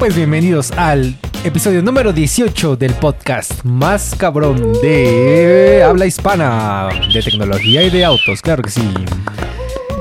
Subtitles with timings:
[0.00, 7.82] Pues bienvenidos al episodio número 18 del podcast más cabrón de habla hispana, de tecnología
[7.82, 8.82] y de autos, claro que sí.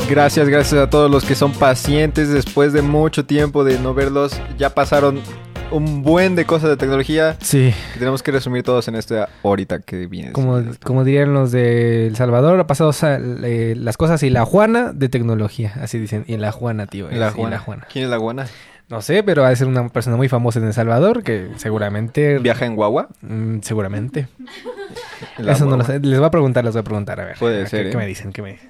[0.10, 4.40] Gracias, gracias a todos los que son pacientes después de mucho tiempo de no verlos.
[4.58, 5.22] Ya pasaron
[5.70, 7.36] un buen de cosas de tecnología.
[7.42, 10.32] Sí, que Tenemos que resumir todos en esta horita que viene.
[10.32, 14.46] como, como dirían los de El Salvador, ha pasado sa- eh, las cosas y la
[14.46, 16.24] Juana de tecnología, así dicen.
[16.28, 17.08] Y la Juana, tío.
[17.12, 17.58] La Juana.
[17.58, 17.88] la Juana.
[17.92, 18.48] ¿Quién es la Juana?
[18.90, 22.40] No sé, pero ha de ser una persona muy famosa en El Salvador que seguramente...
[22.40, 23.10] ¿Viaja en guagua?
[23.22, 24.28] Mm, seguramente.
[25.38, 26.00] La Eso no lo sé.
[26.00, 27.38] Les voy a preguntar, les voy a preguntar, a ver.
[27.38, 27.98] Puede ¿Qué- ser, ¿Qué, ¿eh?
[27.98, 28.32] me dicen?
[28.34, 28.70] ¿Qué me dicen?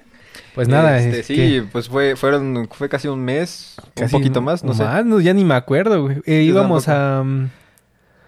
[0.54, 4.20] Pues nada, Este, es sí, que pues fue, fueron, fue casi un mes, casi un
[4.20, 4.82] poquito más, no sé.
[4.84, 6.18] Más, no, ya ni me acuerdo, güey.
[6.26, 7.22] Eh, íbamos a...
[7.24, 7.50] mm,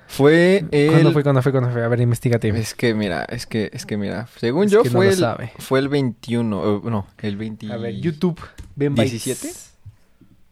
[0.07, 0.91] Fue el...
[0.93, 1.23] ¿Cuándo fue?
[1.25, 1.53] ¿Cuándo fue?
[1.53, 1.85] ¿Cuándo fue?
[1.85, 2.49] A ver, investigate.
[2.49, 5.19] Es que mira, es que, es que mira, según Es yo no fue, lo el,
[5.19, 5.53] sabe.
[5.59, 7.73] fue el 21, eh, no, el 20...
[7.73, 8.41] A ver, YouTube.
[8.77, 9.25] Ben Bytes.
[9.25, 9.72] 17?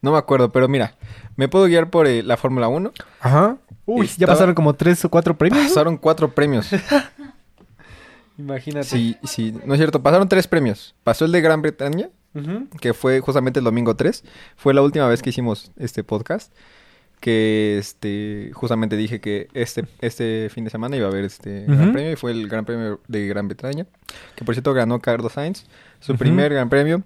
[0.02, 0.94] No me acuerdo, pero mira,
[1.36, 2.92] me puedo guiar por eh, la Fórmula 1.
[3.20, 3.56] Ajá.
[3.86, 5.66] Uy, ya pasaron como tres o cuatro premios.
[5.68, 6.70] Pasaron cuatro premios.
[8.38, 8.86] Imagínate.
[8.86, 10.94] Sí, sí, no es cierto, pasaron tres premios.
[11.04, 12.08] Pasó el de Gran Bretaña,
[12.80, 14.24] que fue justamente el domingo 3.
[14.56, 16.52] Fue la última vez que hicimos este podcast.
[17.18, 21.92] Que este justamente dije que este, este fin de semana iba a haber este gran
[21.92, 23.84] premio y fue el gran premio de Gran Bretaña.
[24.36, 25.66] Que por cierto ganó Carlos Sainz,
[26.00, 27.02] su primer gran premio.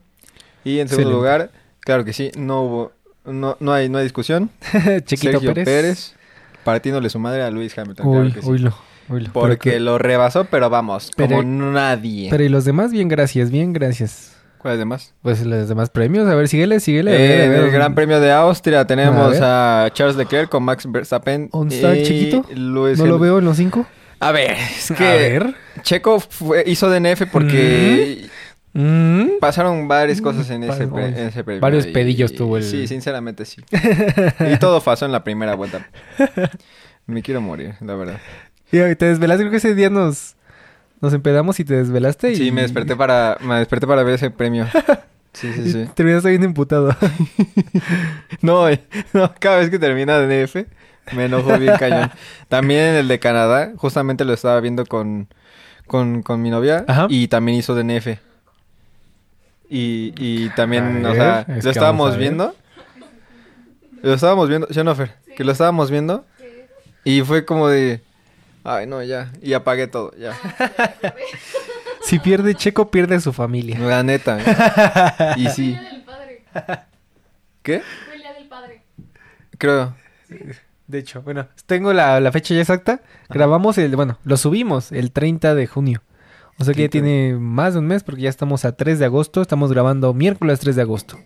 [0.62, 1.12] Y en segundo Excelente.
[1.12, 1.50] lugar,
[1.84, 2.92] claro que sí, no hubo,
[3.24, 4.50] no, no hay, no hay discusión.
[5.04, 5.64] Chiquito Sergio Pérez.
[5.64, 6.14] Pérez.
[6.64, 8.06] partiéndole su madre a Luis Hamilton.
[8.06, 8.58] claro Uy, que sí.
[8.58, 8.74] lo.
[9.34, 12.28] Porque lo rebasó, pero vamos, Pero- como nadie.
[12.30, 14.34] Pero y los demás, bien, gracias, bien, gracias.
[14.56, 15.12] ¿Cuáles demás?
[15.20, 17.10] Pues los demás premios, a ver, síguele, síguele.
[17.12, 17.64] Eh, a en ver.
[17.64, 21.50] el Gran Premio de Austria tenemos a, Charles Leclerc con Max Verstappen.
[21.52, 22.46] ¿Dónde está el y chiquito?
[22.56, 23.84] ¿No lo veo en los cinco?
[24.20, 25.54] A ver, es que A ver.
[25.82, 28.26] Checo fue- hizo DNF porque Mm.
[29.40, 31.60] Pasaron varias cosas en ese, pre- en ese premio.
[31.60, 33.62] varios y- pedillos tuvo el- Sí, sinceramente sí.
[34.52, 35.86] y todo pasó en la primera vuelta.
[37.06, 38.18] Me quiero morir, la verdad.
[38.72, 40.34] Y te desvelaste, creo que ese día nos,
[41.00, 42.32] nos empedamos y te desvelaste.
[42.32, 44.66] Y, Sí, me desperté para, me desperté para ver ese premio.
[45.32, 45.88] Sí, sí, sí.
[45.94, 46.96] terminaste bien imputado.
[48.40, 48.80] No, eh,
[49.12, 50.56] no, cada vez que termina DNF
[51.14, 52.10] me enojo bien cañón.
[52.48, 55.28] También el de Canadá, justamente lo estaba viendo con,
[55.86, 57.06] con, con mi novia Ajá.
[57.08, 58.18] y también hizo DNF.
[59.68, 62.54] Y, y también, A o sea, es lo estábamos viendo.
[64.02, 65.14] Lo estábamos viendo, ¿sí o no, Fer?
[65.36, 66.26] Que lo estábamos viendo
[67.04, 68.00] y fue como de...
[68.64, 69.30] Ay, no, ya.
[69.42, 70.32] Y apagué todo, ya.
[72.00, 73.78] si pierde Checo, pierde su familia.
[73.78, 74.38] La neta.
[74.40, 75.34] ¿eh?
[75.36, 75.72] Y Fue sí.
[75.74, 76.42] el día del padre.
[77.62, 77.82] ¿Qué?
[78.06, 78.82] Fue el día del padre.
[79.58, 79.94] Creo.
[80.86, 83.02] De hecho, bueno, tengo la, la fecha ya exacta.
[83.28, 86.02] Grabamos el, bueno, lo subimos el 30 de junio.
[86.58, 86.90] O sea que ya 30.
[87.06, 89.42] tiene más de un mes porque ya estamos a 3 de agosto.
[89.42, 91.18] Estamos grabando miércoles 3 de agosto.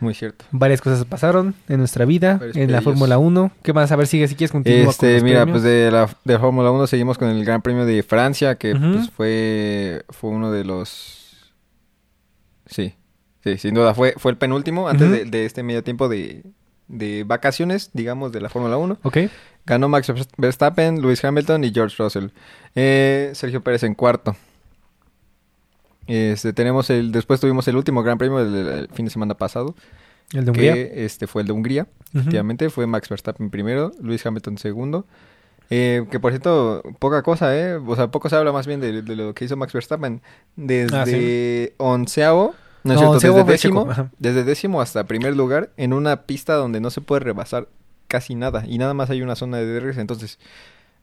[0.00, 0.46] Muy cierto.
[0.50, 2.80] Varias cosas pasaron en nuestra vida, Varios en la.
[2.80, 3.52] Fórmula 1.
[3.62, 3.92] ¿Qué más?
[3.92, 5.60] A ver, sigue si quieres continuar con Este, los mira, premios.
[5.60, 8.92] pues de la de Fórmula 1 seguimos con el Gran Premio de Francia, que Ujú.
[8.94, 11.52] pues fue fue uno de los
[12.66, 12.94] Sí.
[13.44, 15.16] Sí, sin duda fue fue el penúltimo antes Ujú.
[15.16, 16.44] de, de este medio tiempo de
[16.88, 18.98] de vacaciones, digamos, de la Fórmula 1.
[19.02, 19.18] Ok.
[19.66, 22.28] Ganó Max Verstappen, Lewis Hamilton y George Russell.
[22.74, 24.36] Eh, Sergio Pérez en cuarto.
[26.06, 29.76] Este, tenemos el después tuvimos el último Gran Premio del, del fin de semana pasado,
[30.32, 30.74] El de Hungría.
[30.74, 31.82] que este fue el de Hungría.
[32.10, 32.18] Ujú.
[32.20, 35.06] Efectivamente, fue Max Verstappen primero, Lewis Hamilton segundo.
[35.72, 37.74] Eh, que por cierto, poca cosa, ¿eh?
[37.76, 40.20] O sea, poco se habla más bien de, de lo que hizo Max Verstappen.
[40.56, 41.72] Desde Ah, sí.
[41.76, 43.88] onceavo, no es cierto, onceavo desde décimo,
[44.18, 47.68] desde décimo hasta primer lugar en una pista donde no se puede rebasar
[48.10, 49.96] casi nada y nada más hay una zona de DRS.
[49.98, 50.38] Entonces,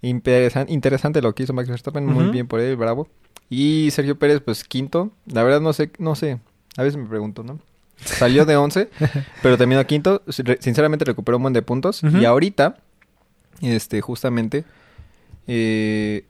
[0.03, 3.07] interesan- interesante lo que hizo Max Verstappen, muy bien por él, bravo.
[3.50, 5.12] Y Sergio Pérez, pues quinto.
[5.25, 6.40] La verdad no sé, no sé.
[6.75, 7.59] A veces me pregunto, ¿no?
[7.96, 8.90] Salió de 11,
[9.41, 10.22] pero terminó quinto.
[10.59, 12.03] Sinceramente recuperó un buen de puntos.
[12.03, 12.75] Y ahorita,
[13.62, 14.66] este, justamente,
[15.47, 16.25] eh,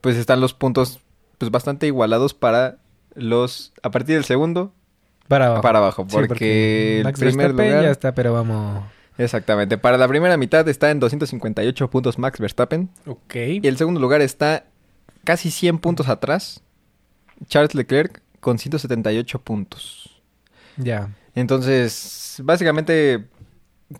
[0.00, 1.00] pues están los puntos
[1.38, 2.78] pues bastante igualados para
[3.14, 4.72] los, a partir del segundo,
[5.28, 5.62] Para abajo.
[5.62, 6.06] para abajo.
[6.08, 7.82] Sí, porque el Max primer lugar...
[7.84, 8.82] ya está, pero vamos.
[9.18, 9.78] Exactamente.
[9.78, 12.90] Para la primera mitad está en 258 puntos Max Verstappen.
[13.06, 13.34] Ok.
[13.62, 14.64] Y el segundo lugar está
[15.24, 16.62] casi 100 puntos atrás.
[17.46, 20.22] Charles Leclerc con 178 puntos.
[20.76, 21.10] Ya.
[21.34, 23.26] Entonces, básicamente,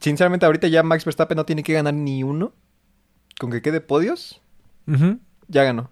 [0.00, 2.52] sinceramente ahorita ya Max Verstappen no tiene que ganar ni uno.
[3.38, 4.40] Con que quede podios,
[5.48, 5.90] ya ganó.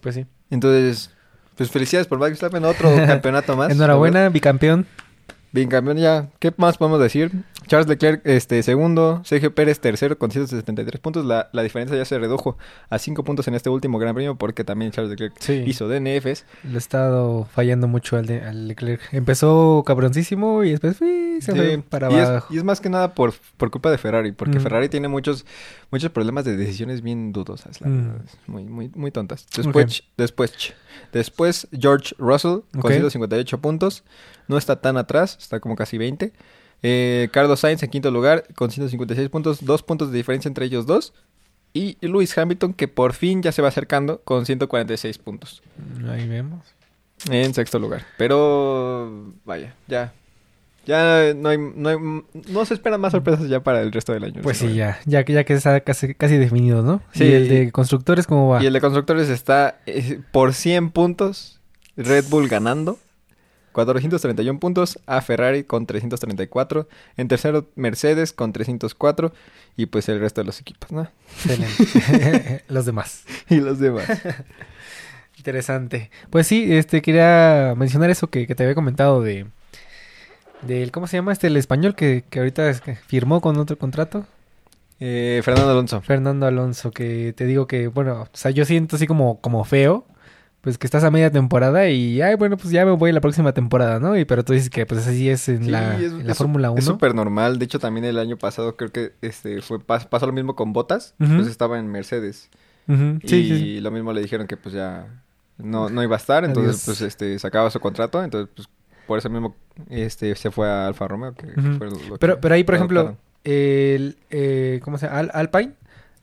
[0.00, 0.26] Pues sí.
[0.50, 1.10] Entonces,
[1.56, 3.70] pues felicidades por Max Verstappen, otro campeonato más.
[3.70, 4.86] Enhorabuena, bicampeón.
[5.52, 6.28] Bien, campeón ya.
[6.38, 7.32] ¿Qué más podemos decir?
[7.66, 9.20] Charles Leclerc, este, segundo.
[9.24, 11.24] Sergio Pérez, tercero, con 173 puntos.
[11.24, 12.56] La, la diferencia ya se redujo
[12.88, 15.62] a 5 puntos en este último Gran Premio porque también Charles Leclerc Sí.
[15.66, 16.44] hizo DNFs.
[16.64, 19.00] Le ha estado fallando mucho al, de- al Leclerc.
[19.12, 22.54] Empezó cabroncísimo y después uy, se Sí, fue para y es, abajo.
[22.54, 24.62] y es más que nada por, por culpa de Ferrari, porque Mm.
[24.62, 25.44] Ferrari tiene muchos,
[25.90, 28.06] muchos problemas de decisiones bien dudosas, la Mm.
[28.08, 29.46] verdad, es muy, muy, muy tontas.
[29.56, 30.74] Después, después,
[31.12, 32.90] después George Russell con Ok.
[32.92, 34.04] 158 puntos,
[34.50, 36.32] no está tan atrás, está como casi 20.
[36.82, 40.84] Eh, Carlos Sainz en quinto lugar con 156 puntos, dos puntos de diferencia entre ellos
[40.86, 41.12] dos.
[41.72, 45.62] Y Lewis Hamilton que por fin ya se va acercando con 146 puntos
[46.10, 46.66] Ahí vemos.
[47.30, 48.04] en sexto lugar.
[48.18, 50.12] Pero vaya, ya.
[50.86, 51.98] Ya no hay, no hay-
[52.48, 54.40] no se esperan más sorpresas ya para el resto del año.
[54.42, 57.02] Pues sí, ya, ya que ya que está casi, casi definido, ¿no?
[57.12, 57.24] Sí.
[57.24, 58.62] Y el de constructores, ¿cómo va?
[58.62, 61.60] Y el de constructores está eh, por 100 puntos.
[61.96, 62.98] Red Bull ganando.
[63.72, 66.88] 431 puntos a Ferrari con 334.
[67.16, 69.32] En tercero Mercedes con 304.
[69.76, 71.08] Y pues el resto de los equipos, ¿no?
[71.44, 72.64] Excelente.
[72.68, 73.24] Los demás.
[73.48, 74.06] Y los demás.
[75.38, 76.10] Interesante.
[76.28, 79.46] Pues sí, este quería mencionar eso que, que te había comentado de
[80.62, 82.74] del ¿cómo se llama este el español que, que ahorita
[83.06, 84.26] firmó con otro contrato?
[84.98, 86.02] Eh, Fernando Alonso.
[86.02, 90.04] Fernando Alonso, que te digo que, bueno, o sea, yo siento así como, como feo,
[90.60, 93.52] pues que estás a media temporada y, ay, bueno, pues ya me voy la próxima
[93.52, 94.16] temporada, ¿no?
[94.18, 96.38] Y pero tú dices que pues así es en Sí, la, es- en la es-
[96.38, 96.78] Fórmula 1.
[96.78, 97.58] Es súper normal.
[97.58, 100.72] De hecho, también el año pasado creo que este fue pas- pasó lo mismo con
[100.72, 101.14] Botas.
[101.18, 101.36] Ujú.
[101.36, 102.50] Pues estaba en Mercedes.
[102.88, 103.80] Y Sí, sí.
[103.80, 105.06] lo mismo le dijeron que pues ya
[105.58, 106.44] no, no iba a estar.
[106.44, 106.84] Entonces, Adiós.
[106.86, 108.22] pues este sacaba su contrato.
[108.22, 108.68] Entonces, pues
[109.06, 109.54] por eso mismo
[109.88, 111.32] este se fue a Alfa Romeo.
[111.34, 111.78] Que Ujú.
[111.78, 115.18] fue lo que Pero, pero ahí, por lo ejemplo, el, eh, ¿cómo se llama?
[115.20, 115.72] Al- Alpine,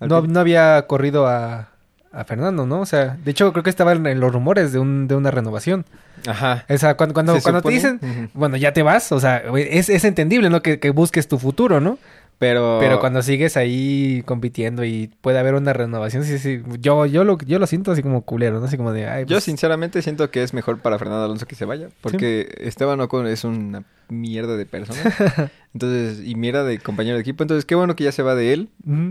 [0.02, 1.70] no, no había corrido a,
[2.12, 2.82] a Fernando, ¿no?
[2.82, 5.86] O sea, de hecho creo que estaban en los rumores de, un, de una renovación.
[6.26, 6.66] Ajá.
[6.70, 9.90] O sea, cuando, cuando, Se cuando te dicen, bueno, ya te vas, o sea, es,
[9.90, 10.62] es entendible, ¿no?
[10.62, 11.98] Que, que busques tu futuro, ¿no?
[12.40, 16.62] Pero, Pero cuando sigues ahí compitiendo y puede haber una renovación, sí, sí.
[16.80, 18.66] Yo, yo, lo, yo lo siento así como culero, ¿no?
[18.68, 21.56] Así como de, ay, Yo pues, sinceramente siento que es mejor para Fernando Alonso que
[21.56, 21.90] se vaya.
[22.00, 25.00] Porque Esteban Ocon es una mierda de persona.
[25.74, 27.44] Entonces, y mierda de compañero de equipo.
[27.44, 28.70] Entonces, qué bueno que ya se va de él.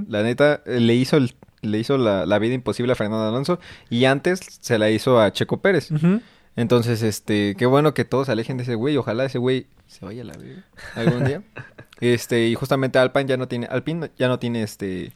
[0.08, 3.58] La neta, le hizo, el- le hizo la, la vida imposible a Fernando Alonso.
[3.90, 5.90] Y antes se la hizo a Checo Pérez.
[6.56, 8.96] Entonces, este, qué bueno que todos se alejen de ese güey.
[8.96, 10.64] Ojalá ese güey se vaya a la vida
[10.94, 11.42] algún día.
[11.98, 15.14] Este, y justamente Alpine ya no tiene, Alpine ya no tiene este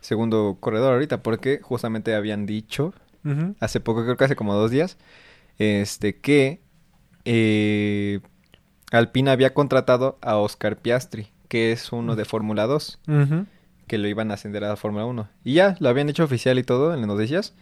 [0.00, 2.92] segundo corredor ahorita, porque justamente habían dicho
[3.60, 4.98] hace poco, creo que hace como dos días,
[5.58, 6.60] este, que
[7.24, 8.20] eh,
[8.92, 13.46] Alpine había contratado a Oscar Piastri, que es uno de Fórmula 2, Ujú.
[13.86, 15.28] Que lo iban a ascender a Fórmula 1.
[15.44, 17.54] Y ya, lo habían hecho oficial y todo en las noticias.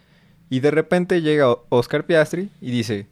[0.50, 3.06] Y de repente llega Oscar Piastri y dice,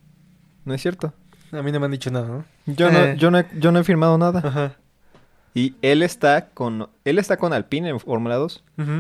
[0.65, 1.13] no es cierto.
[1.51, 2.45] A mí no me han dicho nada, ¿no?
[2.67, 3.17] Yo no, Eh.
[3.19, 4.41] yo no, he- yo no he firmado nada.
[4.45, 4.77] Ajá.
[5.55, 8.91] Y él está con, él está con Alpine en Fórmula 2, Ujú.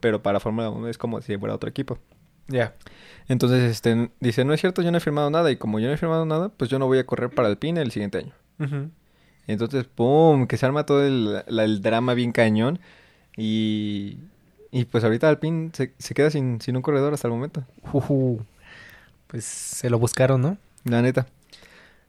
[0.00, 1.98] pero para Fórmula 1 es como si fuera otro equipo.
[2.48, 2.74] Ya.
[3.28, 5.50] Entonces, este, dice, no es cierto, yo no he firmado nada.
[5.50, 7.80] Y como yo no he firmado nada, pues yo no voy a correr para Alpine
[7.80, 8.32] el siguiente año.
[9.46, 10.46] Entonces, ¡pum!
[10.46, 12.78] Que se arma todo el, la- el drama bien cañón.
[13.36, 14.18] Y,
[14.70, 17.64] y pues ahorita Alpine se, se queda sin, sin un corredor hasta el momento.
[19.26, 20.58] Pues se lo buscaron, ¿no?
[20.84, 21.26] La neta.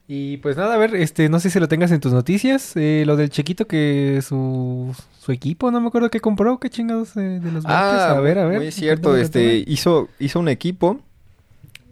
[0.07, 3.03] Y pues nada, a ver, este, no sé si lo tengas en tus noticias, eh,
[3.05, 7.39] lo del chiquito que su, su equipo, no me acuerdo qué compró, qué chingados eh,
[7.39, 7.81] de los bloques.
[8.17, 8.57] a ver, a ver.
[8.57, 10.99] Muy cierto, este, hizo, hizo un equipo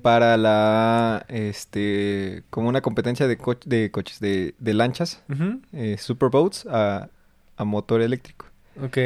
[0.02, 5.24] para la, este, como una competencia de, co- de coches, de, de lanchas,
[5.72, 7.08] eh, superboats a,
[7.56, 8.48] a motor eléctrico.
[8.82, 8.98] Ok.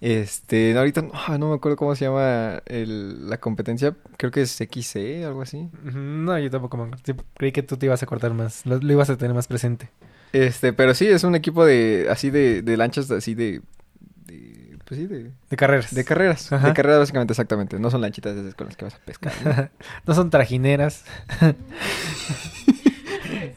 [0.00, 4.50] Este, ahorita ah, no me acuerdo cómo se llama el- la competencia, creo que es
[4.60, 5.68] XC, algo así.
[5.84, 7.24] No, yo tampoco me acuerdo.
[7.34, 9.90] Creí que tú te ibas a acordar más, lo, lo ibas a tener más presente.
[10.32, 13.60] Este, pero sí, es un equipo de, así de, de lanchas, así de,
[14.26, 15.94] de, pues sí, de, De carreras.
[15.94, 16.50] de carreras.
[16.52, 16.66] Ajá.
[16.68, 17.78] De carreras básicamente, exactamente.
[17.78, 19.32] No son lanchitas esas con las que vas a pescar.
[19.44, 19.68] ¿no?
[20.06, 21.04] no son trajineras.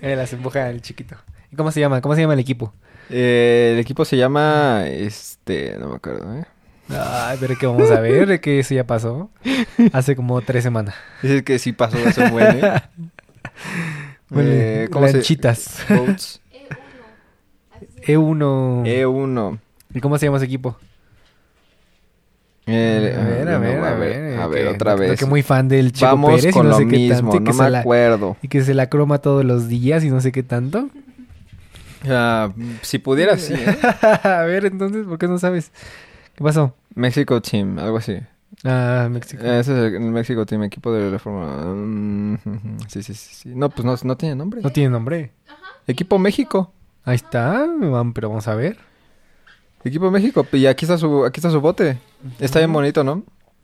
[0.01, 1.15] eh, las empuja el chiquito.
[1.51, 2.01] ¿Y cómo se llama?
[2.01, 2.73] ¿Cómo se llama el equipo?
[3.09, 6.45] Eh, el equipo se llama, este, no me acuerdo, ¿eh?
[6.89, 9.29] Ay, pero que vamos a ver, que eso ya pasó.
[9.93, 10.95] Hace como tres semanas.
[11.21, 12.71] Dice que sí pasó eso un buen, ¿eh?
[14.29, 15.79] Huele- Eh, ¿cómo se- lanchitas.
[15.89, 16.41] Boats.
[18.07, 18.83] E1.
[18.85, 19.59] E1.
[19.93, 20.77] ¿Y cómo se llama ese equipo?
[22.67, 24.39] Eh, a ver, a no, ver, a ver.
[24.39, 25.19] A ver, que- otra creo vez.
[25.19, 27.37] Que muy fan del Chico Vamos Pérez y con no lo sé qué mismo, tanto.
[27.37, 28.37] y no me la- acuerdo.
[28.41, 30.89] Y que se la croma todos los días y no sé qué tanto.
[32.09, 33.53] Ah, si pudiera, sí.
[33.53, 33.77] ¿eh?
[34.23, 35.71] a ver, entonces, ¿por qué no sabes?
[36.35, 36.75] ¿Qué pasó?
[36.93, 38.17] México Team, algo así.
[38.63, 39.43] Ah, México.
[39.43, 41.65] Eh, Ese es el México Team, equipo de la Fórmula.
[41.65, 42.37] Mm,
[42.87, 43.49] Sí, sí, sí, sí.
[43.55, 44.61] No, pues no, no tiene nombre.
[44.61, 45.31] No tiene nombre.
[45.87, 46.71] Equipo México.
[47.03, 47.67] Ahí está,
[48.13, 48.77] pero vamos a ver.
[49.83, 50.45] Equipo México.
[50.53, 51.97] Y aquí está su, aquí está su bote.
[52.39, 53.23] Está bien bonito, ¿no?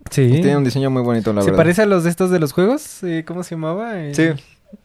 [0.09, 0.21] Sí.
[0.23, 1.57] Y tiene un diseño muy bonito, la ¿Se verdad.
[1.57, 3.03] parece a los de estos de los juegos?
[3.03, 3.93] Eh, ¿Cómo se llamaba?
[4.13, 4.29] Sí.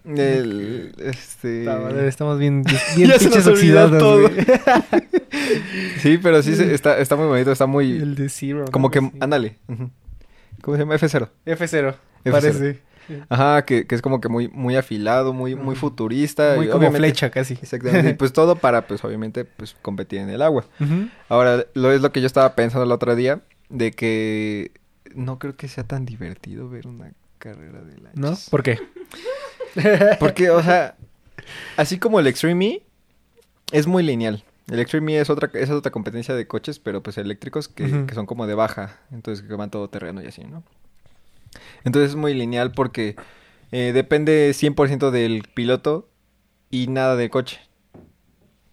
[0.05, 1.65] El, este...
[1.65, 2.63] madre, Estamos bien,
[2.97, 4.29] bien Ya se oxidados, todo.
[6.01, 7.93] Sí, pero sí se- está, está muy bonito, está muy...
[7.93, 8.61] El de Zero.
[8.61, 8.73] ¿no?
[8.73, 9.01] Como que...
[9.01, 9.11] Sí.
[9.21, 9.59] Ándale.
[10.63, 10.97] ¿Cómo se llama?
[10.97, 11.29] F0.
[11.47, 11.95] F0.
[12.25, 12.31] F0.
[12.31, 12.81] Parece.
[13.29, 16.55] Ajá, que, que es como que muy, muy afilado, muy, muy futurista.
[16.57, 17.55] Muy y como flecha casi.
[17.55, 18.11] Exactamente.
[18.11, 20.65] Y pues todo para, pues obviamente, pues competir en el agua.
[20.81, 21.09] Ujú.
[21.29, 24.73] Ahora, lo es lo que yo estaba pensando el otro día, de que
[25.15, 28.15] no creo que sea tan divertido ver una carrera de lanchas.
[28.17, 28.37] ¿No?
[28.51, 28.81] ¿Por qué?
[30.21, 30.97] Porque, o sea,
[31.77, 32.83] así como el Extreme E,
[33.73, 34.45] es muy lineal.
[34.69, 38.27] El Extreme E es otra, es otra competencia de coches, pero pues eléctricos que, son
[38.27, 40.63] como de baja, entonces que van todo terreno y así, ¿no?
[41.85, 43.17] Entonces es muy lineal porque
[43.71, 46.09] eh, depende 100% del piloto
[46.71, 47.61] y nada del coche.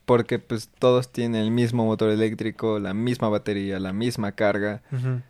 [0.05, 4.81] Porque pues todos tienen el mismo motor eléctrico, la misma batería, la misma carga.
[4.91, 5.21] Ujú.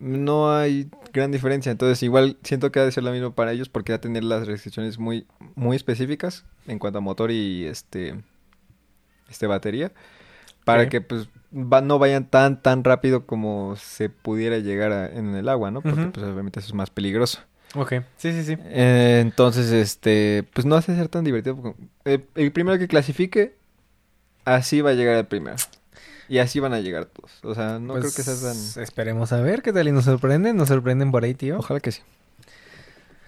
[0.00, 3.68] No hay gran diferencia, entonces igual siento que ha de ser lo mismo para ellos
[3.68, 8.14] porque va a tener las restricciones muy, muy específicas en cuanto a motor y este,
[9.28, 9.92] este batería,
[10.64, 15.34] para que pues va- no vayan tan tan rápido como se pudiera llegar a- en
[15.34, 15.82] el agua, ¿no?
[15.82, 17.40] Porque pues obviamente eso es más peligroso.
[17.74, 17.92] Ok.
[18.16, 18.56] Sí, sí, sí.
[18.64, 21.56] Eh, entonces, este, pues no hace ser tan divertido.
[21.56, 23.54] porque, eh, el primero que clasifique,
[24.44, 25.56] así va a llegar el primero.
[26.30, 27.32] Y así van a llegar todos.
[27.42, 28.82] O sea, no creo que sea Pues, tan...
[28.84, 30.56] Esperemos a ver qué tal y nos sorprenden.
[30.56, 31.58] Nos sorprenden por ahí, tío.
[31.58, 32.00] Ojalá que sí.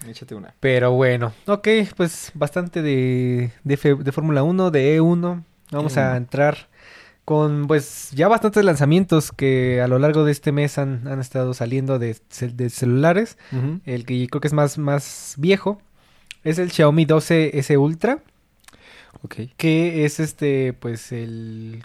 [0.07, 0.53] Échate una.
[0.59, 3.77] Pero bueno, ok, pues bastante de, de,
[4.11, 5.43] Fórmula 1, de E1.
[5.71, 6.17] Vamos a E1.
[6.17, 6.69] entrar
[7.25, 11.53] con pues ya bastantes lanzamientos que a lo largo de este mes han, han estado
[11.53, 13.37] saliendo de, cel- de celulares.
[13.85, 15.81] El que creo que es más, más viejo
[16.43, 18.19] es el Xiaomi 12S Ultra,
[19.23, 19.35] Ok.
[19.55, 21.83] que es este, pues el...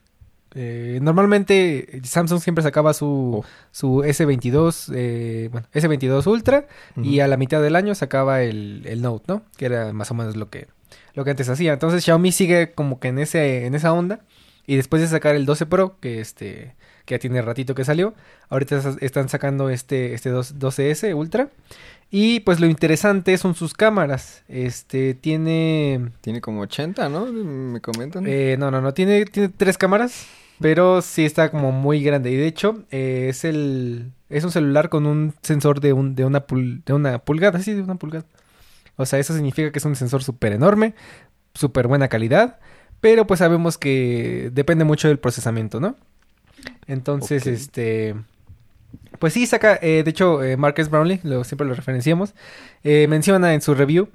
[0.61, 3.45] eh, normalmente Samsung siempre sacaba su, Oh.
[3.71, 9.01] su S22, eh, bueno, S22 Ultra y a la mitad del año sacaba el, el
[9.03, 9.43] Note, ¿no?
[9.57, 10.67] Que era más o menos lo que,
[11.15, 11.73] lo que antes hacía.
[11.75, 14.21] Entonces Xiaomi sigue como que en ese, en esa onda.
[14.67, 16.75] Y después de sacar el 12 Pro, que este,
[17.07, 18.15] que ya tiene ratito que salió,
[18.51, 21.49] ahorita es- están sacando este, este 2 12S Ultra.
[22.11, 24.43] Y pues lo interesante son sus cámaras.
[24.49, 26.11] Este tiene.
[26.23, 27.27] Tiene como 80, ¿no?
[27.27, 28.25] Me comentan.
[28.27, 28.93] eh, no, no, no.
[28.95, 30.27] Tiene, tiene tres cámaras.
[30.61, 32.31] Pero sí está como muy grande.
[32.31, 34.13] Y de hecho, eh, es el.
[34.29, 37.61] Es un celular con un sensor de, un, de, una, pul- de una pulgada.
[37.61, 38.27] Sí, de una pulgada.
[38.97, 40.95] O sea, eso significa que es un sensor súper enorme.
[41.55, 42.59] Súper buena calidad.
[43.01, 45.97] Pero pues sabemos que depende mucho del procesamiento, ¿no?
[46.87, 48.17] Entonces, este.
[49.19, 49.79] Pues sí, saca.
[49.81, 52.35] eh, de hecho, eh, Marcus Brownlee, lo, siempre lo referenciamos.
[52.83, 54.09] eh, menciona en su review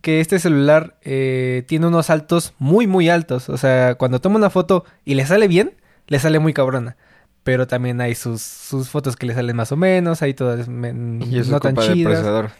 [0.00, 3.48] que este celular eh, tiene unos saltos muy, muy altos.
[3.48, 5.72] O sea, cuando toma una foto y le sale bien,
[6.06, 6.96] le sale muy cabrona.
[7.42, 10.70] Pero también hay sus, sus fotos que le salen más o menos, hay todas y
[11.38, 12.12] eso no es tan culpa del chidas.
[12.14, 12.50] procesador.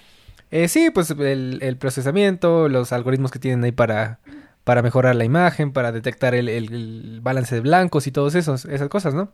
[0.51, 4.19] Eh, sí, pues el, el procesamiento, los algoritmos que tienen ahí para,
[4.63, 8.67] para mejorar la imagen, para detectar el, el- el balance de blancos y todas esos,
[8.67, 9.31] esas cosas, ¿no?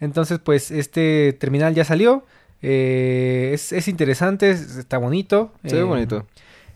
[0.00, 2.26] Entonces, pues este terminal ya salió.
[2.62, 5.52] eh, es, es interesante, es- está bonito.
[5.64, 6.26] Se ve eh, bonito.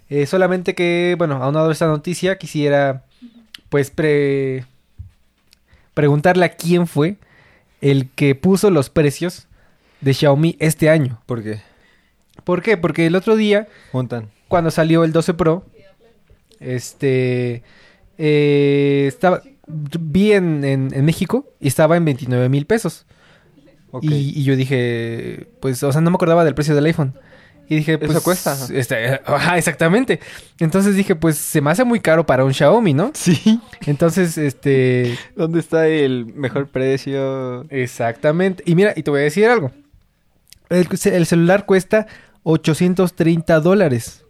[0.09, 3.05] eh, solamente que, bueno, aunado a esta noticia, quisiera
[3.69, 4.65] pues pre
[5.95, 7.17] preguntarle a quién fue
[7.81, 9.47] el que puso los precios
[10.01, 11.21] de Xiaomi este año.
[11.27, 11.61] ¿Por qué?
[12.45, 12.77] ¿Por qué?
[12.77, 13.69] Porque el otro día,
[14.49, 15.65] cuando salió el 12 Pro,
[16.61, 17.63] este
[18.19, 23.07] eh, estaba vi en, en- en México y estaba en 29 mil pesos.
[24.03, 27.15] Y, y yo dije, pues, o sea, no me acordaba del precio del iPhone.
[27.69, 28.21] Y dije, Eso pues.
[28.23, 28.57] cuesta.
[28.73, 30.21] este, ajá, exactamente.
[30.59, 33.11] Entonces dije, pues se me hace muy caro para un Xiaomi, ¿no?
[33.15, 33.61] Sí.
[33.87, 35.17] Entonces, este.
[35.37, 37.65] ¿Dónde está el mejor precio?
[37.71, 38.63] Exactamente.
[38.67, 39.71] Y mira, y te voy a decir algo.
[40.69, 42.07] El, el celular cuesta
[42.43, 44.25] 830 dólares.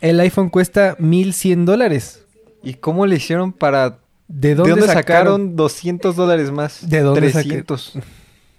[0.00, 2.22] El iPhone cuesta 1100 dólares.
[2.62, 3.98] ¿Y cómo le hicieron para...
[4.28, 5.02] ¿De ¿De dónde, dónde, sacaron?
[5.04, 6.88] sacaron 200 dólares más?
[6.88, 7.94] ¿De dónde saqué- 300.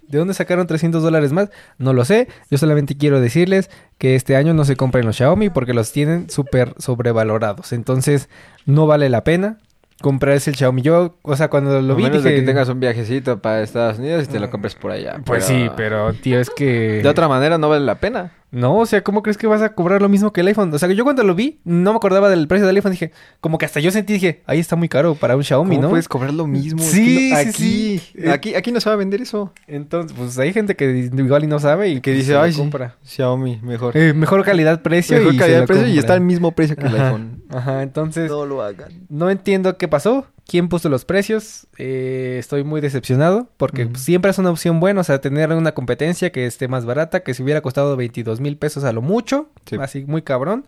[0.09, 1.49] ¿De dónde sacaron 300 dólares más?
[1.77, 2.27] No lo sé.
[2.49, 6.29] Yo solamente quiero decirles que este año no se compren los Xiaomi porque los tienen
[6.29, 7.73] súper sobrevalorados.
[7.73, 8.27] Entonces,
[8.65, 9.59] no vale la pena
[10.01, 10.81] comprarse el Xiaomi.
[10.81, 12.33] Yo, o sea, cuando lo a vi menos dije...
[12.33, 15.19] de que tengas un viajecito para Estados Unidos y te lo compres por allá.
[15.23, 17.01] Pues sí, pero tío, es que...
[17.03, 18.31] De otra manera no vale la pena.
[18.51, 20.73] No, o sea, ¿cómo crees que vas a cobrar lo mismo que el iPhone?
[20.73, 22.91] O sea, que yo cuando lo vi, no me acordaba del precio del iPhone.
[22.93, 25.83] Dije, como que hasta yo sentí, dije, ahí está muy caro para un Xiaomi, ¿Cómo
[25.83, 25.89] ¿no?
[25.91, 26.81] puedes cobrar lo mismo?
[26.81, 28.27] Es Sí, que no- sí, aquí, sí.
[28.29, 29.53] Aquí, aquí no se va a vender eso.
[29.67, 32.57] Entonces, pues hay gente que igual y no sabe y Que pues, dice, ay, sí,
[32.57, 32.95] compra.
[33.03, 33.95] Xiaomi, mejor.
[33.95, 35.99] Eh, mejor calidad-precio mejor y calidad se de lo precio y compra.
[35.99, 37.43] está al mismo precio que el Ajá, iPhone.
[37.49, 38.91] Ajá, entonces No lo hagan.
[39.09, 40.25] no entiendo qué pasó.
[40.49, 41.67] Quién puso los precios.
[41.77, 46.31] Eh, estoy muy decepcionado porque siempre es una opción buena, o sea, tener una competencia
[46.31, 49.77] que esté más barata, que si hubiera costado 22 mil pesos a lo mucho, Sí.
[49.79, 50.65] así muy cabrón,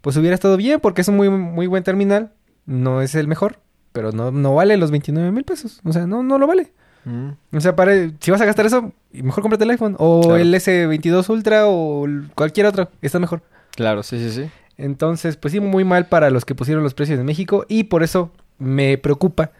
[0.00, 2.30] pues hubiera estado bien porque es un muy, muy buen terminal.
[2.66, 3.58] No es el mejor,
[3.92, 5.80] pero no, no vale los 29 mil pesos.
[5.84, 6.72] O sea, no, no lo vale.
[7.04, 7.30] Mm.
[7.56, 9.96] O sea, para, si vas a gastar eso, mejor cómprate el iPhone.
[9.98, 10.36] O Claro.
[10.36, 12.88] el S22 Ultra o cualquier otro.
[13.00, 13.42] Está mejor.
[13.72, 14.50] Claro, sí, sí, sí.
[14.78, 17.66] Entonces, pues sí, muy mal para los que pusieron los precios en México.
[17.68, 18.30] Y por eso
[18.62, 19.50] me preocupa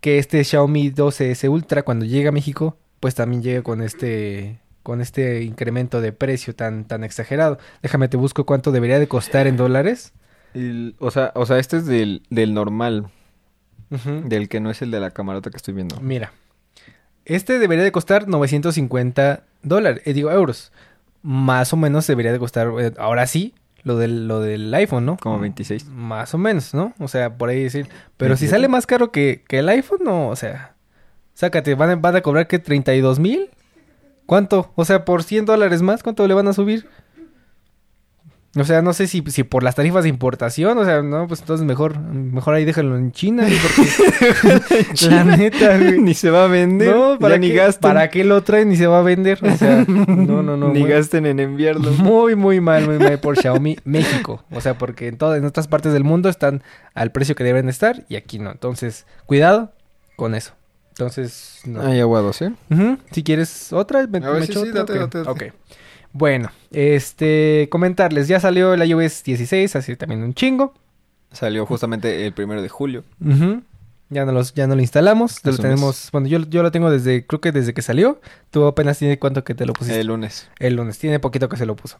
[0.00, 5.00] que este Xiaomi 12S Ultra, cuando llegue a México, pues también llegue con este con
[5.00, 7.58] este incremento de precio tan, tan exagerado.
[7.82, 10.12] Déjame te busco cuánto debería de costar en dólares.
[10.52, 13.06] El- o, sea, o sea, este es del, del normal,
[14.24, 15.98] del que no es el de la camarota que estoy viendo.
[16.02, 16.32] Mira,
[17.24, 20.70] este debería de costar 950 dólares, eh, digo euros.
[21.22, 25.16] Más o menos debería de costar, eh, ahora sí, lo del, lo del iPhone, ¿no?
[25.18, 25.86] Como 26.
[25.86, 26.94] Más o menos, ¿no?
[26.98, 27.88] O sea, por ahí decir.
[28.16, 28.50] Pero si 27.
[28.50, 30.74] sale más caro que, que el iPhone, no, o sea.
[31.34, 33.50] Sácate, van a, van a cobrar que 32 mil.
[34.26, 34.72] ¿Cuánto?
[34.74, 36.88] O sea, por 100 dólares más, ¿cuánto le van a subir?
[38.56, 41.40] O sea, no sé si, si por las tarifas de importación, o sea, no, pues
[41.40, 46.00] entonces mejor, mejor ahí déjalo en China, porque la neta, güey.
[46.00, 46.94] ni se va a vender.
[46.94, 47.80] No, ¿para ya ni qué, gasten.
[47.80, 49.40] ¿Para qué lo traen y se va a vender?
[49.42, 50.68] O sea, no, no, no.
[50.72, 51.90] ni muy, gasten en enviarlo.
[51.92, 54.44] muy, muy mal, muy mal por Xiaomi México.
[54.52, 56.62] O sea, porque en todas en otras partes del mundo están
[56.94, 58.52] al precio que deben estar y aquí no.
[58.52, 59.72] Entonces, cuidado
[60.14, 60.52] con eso.
[60.90, 61.82] Entonces, no.
[61.82, 62.52] Hay aguados, ¿eh?
[63.10, 65.16] Si quieres otra, me, A ver, me sí, echo sí, otra, date, ¿o qué?
[65.16, 65.30] date, date.
[65.30, 65.54] Ok.
[66.14, 70.72] Bueno, este, comentarles, ya salió el iOS 16, así también un chingo.
[71.32, 73.02] Salió justamente el primero de julio.
[74.10, 75.44] Ya no los, ya no lo instalamos.
[75.44, 78.20] Lo tenemos, bueno, yo, yo lo tengo desde, creo que desde que salió.
[78.52, 79.98] Tú apenas tiene cuánto que te lo pusiste.
[79.98, 80.48] El lunes.
[80.60, 81.98] El lunes, tiene poquito que se lo puso.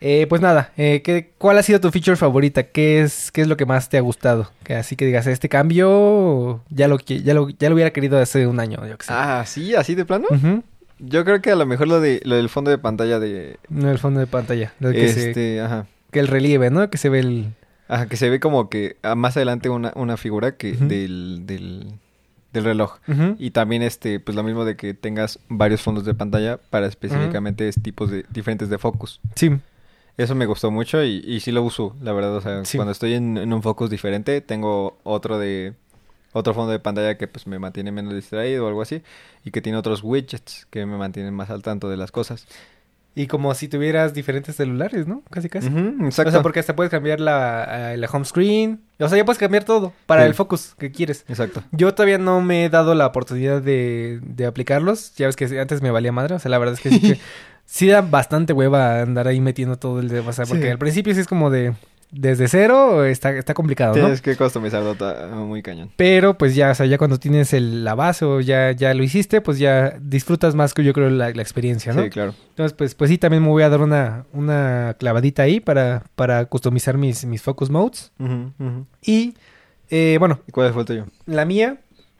[0.00, 2.62] Eh, pues nada, eh, ¿qué, ¿cuál ha sido tu feature favorita?
[2.62, 4.50] ¿Qué es, ¿Qué es lo que más te ha gustado?
[4.62, 8.46] Que así que digas, este cambio ya lo, ya lo, ya lo hubiera querido hace
[8.46, 9.12] un año, yo que sé.
[9.14, 9.74] Ah, ¿sí?
[9.74, 10.26] ¿Así de plano?
[10.30, 10.62] Ujú.
[10.98, 13.58] Yo creo que a lo mejor lo, de, lo del fondo de pantalla de...
[13.68, 14.72] No el fondo de pantalla.
[14.80, 15.86] lo de que, se- este, ajá.
[16.10, 16.88] que el relieve, ¿no?
[16.90, 17.52] Que se ve el...
[17.88, 21.92] Ajá, que se ve como que ah, más adelante una, una figura que del, del,
[22.52, 22.98] del reloj.
[23.38, 27.68] Y también este, pues lo mismo de que tengas varios fondos de pantalla para específicamente
[27.68, 29.20] es tipos de diferentes de focus.
[29.34, 29.50] Sí.
[30.16, 32.36] Eso me gustó mucho y, y sí lo uso, la verdad.
[32.36, 32.78] O sea, Sí.
[32.78, 35.74] cuando estoy en, en un focus diferente, tengo otro de
[36.34, 39.02] otro fondo de pantalla que pues me mantiene menos distraído o algo así.
[39.44, 42.46] Y que tiene otros widgets que me mantienen más al tanto de las cosas.
[43.16, 45.22] Y como si tuvieras diferentes celulares, ¿no?
[45.30, 45.68] Casi, casi.
[45.68, 46.30] Ujú, exacto.
[46.30, 48.80] O sea, porque hasta puedes cambiar la, eh, la home screen.
[48.98, 50.26] O sea, ya puedes cambiar todo para Sí.
[50.28, 51.24] el focus que quieres.
[51.28, 51.62] Exacto.
[51.70, 55.14] Yo todavía no me he dado la oportunidad de, de aplicarlos.
[55.14, 56.34] Ya ves que antes me valía madre.
[56.34, 57.20] O sea, la verdad es que sí, que
[57.64, 60.70] sí da bastante hueva andar ahí metiendo todo el de O sea, porque Sí.
[60.70, 61.72] al principio sí es como de...
[62.16, 64.02] Desde cero está, está complicado, ¿no?
[64.02, 64.94] Tienes que customizarlo
[65.46, 65.90] muy cañón.
[65.96, 69.02] Pero pues ya, o sea, ya cuando tienes el, la base o ya, ya lo
[69.02, 72.04] hiciste, pues ya disfrutas más que yo creo la, la experiencia, ¿no?
[72.04, 72.34] Sí, claro.
[72.50, 76.44] Entonces, pues, pues sí, también me voy a dar una, una clavadita ahí para, para
[76.46, 78.12] customizar mis, mis focus modes.
[79.02, 79.34] Y,
[79.90, 81.06] eh, bueno, ¿Y cuál fue el tuyo?
[81.26, 81.78] la mía,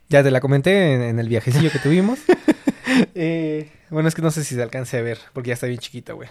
[0.08, 2.18] ya te la comenté en, en el viajecillo que tuvimos.
[3.16, 5.78] Eh, bueno, es que no sé si se alcance a ver, porque ya está bien
[5.80, 6.28] chiquita, güey.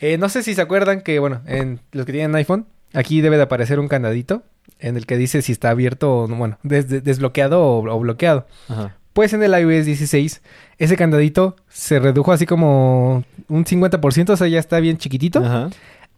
[0.00, 2.66] Eh, no sé si se acuerdan que, bueno, en los que tienen iPhone,
[2.96, 4.42] aquí debe de aparecer un candadito
[4.78, 8.46] en el que dice si está abierto o, no, bueno, des- desbloqueado o, o bloqueado.
[8.68, 8.96] Ajá.
[9.12, 10.42] Pues en el iOS 16,
[10.78, 15.38] ese candadito se redujo así como un 50%, o sea, ya está bien chiquitito.
[15.44, 15.70] Ajá.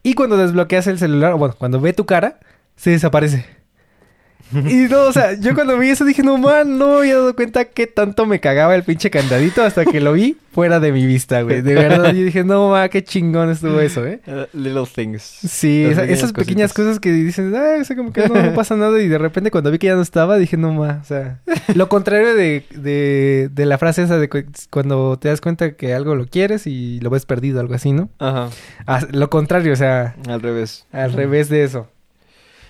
[0.03, 2.41] Y cuando desbloqueas el celular, o bueno, cuando ve tu cara,
[2.77, 3.45] se desaparece.
[4.52, 7.66] Y no, o sea, yo cuando vi eso dije, no man, no había dado cuenta
[7.66, 11.42] qué tanto me cagaba el pinche candadito hasta que lo vi fuera de mi vista,
[11.42, 11.61] güey.
[11.62, 14.20] De verdad, yo dije, no ma, qué chingón estuvo eso, ¿eh?
[14.26, 15.22] Uh, little things.
[15.22, 18.34] Sí, Las esa- pequeñas esas pequeñas cosas que dices, ay, o sea, como que no,
[18.42, 19.00] no pasa nada.
[19.00, 21.40] Y de repente cuando vi que ya no estaba, dije, no ma, o sea,
[21.74, 25.94] lo contrario de, de, de la frase esa de cu- cuando te das cuenta que
[25.94, 28.08] algo lo quieres y lo ves perdido, algo así, ¿no?
[28.18, 28.48] Ajá.
[28.87, 30.87] Ah, lo contrario, o sea, Al revés.
[30.92, 31.88] al revés de eso.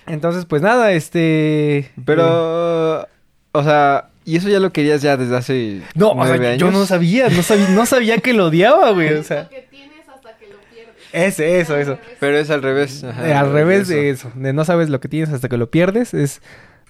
[0.09, 1.77] Entonces, pues nada, este...
[1.79, 3.07] eh, Pero,
[3.51, 6.57] o sea, y eso ya lo querías ya desde hace no, o sea, años.
[6.57, 9.47] yo no sabía, no sabía, no sabía que lo odiaba, güey, o lo sea...
[9.49, 10.95] que tienes hasta que lo pierdes.
[11.13, 11.97] Ese, eso, eso.
[12.19, 13.03] Pero es al revés.
[13.03, 13.93] ajá, Eh, al revés eso.
[13.93, 16.41] de eso, de no sabes lo que tienes hasta que lo pierdes, es...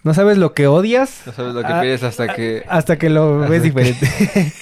[0.02, 2.64] No sabes lo que odias No sabes lo que Ah, pides hasta que...
[2.70, 4.08] hasta que lo ves diferente.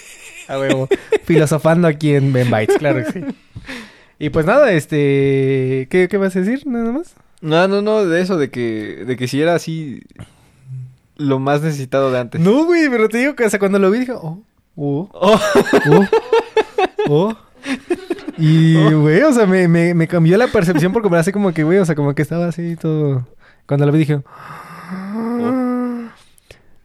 [0.48, 0.88] A huevo.
[1.26, 3.22] Filosofando aquí en Ben Bites, claro que sí.
[4.18, 5.88] Y pues nada, este...
[5.92, 6.66] ¿Qué, qué vas a decir?
[6.66, 7.14] Nada más.
[7.42, 10.02] No, no, no, de eso, de que, de que si era así
[11.16, 12.42] lo más necesitado de antes.
[12.42, 14.44] No, güey, pero te digo que hasta cuando lo vi dije, oh,
[14.76, 15.40] oh, Oh.
[15.90, 16.06] oh,
[17.10, 17.38] oh.
[18.38, 21.64] Y, güey, o sea, me, me, me cambió la percepción porque me hace como que,
[21.64, 23.28] güey, o sea, como que estaba así todo.
[23.66, 24.22] Cuando lo vi dije,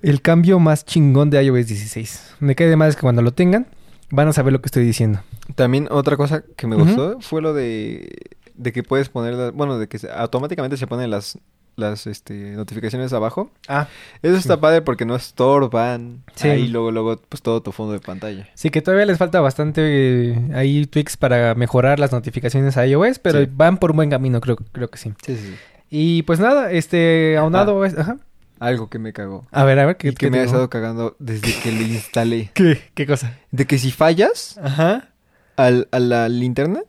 [0.03, 2.35] el cambio más chingón de iOS 16.
[2.41, 3.67] Me cae de más que cuando lo tengan,
[4.11, 5.21] van a saber lo que estoy diciendo.
[5.55, 8.11] También otra cosa que me gustó fue lo de,
[8.55, 11.39] de que puedes poner, la- bueno, de que automáticamente se ponen las,
[11.77, 13.51] las este, notificaciones abajo.
[13.69, 13.89] Ah,
[14.23, 16.49] Eso está padre porque no estorban Sí.
[16.49, 18.49] ahí luego, luego, pues todo tu fondo de pantalla.
[18.55, 19.81] sí que todavía les falta bastante
[20.33, 23.49] eh, ahí tweaks para mejorar las notificaciones a iOS, pero Sí.
[23.53, 25.13] van por un buen camino, creo, creo que sí.
[25.25, 25.55] Sí, sí, sí.
[25.91, 27.85] Y pues nada, este, aunado...
[27.85, 28.17] es- Ajá.
[28.61, 29.45] Algo que me cagó.
[29.51, 31.81] A ver, a ver, ¿qué, Y que qué me ha estado cagando desde que lo
[31.83, 32.51] instalé.
[32.55, 32.81] ¿Qué?
[32.95, 33.37] ¿Qué cosa?
[33.51, 35.09] De que si fallas Ajá.
[35.57, 36.81] al, a la linterna,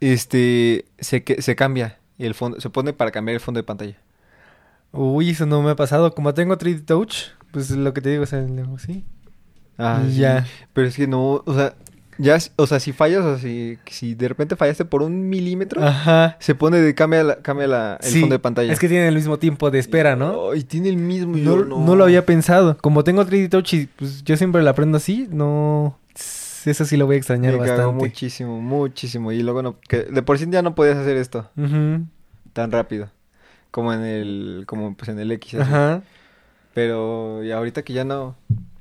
[0.00, 1.98] este, se, se cambia.
[2.18, 3.96] Y el fondo, se pone para cambiar el fondo de pantalla.
[4.92, 6.14] Uy, eso no me ha pasado.
[6.14, 7.14] Como tengo 3D Touch,
[7.50, 8.46] pues lo que te digo, o sea,
[8.78, 9.04] sí.
[9.78, 10.02] Ah.
[10.10, 10.46] Ya.
[10.72, 11.74] Pero es que no, o sea,
[12.16, 15.84] ya, o sea, si fallas, o sea, si, si de repente fallaste por un milímetro,
[15.84, 16.36] Ajá.
[16.40, 18.72] se pone de, cambia, la- cambia la, el Sí, fondo de pantalla.
[18.72, 20.52] Es que tienen el mismo tiempo de espera, ¿no?
[20.52, 21.36] Ay, tiene el mismo.
[21.36, 22.78] y No, yo no lo había pensado.
[22.78, 25.98] Como tengo 3D Touch y pues yo siempre la aprendo así, no...
[26.66, 28.04] Eso sí lo voy a extrañar Me cagó bastante.
[28.04, 29.32] muchísimo, muchísimo.
[29.32, 31.48] Y luego no, que de por sí ya no podías hacer esto
[32.52, 33.08] tan rápido.
[33.70, 35.54] Como en el, como pues en el X.
[35.60, 35.62] así.
[35.72, 36.02] Ajá.
[36.74, 38.36] Pero y ahorita que ya no,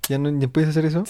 [0.09, 1.03] ya no, ya puedes hacer eso.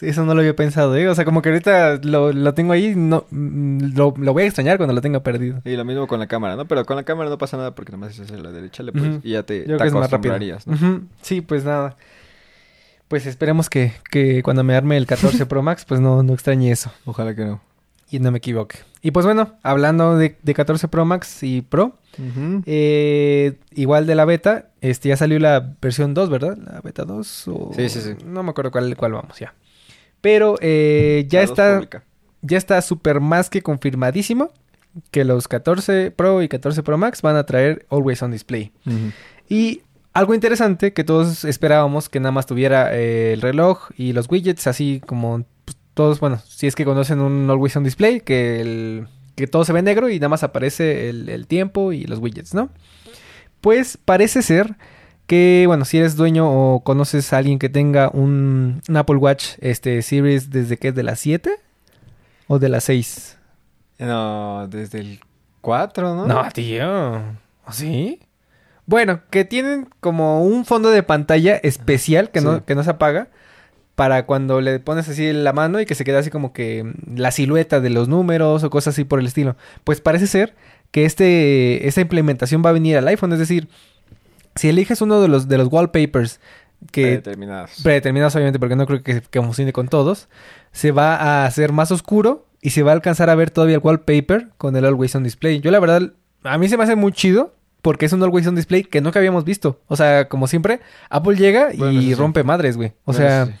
[0.00, 1.08] Eso no lo había pensado, ¿eh?
[1.08, 4.46] O sea, como que ahorita lo, lo tengo ahí, no, mm, lo, lo voy a
[4.46, 5.60] extrañar cuando lo tenga perdido.
[5.64, 6.66] Y lo mismo con la cámara, ¿no?
[6.66, 9.24] Pero con la cámara no pasa nada porque nomás es hacia la derecha, le puedes-
[9.24, 9.64] y ya te.
[11.22, 11.96] Sí, pues nada.
[13.08, 16.70] Pues esperemos que, que cuando me arme el 14 Pro Max, pues no, no extrañe
[16.70, 16.92] eso.
[17.04, 17.60] Ojalá que no.
[18.10, 18.78] Y no me equivoque.
[19.02, 21.98] Y pues bueno, hablando de, de 14 Pro Max y Pro,
[22.66, 26.56] eh, igual de la beta, este ya salió la versión 2, ¿verdad?
[26.56, 27.72] La beta 2 o...
[27.74, 28.14] Sí, sí, sí.
[28.24, 29.54] No me acuerdo cuál, cuál vamos ya.
[30.20, 32.04] Pero eh, ya La dos está
[32.44, 34.50] ya está súper más que confirmadísimo
[35.10, 38.72] que los 14 Pro y 14 Pro Max van a traer Always On Display.
[39.48, 39.82] Y
[40.14, 44.66] algo interesante que todos esperábamos que nada más tuviera eh, el reloj y los widgets,
[44.68, 49.08] así como pues, todos, bueno, si es que conocen un Always On Display, que, el,
[49.34, 52.54] que todo se ve negro y nada más aparece el, el tiempo y los widgets,
[52.54, 52.70] ¿no?
[53.60, 54.76] Pues parece ser
[55.26, 59.54] que, bueno, si eres dueño o conoces a alguien que tenga un, un Apple Watch
[59.60, 61.50] este, Series desde que es de las 7
[62.46, 63.38] o de las 6.
[63.98, 65.20] No, desde el
[65.60, 66.26] 4, ¿no?
[66.26, 66.84] No, tío.
[66.86, 68.20] ¿Ah, ¿Sí?
[68.86, 72.44] Bueno, que tienen como un fondo de pantalla especial que, Sí.
[72.46, 73.28] no, que no se apaga
[73.94, 77.30] para cuando le pones así la mano y que se queda así como que la
[77.30, 79.56] silueta de los números o cosas así por el estilo.
[79.84, 80.54] Pues parece ser
[80.90, 83.32] que este, esta implementación va a venir al iPhone.
[83.32, 83.68] Es decir,
[84.56, 86.40] si eliges uno de los, de los wallpapers
[86.92, 87.80] que Determinadas.
[87.82, 90.28] predeterminados obviamente porque no creo que, que funcione con todos,
[90.72, 93.82] se va a hacer más oscuro y se va a alcanzar a ver todavía el
[93.82, 95.60] wallpaper con el Always On Display.
[95.60, 98.56] Yo la verdad, a mí se me hace muy chido porque es un Always On
[98.56, 99.80] Display que nunca habíamos visto.
[99.86, 102.14] O sea, como siempre, Apple llega y Bueno, eso sí.
[102.14, 102.88] rompe madres, güey.
[103.04, 103.52] O Bueno, sea, sí,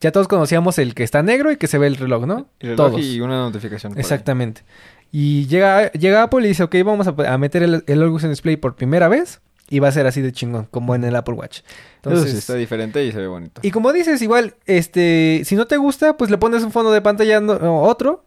[0.00, 2.48] ya todos conocíamos el que está negro y que se ve el reloj, ¿no?
[2.60, 3.00] El reloj todos.
[3.00, 3.92] y una notificación.
[3.94, 4.00] ahí.
[4.00, 4.62] Exactamente.
[5.10, 8.30] Y llega, llega Apple y dice, ok, vamos a, a meter el, el Always On
[8.30, 11.34] Display por primera vez y va a ser así de chingón, como en el Apple
[11.34, 11.60] Watch.
[12.02, 13.60] Entonces, está diferente y se ve bonito.
[13.62, 17.00] y como dices, igual, este, si no te gusta, pues le pones un fondo de
[17.02, 18.24] pantalla no- o otro,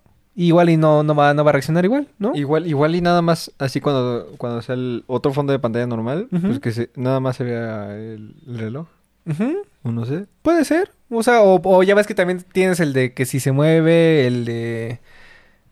[0.47, 2.31] igual y no, no va, no va a reaccionar igual, ¿no?
[2.35, 6.27] Igual, igual y nada más, así cuando, cuando sea el otro fondo de pantalla normal,
[6.31, 6.47] Ujú.
[6.47, 8.87] pues que se, nada más se vea el, el reloj.
[9.25, 10.25] Ujú, O no sé.
[10.41, 10.91] Puede ser.
[11.09, 14.25] O sea, o, o ya ves que también tienes el de que si se mueve,
[14.25, 14.99] el de...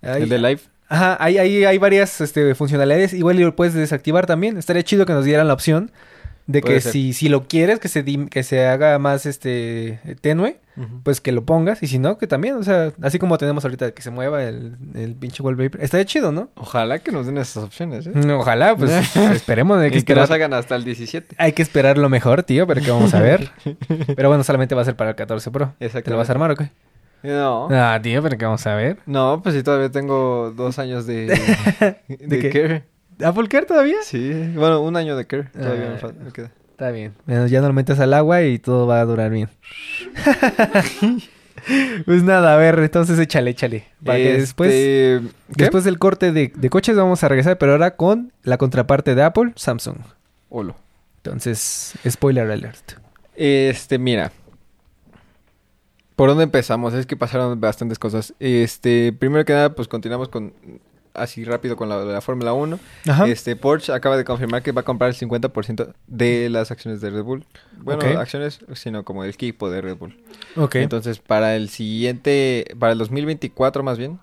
[0.01, 0.62] Ay, el de live.
[0.88, 3.13] Ajá, hay, hay, hay varias este, funcionalidades.
[3.13, 4.58] Igual y lo puedes desactivar también.
[4.58, 5.91] Estaría chido que nos dieran la opción
[6.51, 6.91] de Puede que ser.
[6.91, 10.59] si, si lo quieres, que se, dim- que se haga más este tenue,
[11.03, 11.83] pues que lo pongas.
[11.83, 14.75] Y si no, que también, o sea, así como tenemos ahorita que se mueva el,
[14.95, 15.79] el pinche wallpaper.
[15.83, 16.49] Estaría chido, ¿no?
[16.55, 18.12] Ojalá que nos den esas opciones, ¿eh?
[18.15, 18.89] Mm, Ojalá, pues
[19.31, 19.77] esperemos.
[19.79, 21.35] Hay que, y que nos hagan hasta el 17.
[21.38, 23.51] hay que esperar lo mejor, tío, pero que vamos a ver.
[24.15, 25.75] pero bueno, solamente va a ser para el 14 Pro.
[25.77, 26.71] ¿Te lo vas a armar o qué?
[27.21, 27.67] No.
[27.69, 28.97] Ah, tío, pero que vamos a ver.
[29.05, 31.27] No, pues si todavía tengo dos años de,
[32.07, 32.83] de, ¿De qué?
[33.23, 33.97] ¿Apple Care todavía?
[34.03, 35.43] Sí, bueno, un año de care.
[35.53, 36.08] Todavía Ah.
[36.17, 36.51] me, me queda.
[36.71, 37.13] Está bien.
[37.25, 39.49] Bueno, ya no lo metes al agua y todo va a durar bien.
[42.05, 43.86] pues nada, a ver, entonces échale, échale.
[44.03, 45.63] Para que después, Este, ¿qué?
[45.63, 49.23] después del corte de, de coches vamos a regresar, pero ahora con la contraparte de
[49.23, 49.97] Apple, Samsung.
[50.49, 50.75] Olo.
[51.17, 52.93] Entonces, spoiler alert.
[53.36, 54.32] Este, mira.
[56.15, 56.93] ¿Por dónde empezamos?
[56.93, 58.34] Es que pasaron bastantes cosas.
[58.39, 60.53] Este, primero que nada, pues continuamos con
[61.21, 62.79] así rápido con la, la Fórmula 1.
[63.08, 63.27] Ajá.
[63.27, 67.10] Este, Porsche acaba de confirmar que va a comprar el 50% de las acciones de
[67.10, 67.45] Red Bull.
[67.77, 68.17] Bueno, Ok.
[68.17, 70.17] acciones, sino como el equipo de Red Bull.
[70.55, 70.75] ok.
[70.75, 74.19] Entonces, para el siguiente, para el 2024 más bien,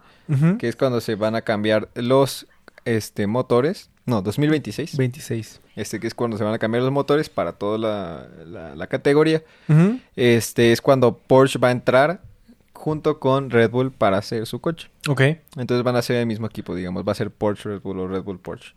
[0.59, 2.47] que es cuando se van a cambiar los
[2.85, 3.91] este, motores.
[4.07, 4.97] No, 2026.
[4.97, 5.61] 26.
[5.75, 8.87] Este que es cuando se van a cambiar los motores para toda la, la- la
[8.87, 9.43] categoría.
[10.15, 12.21] Este es cuando Porsche va a entrar
[12.77, 14.89] junto con Red Bull para hacer su coche.
[15.09, 15.21] Ok.
[15.57, 17.07] Entonces van a ser el mismo equipo, digamos.
[17.07, 18.73] Va a ser Porsche Red Bull o Red Bull Porsche.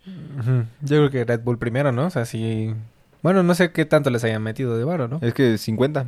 [0.82, 2.08] Yo creo que Red Bull primero, ¿no?
[2.08, 2.74] O sea, sí...
[3.22, 5.20] Bueno, no sé qué tanto les hayan metido de varo, ¿no?
[5.22, 6.06] Es que 50.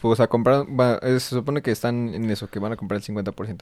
[0.00, 3.00] Pues a comprar, va- eh, se supone que están en eso, que van a comprar
[3.00, 3.58] el 50%.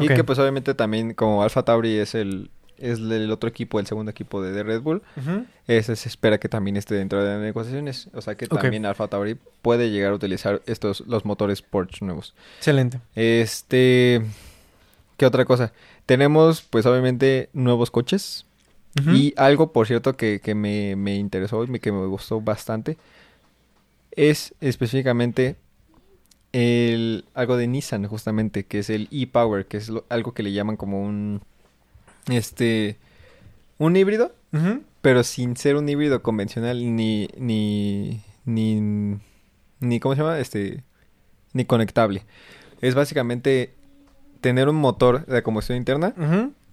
[0.00, 0.14] Y Ok.
[0.14, 4.10] que pues obviamente también como Alfa Tauri es el, es el otro equipo, el segundo
[4.10, 5.02] equipo de, de Red Bull,
[5.66, 8.08] ese se espera que también esté dentro de las negociaciones.
[8.14, 12.34] O sea que también Alfa Tauri puede llegar a utilizar estos, los motores Porsche nuevos.
[12.58, 13.00] Excelente.
[13.14, 14.22] Este,
[15.16, 15.72] ¿qué otra cosa?
[16.06, 18.46] Tenemos pues obviamente nuevos coches.
[19.14, 22.96] Y algo, por cierto, que, que me, me interesó y que me gustó bastante
[24.16, 25.54] es específicamente
[26.52, 30.52] el, algo de Nissan, justamente, que es el e-Power, que es lo- algo que le
[30.52, 31.42] llaman como un,
[32.28, 32.98] este,
[33.78, 34.32] un híbrido,
[35.00, 39.18] pero sin ser un híbrido convencional ni, ni, ni,
[39.80, 40.38] ni, ¿cómo se llama?
[40.38, 40.82] Este,
[41.52, 42.24] ni conectable.
[42.80, 43.74] Es básicamente
[44.40, 46.14] tener un motor de combustión interna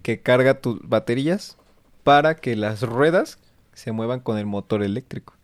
[0.02, 1.56] que carga tus baterías
[2.04, 3.38] para que las ruedas
[3.74, 5.34] se muevan con el motor eléctrico.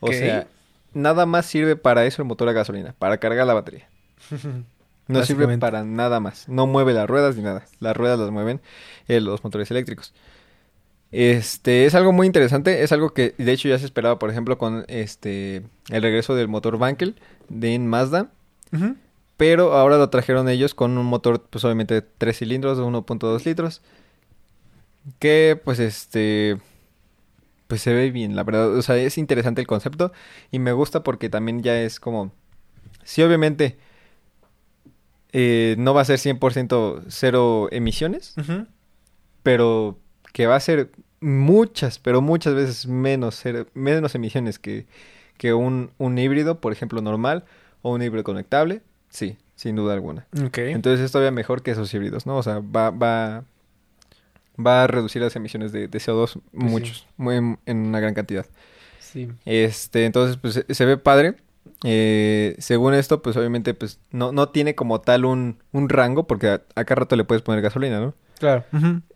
[0.00, 0.46] O sea,
[0.94, 3.88] nada más sirve para eso el motor a gasolina, para cargar la batería.
[5.08, 6.48] No sirve para nada más.
[6.48, 7.64] No mueve las ruedas ni nada.
[7.80, 8.60] Las ruedas las mueven
[9.08, 10.12] eh, los motores eléctricos.
[11.10, 12.82] Este es algo muy interesante.
[12.82, 16.48] Es algo que de hecho ya se esperaba, por ejemplo, con este el regreso del
[16.48, 17.16] motor Wankel
[17.48, 18.28] de en Mazda.
[19.38, 23.44] Pero ahora lo trajeron ellos con un motor, pues obviamente de 3 cilindros de 1.2
[23.46, 23.80] litros.
[25.18, 26.58] Que pues este...
[27.66, 28.76] Pues se ve bien, la verdad.
[28.76, 30.12] O sea, es interesante el concepto.
[30.50, 32.32] Y me gusta porque también ya es como...
[33.04, 33.78] Sí, obviamente...
[35.32, 38.34] eh, no va a ser 100% cero emisiones.
[39.42, 39.98] Pero
[40.32, 44.86] que va a ser muchas, pero muchas veces menos, cero- menos emisiones que,
[45.36, 47.44] que un, un híbrido, por ejemplo, normal.
[47.82, 48.82] O un híbrido conectable.
[49.08, 50.26] Sí, sin duda alguna.
[50.44, 50.58] Ok.
[50.58, 52.36] Entonces es todavía mejor que esos híbridos, ¿no?
[52.36, 53.44] O sea, va, va,
[54.64, 58.46] va a reducir las emisiones de, de CO2 muchos, muy, en una gran cantidad.
[59.00, 59.28] Sí.
[59.46, 61.36] Este, entonces, pues se ve padre.
[61.84, 66.48] Eh, según esto, pues obviamente, pues no, no tiene como tal un, un rango, porque
[66.48, 68.14] a, a cada rato le puedes poner gasolina, ¿no?
[68.38, 68.64] Claro.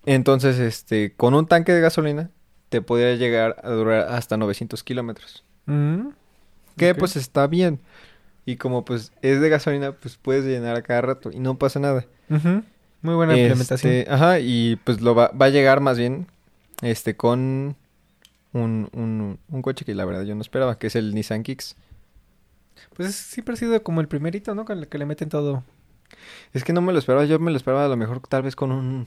[0.04, 2.30] Entonces, este, con un tanque de gasolina,
[2.68, 5.44] te podría llegar a durar hasta 900 kilómetros.
[5.66, 6.12] Ujú.
[6.76, 7.80] Que pues está bien.
[8.44, 11.78] Y como pues es de gasolina, pues puedes llenar a cada rato y no pasa
[11.78, 12.06] nada.
[12.28, 13.92] Muy buena implementación.
[13.92, 16.26] Este, ajá, y pues lo va, va a llegar más bien
[16.80, 17.76] este con
[18.52, 21.76] un, un, un coche que la verdad yo no esperaba, que es el Nissan Kicks.
[22.94, 24.64] Pues siempre ha sido como el primerito, ¿no?
[24.64, 25.64] Con el que le meten todo.
[26.52, 28.54] Es que no me lo esperaba, yo me lo esperaba a lo mejor tal vez
[28.54, 29.06] con un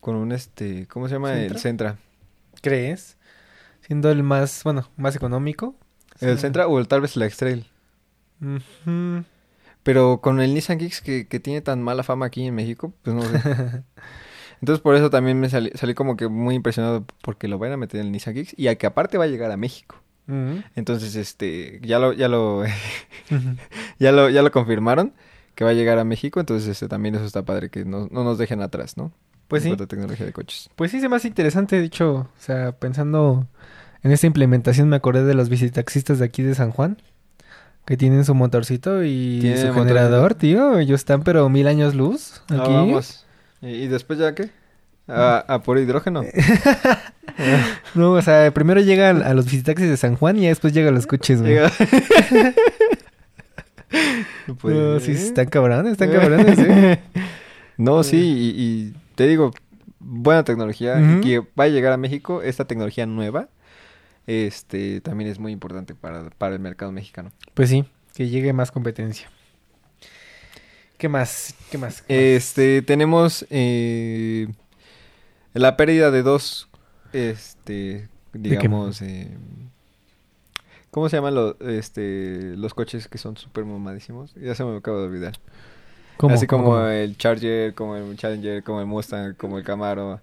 [0.00, 1.38] con un este, ¿cómo se llama?
[1.38, 1.98] El Centra.
[2.62, 3.16] ¿Crees?
[3.82, 5.74] Siendo el más, bueno, más económico.
[6.20, 6.42] El Sí.
[6.42, 7.66] Centra o el, tal vez el X-Trail.
[9.82, 13.14] Pero con el Nissan Kicks que, que tiene tan mala fama aquí en México, pues
[13.16, 13.40] no sé.
[14.60, 17.76] Entonces por eso también me salí, salí como que muy impresionado porque lo van a
[17.78, 19.96] meter en el Nissan Kicks y a que aparte va a llegar a México.
[20.76, 22.62] Entonces, este, ya lo, ya lo,
[23.98, 25.12] ya lo, ya lo confirmaron
[25.54, 28.24] que va a llegar a México, entonces este también eso está padre, que no, no
[28.24, 29.12] nos dejen atrás, ¿no?
[29.48, 29.68] Pues En sí.
[29.70, 30.70] cuanto a tecnología de coches.
[30.76, 33.46] Pues sí, se me hace interesante, de hecho, o sea, pensando
[34.02, 36.96] en esta implementación me acordé de los visitaxistas de aquí de San Juan,
[37.84, 42.40] que tienen su motorcito y su motor- generador, tío, ellos están pero mil años luz
[42.48, 42.72] Ah, aquí.
[42.72, 43.26] vamos.
[43.60, 44.50] ¿Y, y después ya qué?
[45.08, 46.22] A, a por hidrógeno.
[47.94, 51.06] No, o sea, primero llegan a los visitaxis de San Juan y después llegan los
[51.06, 51.54] coches, güey.
[51.54, 51.72] Llega-
[54.62, 57.00] No sí, están cabrones, están cabrones, ¿eh?
[57.76, 59.52] No, sí, y, y te digo,
[60.00, 61.20] buena tecnología Ujú.
[61.22, 63.48] que va a llegar a México, esta tecnología nueva,
[64.26, 67.30] este, también es muy importante para, para el mercado mexicano.
[67.54, 69.30] Pues sí, que llegue más competencia.
[70.98, 71.54] ¿Qué más?
[71.70, 72.02] ¿Qué más?
[72.02, 72.20] ¿Qué más?
[72.20, 74.48] Este, tenemos eh,
[75.54, 76.68] la pérdida de dos,
[77.12, 79.36] este, digamos, eh,
[80.90, 84.34] ¿cómo se llaman los, este, los coches que son súper mamadísimos?
[84.34, 85.34] Ya se me acaba de olvidar.
[86.16, 86.88] ¿Cómo, Así cómo, como cómo?
[86.88, 90.20] el Charger, como el Challenger, como el Mustang, como el Camaro,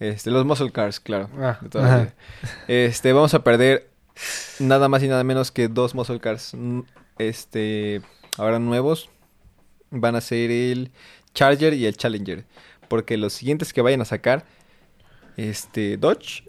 [0.00, 1.28] este, los muscle cars, claro.
[1.38, 2.86] Ah, de.
[2.86, 3.90] Este, vamos a perder
[4.58, 6.56] nada más y nada menos que dos muscle cars,
[7.18, 8.00] este,
[8.38, 9.10] ahora nuevos,
[9.90, 10.90] van a ser el
[11.34, 12.44] Charger y el Challenger,
[12.88, 14.44] porque los siguientes que vayan a sacar,
[15.36, 16.44] este, Dodge,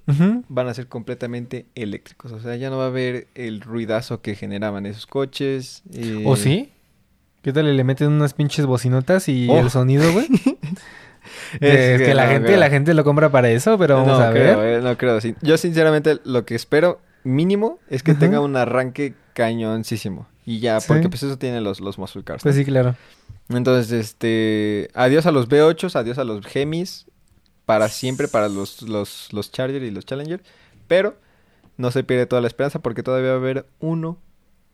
[0.50, 4.36] van a ser completamente eléctricos, o sea, ya no va a haber el ruidazo que
[4.36, 5.84] generaban esos coches.
[5.94, 6.72] eh, ¿O sí?
[7.42, 7.76] ¿Qué tal?
[7.76, 9.60] Le meten unas pinches bocinotas y Oh.
[9.60, 10.28] el sonido, güey.
[11.60, 12.60] Es Es que, la no gente, creo.
[12.60, 14.56] la gente lo compra para eso, pero vamos no a ver.
[14.56, 15.22] creo, eh, no creo.
[15.22, 15.36] sí.
[15.42, 20.28] Yo sinceramente lo que espero mínimo es que tenga un arranque cañoncísimo.
[20.46, 20.88] Y ya, Sí.
[20.88, 22.42] porque pues eso tienen los, los muscle cars.
[22.44, 22.96] Pues sí, claro.
[23.50, 27.06] Entonces, este, adiós a los B8s, adiós a los Gemis,
[27.66, 30.42] para siempre para los, los, los Charger y los Challenger,
[30.88, 31.18] pero
[31.78, 34.18] no se pierde toda la esperanza porque todavía va a haber uno,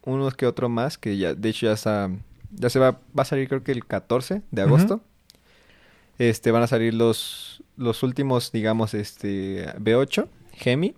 [0.04, 2.10] unos que otro más, que ya, de hecho ya está,
[2.52, 5.02] ya se va, va a salir creo que el 14 de agosto.
[6.18, 10.96] Este, van a salir los, los últimos, digamos, este, B8, Gemi,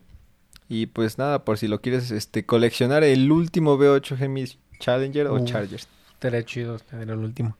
[0.69, 4.45] y pues nada, por si lo quieres, este, coleccionar el último B8 Gemi
[4.79, 5.43] Challenger o.
[5.43, 5.87] Chargers.
[6.13, 7.57] Estaría chido tener el último.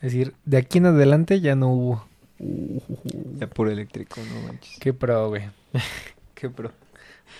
[0.00, 2.07] Es decir, de aquí en adelante ya no hubo.
[2.38, 4.78] Ya puro eléctrico, no manches.
[4.78, 5.42] Qué pro, güey.
[6.34, 6.72] Qué pro.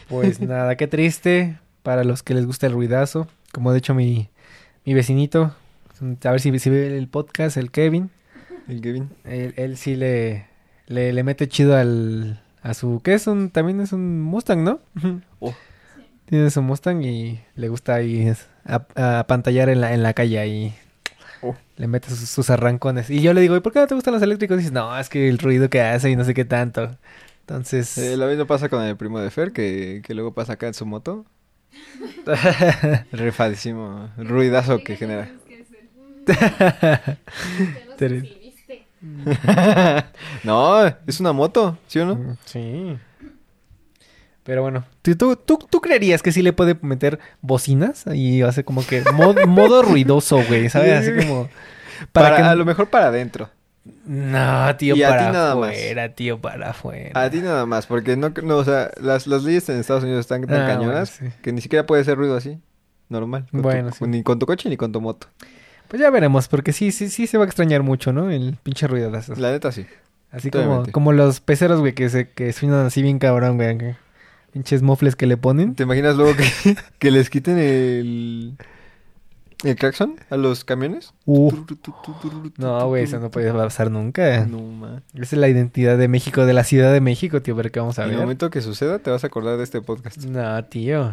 [0.09, 3.29] Pues nada, qué triste para los que les gusta el ruidazo.
[3.53, 4.29] Como de hecho mi,
[4.85, 5.55] mi vecinito,
[6.25, 8.11] a ver si, si ve el podcast, el Kevin.
[8.67, 9.11] El Kevin.
[9.25, 10.47] Él, él sí le,
[10.87, 13.01] le, le mete chido al, a su...
[13.03, 13.51] ¿Qué es un?
[13.51, 14.81] También es un Mustang, ¿no?
[15.41, 15.55] Oh.
[16.27, 18.85] Tiene su Mustang y le gusta ahí es, a,
[19.21, 20.75] a pantallar en la, en la calle ahí.
[21.41, 21.57] Oh.
[21.77, 23.11] Le mete sus, sus arrancones.
[23.11, 24.57] Y yo le digo, ¿y por qué no te gustan los eléctricos?
[24.57, 26.97] Y dices, no, es que el ruido que hace y no sé qué tanto.
[27.41, 27.97] Entonces...
[27.99, 30.75] Eh, lo mismo pasa con el primo de Fer, que, que luego pasa acá en
[30.75, 31.25] su moto.
[33.13, 34.11] Refadísimo.
[34.17, 35.31] Ruidazo que genera.
[40.45, 42.17] No, es una moto, ¿sí o no?
[42.17, 42.99] Mm, Sí.
[44.49, 48.05] Pero bueno, ¿tú, tú, tú, tú creerías que sí le puede meter bocinas?
[48.15, 51.07] Y hace como que mod- modo ruidoso, güey, ¿sabes?
[51.07, 51.51] Así como...
[52.13, 52.43] Para, que...
[52.43, 53.51] A lo mejor para adentro.
[54.07, 55.53] No, tío, Y a ti para más.
[55.53, 57.11] afuera, tío, para afuera.
[57.23, 60.21] A ti nada más, porque no, no o sea, las, las leyes en Estados Unidos
[60.21, 61.41] están tan Ah, cañonas bueno, sí.
[61.43, 62.59] que ni siquiera puede hacer ruido así.
[63.11, 63.45] Normal.
[63.51, 64.07] tu- Bueno, sí.
[64.07, 65.27] Ni con tu coche ni con tu moto.
[65.89, 68.31] Pues ya veremos, porque sí, sí, sí se va a extrañar mucho, ¿no?
[68.31, 69.39] El pinche ruido de esos.
[69.39, 69.85] La neta sí.
[70.31, 73.97] Así como, como los peceros, güey, que se que suenan así bien cabrón, güey.
[74.59, 75.77] Pinches mofles que le ponen.
[75.77, 76.45] ¿Te imaginas luego que,
[76.99, 78.57] que les quiten el,
[79.63, 81.15] el claxon a los camiones?
[81.27, 81.53] Uh,
[82.57, 84.45] no, güey, eso no puede pasar nunca.
[84.47, 85.05] No, man.
[85.15, 88.01] Esa es la identidad de México, de la Ciudad de México, tío, pero ¿qué vamos
[88.01, 88.25] a En el ver?
[88.25, 90.25] momento que suceda, te vas a acordar de este podcast.
[90.25, 91.13] No, tío.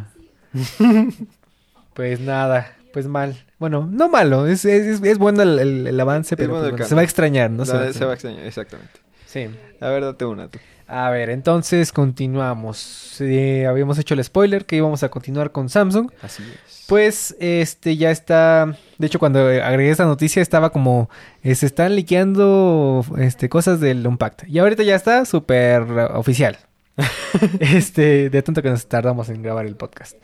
[1.94, 3.36] pues nada, pues mal.
[3.60, 6.86] Bueno, no malo, es, es, es bueno el, el- el avance, pero bueno pues, bueno,
[6.88, 7.58] se va a extrañar, ¿no?
[7.60, 8.94] No, Se va a a extrañar, exactamente.
[9.28, 9.48] Sí.
[9.82, 10.58] A ver, date una tú.
[10.88, 13.16] A ver, entonces continuamos.
[13.20, 16.12] Eh, habíamos hecho el spoiler que íbamos a continuar con Samsung.
[16.22, 16.86] Así es.
[16.88, 18.78] Pues este ya está.
[19.00, 21.10] De hecho, cuando agregué esta noticia estaba como
[21.42, 24.48] eh, se están liqueando este cosas del Unpacked.
[24.48, 25.82] Y ahorita ya está súper
[26.14, 26.60] oficial.
[27.60, 30.16] este, de tanto que nos tardamos en grabar el podcast.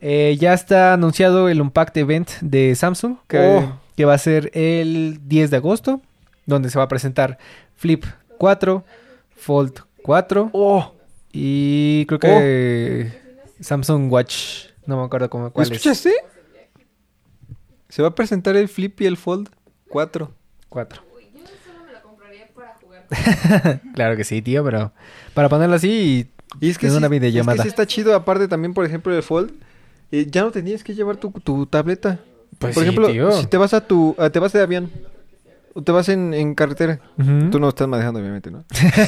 [0.00, 3.80] Eh, ya está anunciado el Unpacked Event de Samsung, que, Oh.
[3.96, 6.00] que va a ser el 10 de agosto,
[6.46, 7.36] donde se va a presentar
[7.76, 8.04] Flip
[8.38, 8.84] 4,
[9.36, 10.94] Fold 4 ¡Oh!
[11.32, 13.12] y creo que
[13.60, 15.72] Samsung Watch, no me acuerdo cómo cuál es.
[15.72, 16.14] ¿Escuchaste?
[17.90, 19.50] Se va a presentar el Flip y el Fold
[19.90, 20.30] 4.
[20.70, 21.02] 4.
[21.34, 23.80] Yo solo me la compraría para jugar.
[23.94, 24.92] Claro que sí, tío, pero
[25.34, 27.56] para ponerlo así Y es que, En sí, una es videollamada.
[27.58, 28.14] que sí está chido.
[28.14, 29.52] Aparte también, por ejemplo, el Fold.
[30.10, 32.18] eh, ya no tenías que llevar tu, tu tableta.
[32.58, 33.32] Pues por sí, ejemplo, tío.
[33.32, 34.14] si te vas a tu...
[34.18, 34.90] a- te vas de avión.
[35.84, 37.00] Te vas en, en carretera.
[37.50, 38.64] Tú no estás manejando, obviamente, ¿no?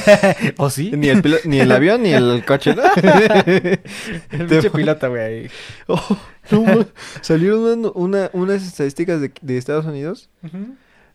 [0.57, 0.91] ¿O sí?
[0.95, 2.83] Ni el, ni el avión ni el coche, ¿no?
[3.45, 5.21] El pinche piloto, güey.
[5.21, 5.47] ahí.
[5.87, 6.17] Oh,
[6.51, 6.85] no,
[7.21, 10.29] salieron una- una- unas estadísticas de, de Estados Unidos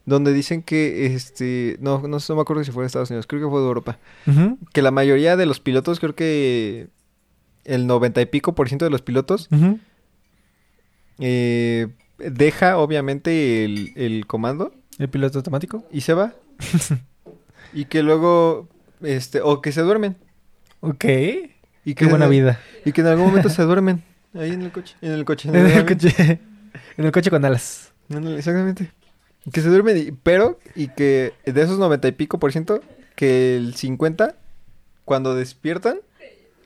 [0.05, 3.27] donde dicen que, este, no, no, sé, no me acuerdo si fue de Estados Unidos,
[3.27, 3.99] creo que fue de Europa,
[4.73, 6.89] que la mayoría de los pilotos, creo que
[7.65, 9.49] el noventa y pico por ciento de los pilotos,
[11.19, 11.89] eh,
[12.19, 15.85] deja obviamente el, el comando ¿El piloto automático?
[15.93, 16.33] y se va.
[17.73, 18.69] y que luego,
[19.03, 20.17] este, o que se duermen.
[20.81, 21.05] Ok.
[21.85, 22.61] Y que Qué buena en- vida.
[22.85, 24.03] Y que en algún momento se duermen.
[24.35, 24.97] Ahí en el coche.
[25.03, 25.49] En el coche.
[25.53, 26.41] En el coche,
[26.99, 27.93] en el coche con alas.
[28.09, 28.91] Exactamente.
[29.53, 32.81] Que se duermen, y- pero, y que de esos noventa y pico por ciento,
[33.15, 34.35] que el 50,
[35.05, 35.99] cuando despiertan,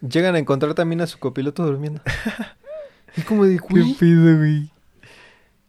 [0.01, 2.01] llegan a encontrar también a su copiloto durmiendo.
[3.17, 4.71] Es como de, güey, güey?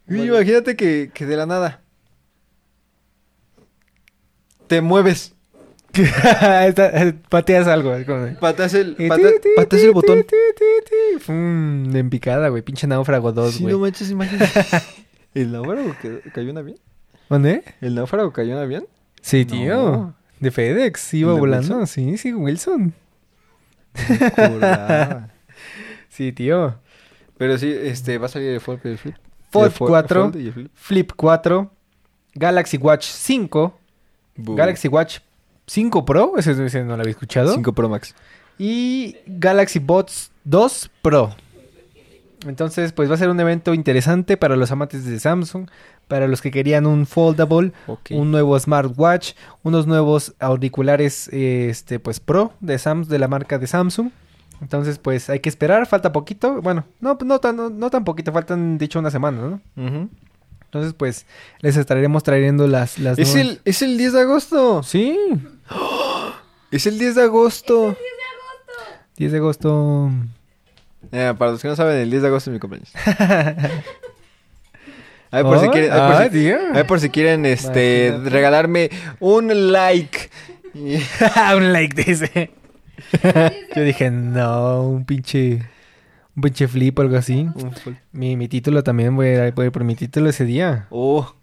[0.08, 1.81] güey, imagínate que, que de la nada
[4.72, 5.36] te mueves,
[5.94, 7.94] eh, pateas algo.
[8.06, 9.30] como patas el, pata-
[9.70, 10.26] ti, el botón.
[11.20, 12.62] Fum, en picada, güey.
[12.62, 13.74] Pinche náufrago 2, Sí, güey.
[13.74, 14.50] no manches, imagínate.
[15.34, 15.94] ¿El náufrago
[16.34, 16.78] cayó en avión?
[17.30, 17.66] ¿Dónde?
[17.82, 18.88] ¿El náufrago cayó en avión?
[19.22, 19.52] Sí, No.
[19.52, 20.14] tío.
[20.40, 21.14] De FedEx.
[21.16, 21.68] Iba ¿El de volando.
[21.80, 21.88] Wilson?
[21.88, 22.94] Sí, sí, Wilson.
[26.08, 26.76] Sí, tío.
[27.38, 29.16] Pero sí, este, va a salir el Fold y el Flip.
[29.50, 30.22] Fold El Fo- 4.
[30.32, 30.72] Fold y el Flip.
[30.76, 31.72] Flip 4.
[32.36, 33.78] Galaxy Watch 5.
[34.46, 35.20] Galaxy Watch
[35.68, 37.54] 5 Pro, ese, ese no lo había escuchado.
[37.54, 38.16] 5 Pro Max.
[38.58, 41.36] Y Galaxy Buds 2 Pro.
[42.48, 45.68] Entonces, pues va a ser un evento interesante para los amantes de Samsung,
[46.08, 47.72] para los que querían un foldable,
[48.10, 49.34] un nuevo smartwatch,
[49.64, 54.10] unos nuevos auriculares este pues Pro de Sams de la marca de Samsung.
[54.60, 56.62] Entonces, pues hay que esperar, falta poquito.
[56.62, 59.62] Bueno, no no tan no, no tan poquito, faltan de hecho una semana, ¿no?
[59.84, 60.10] Ujú.
[60.72, 61.26] Entonces, pues
[61.60, 64.84] les estaremos trayendo las las Es nuevas- el, es el 10 de agosto.
[64.84, 65.18] Sí,
[66.72, 67.98] Es el 10 de agosto.
[69.18, 70.10] 10 de agosto.
[71.12, 72.90] Eh, para los que no saben, el 10 de agosto es mi cumpleaños.
[75.34, 76.30] A ver por si quieren, a ver por ay, si-
[76.88, 78.30] por quieren este Imagínate.
[78.30, 80.30] regalarme un like.
[80.74, 82.52] Un like dice.
[83.76, 85.64] Yo dije, no, un pinche.
[86.42, 87.48] Pinche flip o algo así.
[88.12, 90.88] Mi, mi título también, voy a, voy a ir por mi título ese día.
[90.90, 91.34] Oh.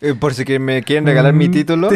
[0.00, 1.52] Eh, por si que me quieren regalar mi Mm.
[1.52, 1.88] título.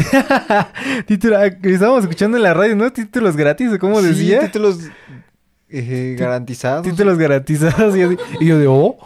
[1.06, 2.90] Título, ah, estábamos escuchando en la radio, ¿no?
[2.92, 4.40] Títulos gratis, ¿o cómo Sí, decía?
[4.40, 4.78] títulos
[5.68, 6.82] eh, garantizados.
[6.86, 7.94] Títulos garantizados.
[7.96, 8.96] Y yo, de- y yo de, oh,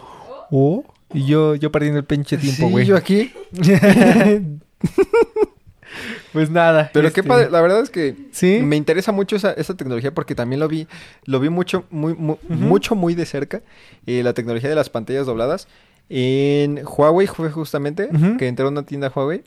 [0.51, 0.83] oh.
[1.13, 2.85] Y yo, yo perdiendo el pinche tiempo, Sí, güey.
[2.85, 3.31] yo aquí.
[6.31, 6.89] pues nada.
[6.93, 8.59] Pero este, qué padre, la verdad es que Sí.
[8.63, 10.87] me interesa mucho esa, esa tecnología porque también lo vi,
[11.25, 12.53] lo vi mucho, muy, mu- Ujú.
[12.53, 13.61] mucho, muy de cerca,
[14.05, 15.67] eh, la tecnología de las pantallas dobladas.
[16.09, 19.43] En Huawei fue justamente, que entré a una tienda Huawei.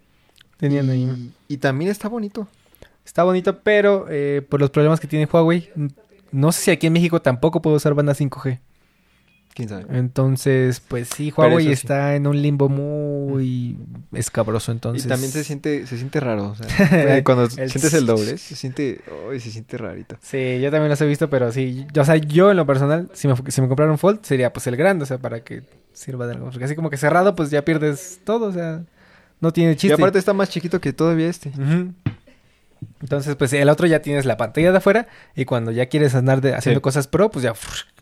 [0.56, 1.32] Tenían ahí.
[1.48, 2.48] Y, y también está bonito.
[3.04, 5.70] Está bonito, pero eh, por los problemas que tiene Huawei,
[6.32, 8.58] no sé si aquí en México tampoco puedo usar banda 5G.
[9.56, 9.86] ¿Quién sabe?
[9.98, 11.72] Entonces, pues sí, Huawei sí.
[11.72, 13.78] está en un limbo muy
[14.12, 15.06] escabroso, entonces...
[15.06, 16.48] Y también se siente, se siente raro.
[16.50, 19.00] o sea, cuando El sientes el doble, se siente,
[19.32, 20.18] ay, se siente rarito.
[20.20, 23.08] Sí, yo también los he visto, pero sí, yo- o sea, yo en lo personal,
[23.14, 25.62] si me, si me comprara un Fold, sería pues el grande, o sea, para que
[25.94, 26.50] sirva de algo.
[26.50, 28.82] Porque así como que cerrado, pues ya pierdes todo, o sea,
[29.40, 29.94] no tiene Y chiste.
[29.94, 31.48] aparte está más chiquito que todavía este.
[31.48, 31.94] Ujú.
[33.00, 36.40] Entonces, pues el otro ya tienes la pantalla de afuera y cuando ya quieres andar
[36.40, 36.82] de- haciendo Sí.
[36.82, 37.52] cosas pro, pues ya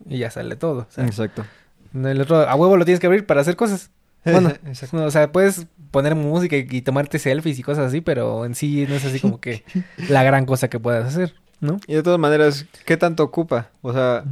[0.07, 0.87] y ya sale todo.
[0.89, 1.45] O sea, Exacto.
[1.93, 3.91] el otro a huevo lo tienes que abrir para hacer cosas.
[4.23, 4.51] Bueno,
[4.93, 8.85] o sea, puedes poner música y, y tomarte selfies y cosas así, pero en sí
[8.89, 9.63] no es así como que
[10.09, 11.79] la gran cosa que puedas hacer, ¿no?
[11.87, 13.69] Y de todas maneras, ¿qué tanto ocupa?
[13.83, 14.23] O sea,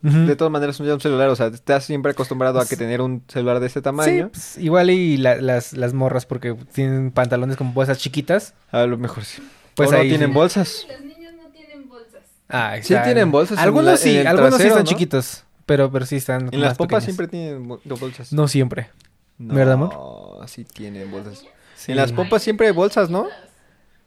[0.00, 3.24] de todas maneras, un un celular, o sea, estás siempre acostumbrado a que tener un
[3.26, 4.28] celular de este Sí, tamaño.
[4.28, 8.54] pues, igual y la- las, las morras porque tienen pantalones con bolsas chiquitas.
[8.70, 9.42] A lo mejor sí.
[9.78, 10.34] Pues O no ahí tienen sí.
[10.34, 10.86] bolsas.
[10.90, 12.22] Los niños no tienen bolsas.
[12.48, 14.88] Ah, Sí está- tienen bolsas en Algunos la- sí, en el algunos sí están ¿no?
[14.88, 17.04] chiquitos, pero, pero sí están En las pequeños.
[17.04, 18.32] siempre tienen bo- bolsas.
[18.32, 18.90] No siempre.
[19.38, 20.46] No, ¿verdad, amor?
[20.48, 21.44] sí tienen bolsas.
[21.76, 21.92] Sí.
[21.92, 23.26] En las pompas siempre hay bolsas, ¿no?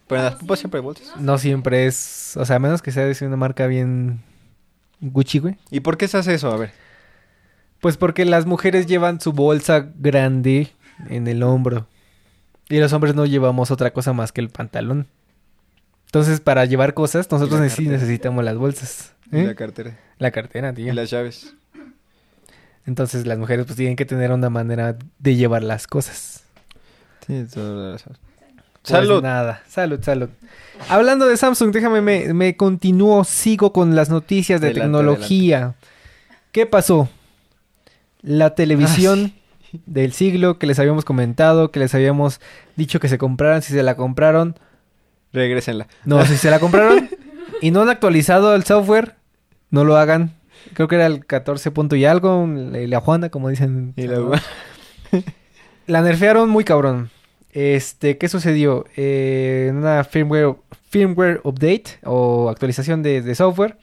[0.07, 1.15] Pero en las pompas siempre hay bolsas.
[1.17, 4.21] No siempre es, o sea, a menos que sea de una marca bien
[4.99, 5.57] Gucci, güey.
[5.71, 6.51] ¿Y por qué se hace eso?
[6.51, 6.73] A ver.
[7.79, 10.71] Pues porque las mujeres llevan su bolsa grande
[11.09, 11.87] en el hombro.
[12.69, 15.07] Y los hombres no llevamos otra cosa más que el pantalón.
[16.11, 19.13] Entonces, para llevar cosas, nosotros sí necesitamos las bolsas.
[19.31, 19.43] Y ¿eh?
[19.45, 19.97] la cartera.
[20.17, 20.91] La cartera, tío.
[20.91, 21.53] Y las llaves.
[22.85, 26.43] Entonces, las mujeres pues tienen que tener una manera de llevar las cosas.
[27.25, 28.17] Sí, todas las- Pues
[28.83, 29.21] Salud.
[29.23, 30.27] nada, salud, salud.
[30.89, 35.75] Hablando de Samsung, déjame, me, me continúo, sigo con las noticias de Adelante, tecnología.
[36.51, 37.07] ¿Qué pasó?
[38.21, 39.31] La televisión
[39.85, 42.41] del siglo que les habíamos comentado, que les habíamos
[42.75, 44.55] dicho que se compraran, si se la compraron.
[45.33, 45.87] Regrésenla.
[46.05, 47.09] No, si se la compraron
[47.61, 49.15] y no han actualizado el software,
[49.69, 50.33] no lo hagan.
[50.73, 53.93] Creo que era el 14 punto y algo, la la Juana, como dicen.
[53.97, 54.41] Y la-
[55.87, 57.09] La nerfearon muy cabrón.
[57.51, 58.85] Este, ¿qué sucedió?
[58.95, 60.55] Eh, en una firmware,
[60.89, 63.77] firmware update o actualización de, de software.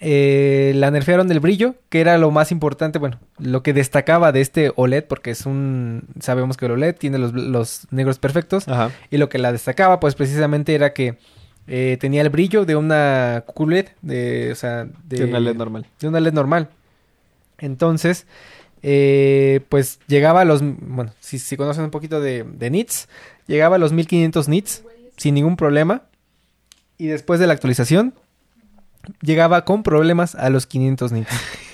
[0.00, 4.40] Eh, la nerfearon del brillo, que era lo más importante, bueno, lo que destacaba de
[4.40, 8.90] este OLED, porque es un, sabemos que el OLED tiene los, los negros perfectos, Ajá.
[9.10, 11.18] y lo que la destacaba, pues precisamente era que
[11.66, 15.86] eh, tenía el brillo de una QLED, de, o sea, de, De una LED normal.
[16.00, 16.68] de una LED normal.
[17.58, 18.26] Entonces,
[18.82, 23.08] eh, pues llegaba a los, bueno, si, si conocen un poquito de, de nits,
[23.48, 24.84] llegaba a los 1500 nits
[25.16, 26.02] sin ningún problema.
[26.96, 28.14] Y después de la actualización,
[29.20, 31.28] llegaba con problemas a los 500 nits.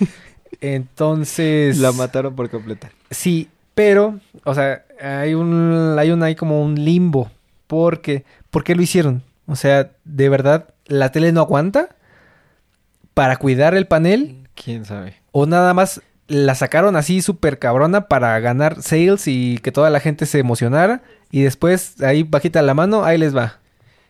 [0.60, 1.78] Entonces...
[1.78, 2.92] La mataron por completar.
[3.10, 7.30] Sí, pero, o sea, hay un, hay un, hay como un limbo.
[7.66, 9.22] Porque, ¿por qué lo hicieron?
[9.46, 11.88] O sea, de verdad, la tele no aguanta
[13.14, 15.16] para cuidar el panel ¿Quién sabe?
[15.32, 20.00] o nada más la sacaron así súper cabrona para ganar sales y que toda la
[20.00, 23.58] gente se emocionara y después ahí bajita la mano, ahí les va.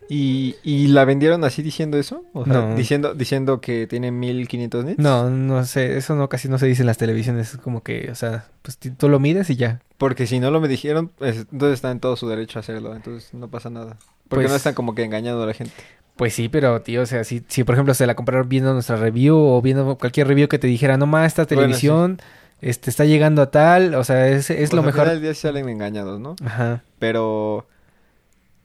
[0.09, 2.25] ¿Y, y la vendieron así diciendo eso?
[2.35, 2.75] O sea, No.
[2.75, 4.99] diciendo, diciendo que tiene 1500 nits.
[4.99, 8.11] No, no sé, eso no casi no se dice en las televisiones, es como que,
[8.11, 9.81] o sea, pues tú lo mides y ya.
[9.97, 12.95] Porque si no lo me dijeron, pues, entonces está en todo su derecho a hacerlo.
[12.95, 13.97] Entonces no pasa nada.
[14.29, 15.73] Porque Pues- no están como que engañando a la gente.
[16.17, 18.97] Pues sí, pero tío, o sea, si, si por ejemplo se la compraron viendo nuestra
[18.97, 22.19] review o viendo cualquier review que te dijera, no más, esta Bueno, televisión
[22.61, 25.09] este, está llegando a tal, o sea, es, es Pues, lo al mejor.
[25.09, 26.37] del día salen engañados, ¿no?
[26.45, 26.85] Ajá.
[27.01, 27.67] Pero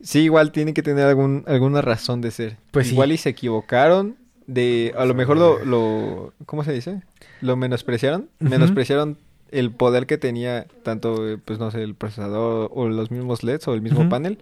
[0.02, 2.58] sí, igual tiene que tener algún, alguna razón de ser.
[2.72, 2.94] Pues sí.
[2.94, 4.94] igual y se equivocaron de...
[4.98, 5.64] A lo mejor lo...
[5.64, 7.02] lo ¿Cómo se dice?
[7.42, 8.30] Lo menospreciaron.
[8.40, 9.18] Menospreciaron
[9.52, 13.68] el poder que tenía tanto, eh, pues no sé, el procesador o los mismos LEDs
[13.68, 14.40] o el mismo panel.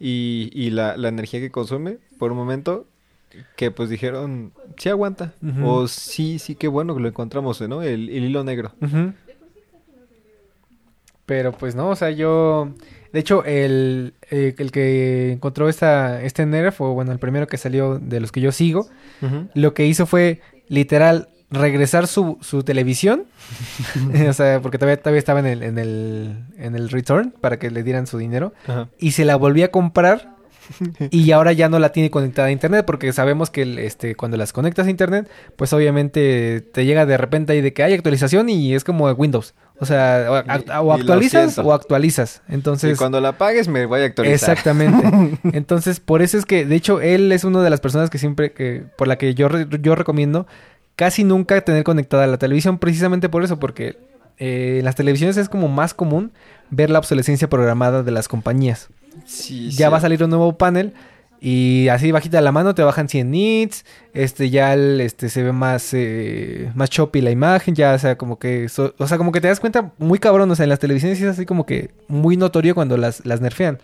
[0.00, 2.86] Y, y la, la energía que consume por un momento
[3.56, 5.32] que pues dijeron, sí aguanta.
[5.64, 7.82] O sí, sí, qué bueno que lo encontramos, ¿no?
[7.82, 8.72] El, el hilo negro.
[11.26, 12.70] Pero pues no, o sea, yo...
[13.12, 17.58] De hecho, el, eh, el que encontró esta, este Nerf, o bueno, el primero que
[17.58, 18.88] salió de los que yo sigo,
[19.54, 23.26] lo que hizo fue literal regresar su, su televisión.
[24.28, 27.70] o sea, porque todavía, todavía estaba en el, en, el, en el return para que
[27.70, 28.52] le dieran su dinero.
[28.66, 28.88] Ajá.
[28.98, 30.32] Y se la volví a comprar.
[31.10, 32.84] y ahora ya no la tiene conectada a internet.
[32.86, 37.52] Porque sabemos que este, cuando las conectas a internet, pues obviamente te llega de repente
[37.52, 39.54] ahí de que hay actualización y es como Windows.
[39.78, 42.42] O sea, o, act- Y- o y lo actualizas o actualizas.
[42.48, 42.94] Entonces.
[42.94, 44.34] y cuando la pagues me voy a actualizar.
[44.34, 45.38] Exactamente.
[45.56, 48.52] Entonces, por eso es que, de hecho, él es una de las personas que siempre,
[48.52, 49.48] que por la que yo,
[49.80, 50.46] yo recomiendo
[50.94, 53.98] casi nunca tener conectada la televisión, precisamente por eso, porque
[54.38, 56.32] eh, en las televisiones es como más común
[56.70, 58.88] ver la obsolescencia programada de las compañías.
[59.26, 59.90] Sí, ya sí.
[59.92, 60.94] va a salir un nuevo panel
[61.44, 63.84] y así bajita la mano te bajan 100 nits,
[64.14, 68.16] este ya el, este se ve más eh, más choppy la imagen, ya o sea,
[68.16, 70.70] como que so- o sea, como que te das cuenta muy cabrón, o sea, en
[70.70, 73.78] las televisiones es así como que muy notorio cuando las las nerfean.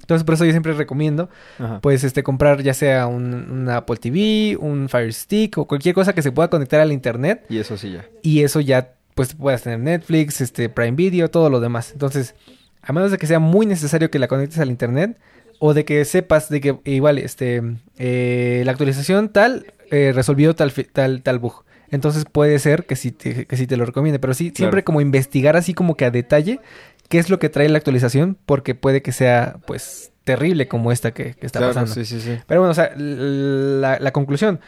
[0.00, 1.80] Entonces, por eso yo siempre recomiendo Ajá.
[1.80, 6.12] pues este comprar ya sea un, un Apple TV, un Fire Stick o cualquier cosa
[6.12, 8.04] que se pueda conectar al internet Y eso sí ya.
[8.20, 11.92] y eso ya pues puedas tener Netflix, este Prime Video, todo lo demás.
[11.92, 12.34] Entonces,
[12.82, 15.16] a menos de que sea muy necesario que la conectes al internet
[15.58, 17.62] o de que sepas de que igual este
[17.98, 21.64] eh, la actualización tal eh, resolvió tal tal tal bug.
[21.90, 25.00] Entonces puede ser que sí te, que sí te lo recomiende, pero sí siempre como
[25.00, 26.60] investigar así como que a detalle
[27.08, 31.12] qué es lo que trae la actualización porque puede que sea pues terrible como esta
[31.12, 31.94] que, que está Claro, pasando.
[31.94, 32.38] sí, sí, sí.
[32.46, 34.58] Pero bueno, o sea, la, la conclusión.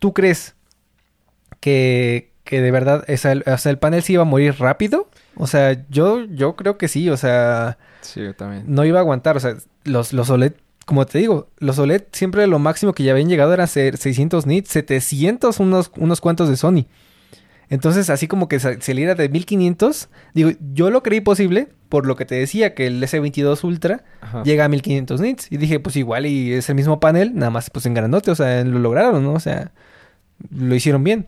[0.00, 0.54] ¿Tú crees
[1.60, 5.08] que, que de verdad el, o sea, el panel sí iba a morir rápido?
[5.36, 8.64] O sea, yo, yo creo que sí, o sea, Sí, yo también.
[8.66, 9.36] no iba a aguantar.
[9.36, 10.52] O sea, los, los OLED,
[10.86, 14.46] como te digo, los OLED siempre lo máximo que ya habían llegado era ser 600
[14.46, 16.86] nits, 700 unos, unos cuantos de Sony.
[17.70, 22.14] Entonces, así como que sa- saliera de 1500, digo, yo lo creí posible por lo
[22.16, 24.42] que te decía, que el S22 Ultra Ajá.
[24.42, 25.50] llega a 1500 nits.
[25.50, 28.34] Y dije, pues igual y es el mismo panel, nada más pues en grandote, o
[28.34, 29.32] sea, lo lograron, ¿no?
[29.32, 29.72] O sea,
[30.54, 31.26] lo hicieron bien.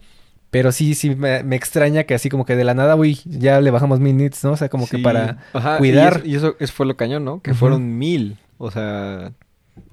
[0.50, 3.60] Pero sí, sí me, me extraña que así como que de la nada, uy, ya
[3.60, 4.52] le bajamos mil nits, ¿no?
[4.52, 6.22] O sea, como que para Ajá, cuidar.
[6.24, 7.40] Y eso, y eso- eso fue lo cañón, ¿no?
[7.40, 8.36] Que fueron mil.
[8.58, 9.32] O sea,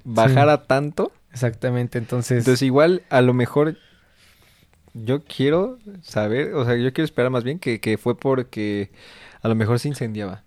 [0.04, 1.12] bajar a tanto.
[1.32, 2.38] Exactamente, entonces...
[2.38, 3.76] Entonces, igual, a lo mejor.
[4.94, 8.92] Yo quiero saber, o sea, yo quiero esperar más bien que, que fue porque
[9.42, 10.44] a lo mejor se incendiaba.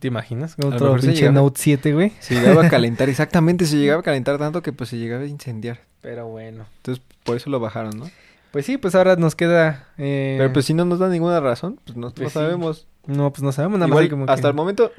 [0.00, 0.54] ¿Te imaginas?
[0.58, 2.12] lo Otro pinche llegaba- Note 7, güey.
[2.20, 5.26] Se llegaba a calentar, exactamente, se llegaba a calentar tanto que pues se llegaba a
[5.26, 5.80] incendiar.
[6.00, 6.64] Pero bueno.
[6.78, 8.06] Entonces, por eso lo bajaron, ¿no?
[8.52, 9.88] Pues sí, pues ahora nos queda...
[9.98, 12.34] eh, Pero pues si no nos da ninguna razón, pues no, pues no sí.
[12.34, 12.86] sabemos.
[13.06, 14.10] No, pues no sabemos nada Igual, más.
[14.10, 14.92] como que- hasta el momento,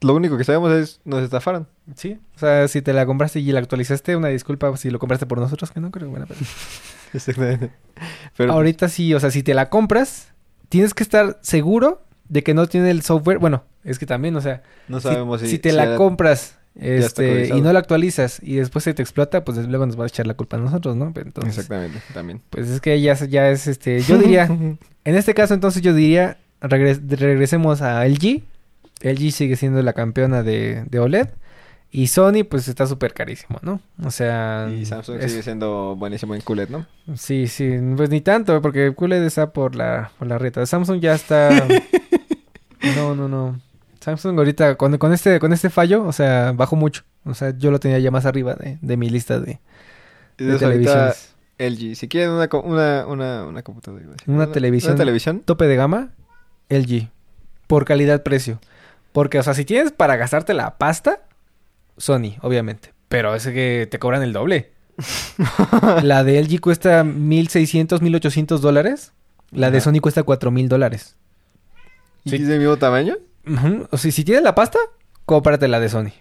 [0.00, 1.66] lo único que sabemos es nos estafaron.
[1.96, 5.26] Sí, o sea, si te la compraste y la actualizaste, una disculpa si lo compraste
[5.26, 6.40] por nosotros, que no creo, bueno, pero...
[7.14, 7.70] Exactamente.
[8.36, 10.28] Pero Ahorita sí, o sea, si te la compras,
[10.68, 13.38] tienes que estar seguro de que no tiene el software.
[13.38, 15.96] Bueno, es que también, o sea, no si- sabemos si, si, te si la era-
[15.96, 20.04] compras este, y no la actualizas y después se te explota, pues luego nos va
[20.04, 21.12] a echar la culpa a nosotros, ¿no?
[21.12, 22.40] Pero entonces, Exactamente, también.
[22.50, 24.44] pues es que ya, ya es este, yo diría,
[25.04, 28.42] en este caso entonces yo diría, regres- regresemos a LG.
[29.02, 31.28] LG sigue siendo la campeona de, de OLED.
[31.90, 33.80] Y Sony, pues está súper carísimo, ¿no?
[34.04, 34.68] O sea.
[34.70, 36.86] Y Samsung es- sigue siendo buenísimo en QLED, ¿no?
[37.16, 40.66] Sí, sí, pues ni tanto, porque QLED está por la, por la reta.
[40.66, 41.48] Samsung ya está.
[42.96, 43.58] no, no, no.
[44.00, 47.04] Samsung ahorita, con, con este, con este fallo, o sea, bajó mucho.
[47.24, 49.58] O sea, yo lo tenía ya más arriba de, de mi lista de,
[50.36, 51.34] de televisiones.
[51.58, 54.04] LG, si quieren una, una, una, una computadora.
[54.26, 54.92] Una televisión.
[54.92, 55.40] Una televisión.
[55.40, 56.10] Tope de gama,
[56.68, 57.08] LG.
[57.66, 58.60] Por calidad-precio.
[59.18, 61.22] Porque, o sea, si tienes para gastarte la pasta,
[61.96, 62.94] Sony, obviamente.
[63.08, 64.70] Pero es que te cobran el doble.
[66.04, 69.12] la de LG cuesta 1.600, 1.800 dólares.
[69.50, 69.80] La de.
[69.80, 71.16] Sony cuesta 4.000 dólares.
[72.22, 72.36] ¿Y Sí.
[72.36, 73.16] es del mismo tamaño?
[73.90, 74.78] O sea, si tienes la pasta,
[75.26, 76.12] cómprate la de Sony.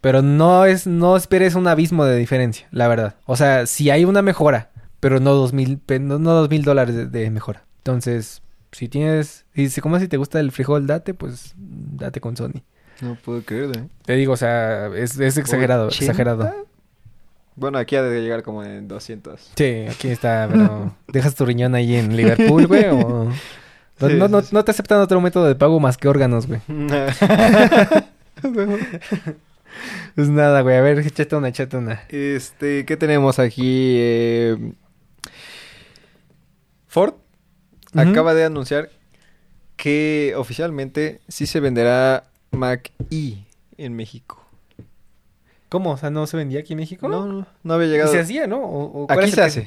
[0.00, 3.16] Pero no es, no esperes un abismo de diferencia, la verdad.
[3.26, 6.94] O sea, si hay una mejora, pero no dos mil, no, no dos mil dólares
[6.94, 7.64] de, de mejora.
[7.78, 8.42] Entonces,
[8.74, 12.62] si tienes, y si como si te gusta el frijol, date, pues date con Sony.
[13.00, 13.88] No puedo creerlo, ¿eh?
[14.04, 16.04] Te digo, o sea, es, es exagerado, 80.
[16.04, 16.66] exagerado.
[17.56, 19.52] Bueno, aquí ha de llegar como en 200.
[19.56, 22.86] Sí, aquí está, pero ¿dejas tu riñón ahí en Liverpool, güey?
[22.86, 23.30] O...
[24.00, 26.60] No, Sí, no, no te aceptan otro método de pago más que órganos, güey.
[30.14, 32.02] Pues nada, güey, a ver, échate una, échate una.
[32.08, 33.96] Este, ¿qué tenemos aquí?
[33.98, 34.72] Eh,
[36.86, 37.14] Ford
[37.94, 38.90] Acaba de anunciar
[39.76, 43.38] que oficialmente sí se venderá Mac E
[43.76, 44.44] en México.
[45.68, 45.90] ¿Cómo?
[45.92, 47.08] O sea, ¿no se vendía aquí en México?
[47.08, 48.12] No, no, no había Y llegado.
[48.12, 48.58] se hacía, ¿no?
[48.62, 49.62] O- o ¿cuál Aquí se hace,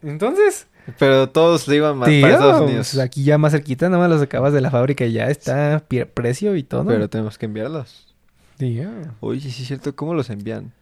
[0.00, 0.66] que- Entonces,
[0.98, 2.90] pero todos le iban tío, para Estados Unidos.
[2.92, 5.82] pues aquí ya más cerquita, nada más los acabas de la fábrica y ya está
[6.14, 6.84] precio y todo.
[6.86, 8.14] Pero tenemos que enviarlos.
[8.58, 8.88] Tío.
[9.20, 10.72] Oye, sí es cierto, ¿cómo los envían?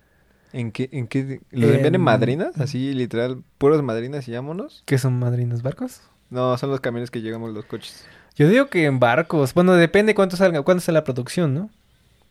[0.52, 1.40] ¿En qué, en qué?
[1.50, 2.58] ¿Los envían en madrinas?
[2.60, 4.82] Así, literal, puros madrinas y vámonos.
[4.84, 6.02] ¿Qué son madrinos barcos?
[6.32, 8.06] No, son los camiones que llegamos los coches.
[8.36, 9.52] Yo digo que en barcos.
[9.52, 11.68] Bueno, depende cuánto salga, cuánto sea la producción, ¿no?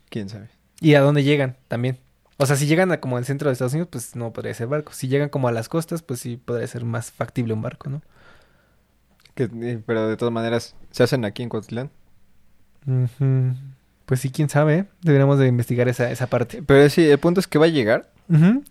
[0.08, 0.48] ¿Quién sabe?
[0.80, 1.98] Y a dónde llegan también.
[2.36, 4.66] O sea, si llegan a como al centro de Estados Unidos, pues no podría ser
[4.66, 4.92] barco.
[4.92, 8.02] Si llegan como a las costas, pues sí podría ser más factible un barco, ¿no?
[9.36, 11.90] Que, eh, pero de todas maneras, se hacen aquí en Cuautitlán.
[12.84, 13.54] Ujú.
[14.04, 14.84] Pues sí, quién sabe, ¿eh?
[15.02, 16.60] Deberíamos de investigar esa, esa parte.
[16.60, 18.11] Pero sí, el punto es que va a llegar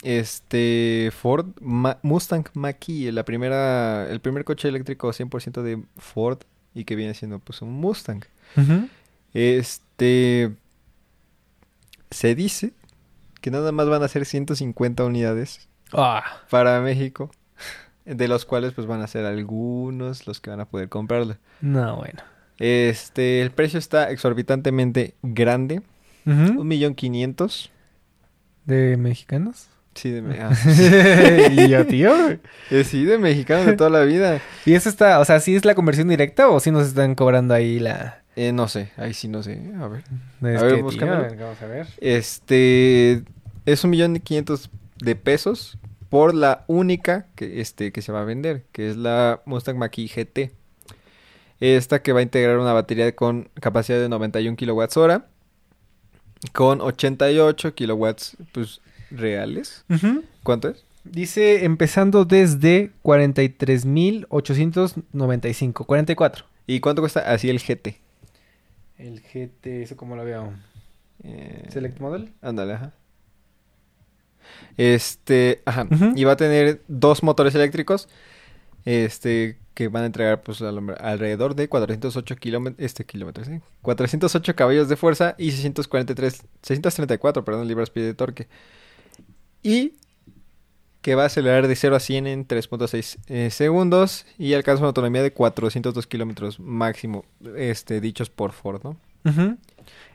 [0.04, 6.40] Este Ford Ma- Mustang Mach-E, la primera, el primer coche eléctrico 100% de Ford
[6.74, 8.24] y que viene siendo pues un Mustang.
[9.34, 10.52] Este
[12.10, 12.74] se dice
[13.40, 17.32] que nada más van a ser 150 unidades Ah, para México,
[18.06, 21.38] de los cuales pues van a ser algunos los que van a poder comprarla.
[21.62, 22.22] no, bueno.
[22.60, 25.82] Este, el precio está exorbitantemente grande,
[26.26, 27.72] un millón quinientos.
[28.66, 29.68] ¿De mexicanos?
[29.96, 30.52] Sí, de, me- ah,
[31.52, 32.12] y yo, tío.
[32.72, 34.40] eh, sí, de mexicano de toda la vida.
[34.66, 37.54] ¿Y eso está, o sea, sí es la conversión directa o sí nos están cobrando
[37.54, 38.22] ahí la...
[38.38, 39.60] Eh, no sé, ahí sí no sé.
[39.80, 40.04] A ver.
[40.44, 41.18] Es A ver, tío, búscamelo.
[41.18, 41.88] a ver, vamos a ver.
[42.00, 43.24] Este
[43.66, 45.78] es un millón quinientos de pesos
[46.10, 50.08] por la única que, este, que se va a vender, que es la Mustang Mach-E
[50.08, 50.52] GT.
[51.60, 55.26] Esta que va a integrar una batería con capacidad de 91 kilowatts hora,
[56.54, 59.86] con 88 kilowatts pues, reales.
[60.44, 60.84] ¿Cuánto es?
[61.04, 65.86] Dice empezando desde 43.895.
[65.86, 66.46] 44.
[66.68, 67.98] ¿Y cuánto cuesta así el GT?
[68.98, 70.54] El GT, ¿eso cómo lo veo?
[71.24, 72.32] Eh, Select Model.
[72.42, 72.94] Ándale, ajá.
[74.78, 75.88] Este, ajá.
[76.16, 78.08] Y va a tener dos motores eléctricos.
[78.86, 83.60] Este, que van a entregar pues al- alrededor de 408 kilómetros, este kilómetros, ¿sí?
[83.82, 88.48] 408 caballos de fuerza y 643, 634, perdón, libras-pie de torque.
[89.64, 89.94] Y
[91.02, 94.88] que va a acelerar de 0 a 100 en 3.6 eh, segundos y alcanza una
[94.90, 97.26] autonomía de 402 kilómetros máximo,
[97.56, 98.98] este, dichos por Ford, ¿no?
[99.26, 99.58] Ujú.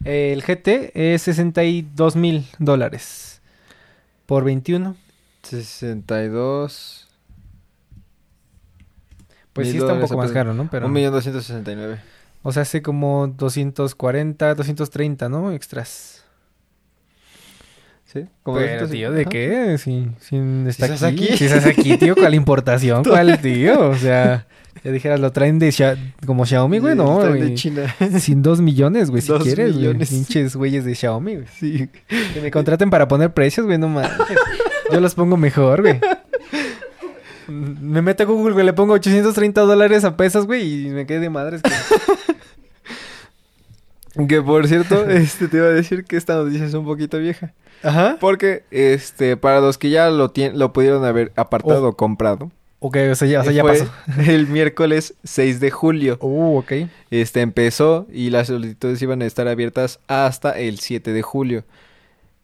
[0.04, 3.40] El GT es 62 mil dólares.
[4.26, 4.96] Por 21.
[5.42, 7.05] 62...
[9.57, 10.68] Pues sí está un poco más caro, ¿no?
[10.70, 10.86] Pero...
[10.86, 11.98] Un millón doscientos sesenta y nueve.
[12.42, 15.50] O sea, hace como 240, 230, ¿no?
[15.52, 16.22] Extras.
[18.04, 18.24] ¿Sí?
[18.44, 18.88] Como Pero, 250.
[18.92, 19.30] tío, ¿de Ajá.
[19.30, 19.78] qué?
[19.78, 20.36] Si, si
[20.68, 21.24] está estás aquí.
[21.24, 21.36] aquí.
[21.38, 23.02] Si estás aquí, tío, ¿cuál importación?
[23.02, 23.88] ¿Cuál, tío?
[23.90, 24.46] O sea,
[24.84, 27.54] ya dijeras, lo traen de Xia- como Xiaomi, güey, no, están de güey.
[27.54, 27.94] China.
[28.20, 29.78] Sin dos millones, güey, si Dos quieres, güey.
[29.78, 30.11] millones.
[30.11, 31.46] Pinches güeyes de Xiaomi, güey.
[31.59, 31.88] sí.
[32.32, 34.38] Que me contraten para poner precios, güey, no manches.
[34.92, 35.98] Yo los pongo mejor, güey.
[37.49, 41.20] Me meto a Google, güey, le pongo 830 dólares a pesos, güey, y me quedé
[41.20, 41.62] de madres.
[44.28, 47.53] Que por cierto, este te iba a decir que esta noticia es un poquito vieja.
[47.82, 48.16] Ajá.
[48.18, 51.88] Porque, este, para los que ya lo lo pudieron haber apartado Oh.
[51.90, 52.51] o comprado.
[52.78, 53.90] Ok, o sea, ya, o sea, eh, ya pasó.
[54.26, 56.16] El miércoles 6 de julio.
[56.22, 56.72] Uh, ok.
[57.11, 61.64] Este empezó y las solicitudes iban a estar abiertas hasta el 7 de julio.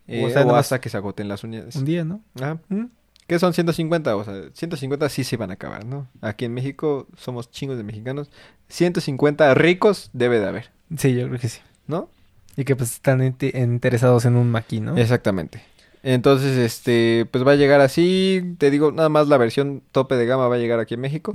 [0.09, 1.77] Eh, O sea, nomás hasta que se agoten las unidades.
[1.77, 2.21] Un día, ¿no?
[2.39, 2.59] Ajá.
[2.69, 2.85] ¿Mm?
[3.33, 4.15] ¿Qué son 150?
[4.15, 6.07] O sea, 150 sí se van a acabar, ¿no?
[6.21, 8.29] Aquí en México somos chingos de mexicanos.
[8.69, 11.61] 150 ricos debe de haber, Sí, yo creo que sí.
[11.87, 12.11] ¿no?
[12.59, 14.99] Y que pues están inte- interesados en un maqui, ¿no?
[14.99, 15.63] Exactamente.
[16.03, 18.55] Entonces, este, pues va a llegar así.
[18.59, 21.33] Te digo, nada más la versión tope de gama va a llegar aquí en México.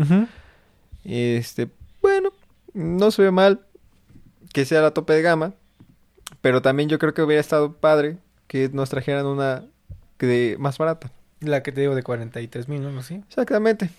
[1.04, 1.68] Este,
[2.04, 2.30] bueno,
[2.76, 3.62] no se ve mal
[4.54, 5.56] que sea la tope de gama.
[6.42, 9.64] Pero también yo creo que hubiera estado padre que nos trajeran una
[10.20, 11.12] de más barata.
[11.40, 13.02] La que te digo de 43 mil, ¿no?
[13.04, 13.22] Sí.
[13.28, 13.90] Exactamente.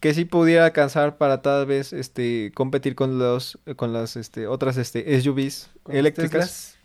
[0.00, 4.76] Que sí pudiera alcanzar para tal vez este competir con los con las este otras
[4.76, 6.76] este SUVs eléctricas.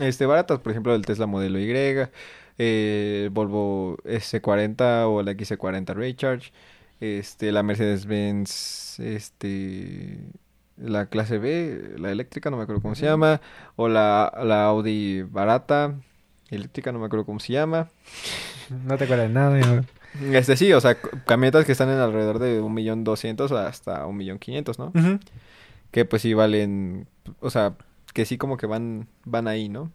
[0.00, 1.70] Este, baratas, por ejemplo, el Tesla Modelo Y,
[2.58, 6.52] eh, Volvo S40 o la XC40 Recharge,
[7.00, 10.18] este, la Mercedes-Benz, este,
[10.78, 13.42] la clase B, la eléctrica, no me acuerdo cómo se llama,
[13.76, 15.94] o la, la Audi barata,
[16.48, 17.90] eléctrica, no me acuerdo cómo se llama.
[18.70, 19.84] No te acuerdas de nada.
[20.32, 20.96] Este sí, o sea,
[21.26, 24.86] camionetas que están en alrededor de un millón doscientos hasta un millón quinientos, ¿no?
[24.94, 25.18] Ujú,
[25.90, 27.06] Que pues sí valen,
[27.40, 27.74] o sea,
[28.12, 29.92] que sí como que van, van ahí, ¿no?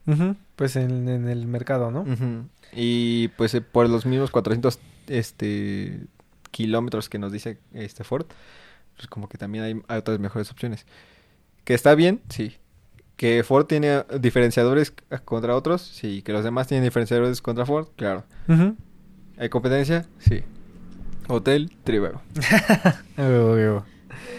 [0.55, 2.05] Pues en, en el mercado, ¿no?
[2.73, 5.99] Y pues eh, por los mismos 400 este,
[6.51, 8.25] kilómetros que nos dice este Ford,
[8.95, 10.85] pues como que también hay, hay otras mejores opciones.
[11.65, 12.55] Que está bien, sí.
[13.15, 14.93] Que Ford tiene diferenciadores
[15.23, 16.21] contra otros, sí.
[16.21, 18.25] Que los demás tienen diferenciadores contra Ford, claro.
[19.37, 20.05] ¿Hay competencia?
[20.19, 20.43] Sí.
[21.27, 21.71] Hotel
[23.17, 23.85] huevo.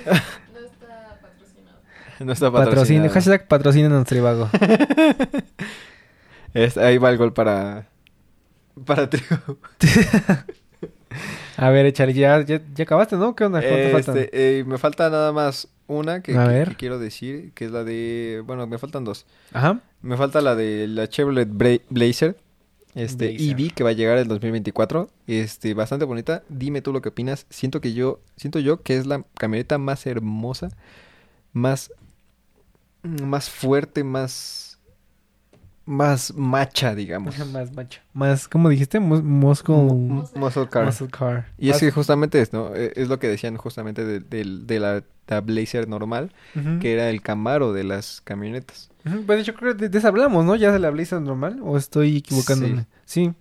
[0.07, 1.79] No está patrocinado.
[2.21, 3.15] No está Patrocina, patrocinado.
[3.15, 4.49] hashtag patrocina nuestro tribago.
[6.55, 7.89] Es- ahí va el gol para...
[8.85, 9.59] Para Trivago.
[11.57, 13.35] A ver, Echar, ya, ya, ya acabaste, ¿no?
[13.35, 13.61] ¿Qué onda?
[13.61, 14.17] ¿Cuánto faltan?
[14.19, 16.69] Este, eh, me falta nada más una que, A que- ver.
[16.71, 18.43] que quiero decir, que es la de...
[18.47, 19.27] Bueno, me faltan dos.
[19.53, 19.81] Ajá.
[20.03, 22.37] Me falta la de la Chevrolet Bra- Blazer.
[22.95, 23.61] Este, Blazer.
[23.61, 25.11] EV que va a llegar el 2024.
[25.27, 26.43] Este, bastante bonita.
[26.49, 27.47] Dime tú lo que opinas.
[27.51, 30.71] Siento que yo, siento yo que es la camioneta más hermosa,
[31.53, 31.93] más,
[33.03, 34.66] más fuerte, más,
[35.87, 37.39] más macha, digamos.
[37.53, 38.01] Más macho.
[38.13, 38.99] Más, ¿cómo dijiste?
[38.99, 40.87] M- Muscle car.
[40.87, 41.47] Muscle car.
[41.59, 42.75] Y es que justamente es, ¿no?
[42.75, 46.33] Eh, Es lo que decían justamente de, de la, la Blazer normal,
[46.81, 48.91] que era el Camaro de las camionetas.
[49.05, 50.57] Ujú, Pues hecho creo que de, de esa hablamos, ¿no?
[50.57, 51.61] Ya de la Blazer normal.
[51.63, 52.87] ¿O estoy equivocándome?
[53.05, 53.33] Sí.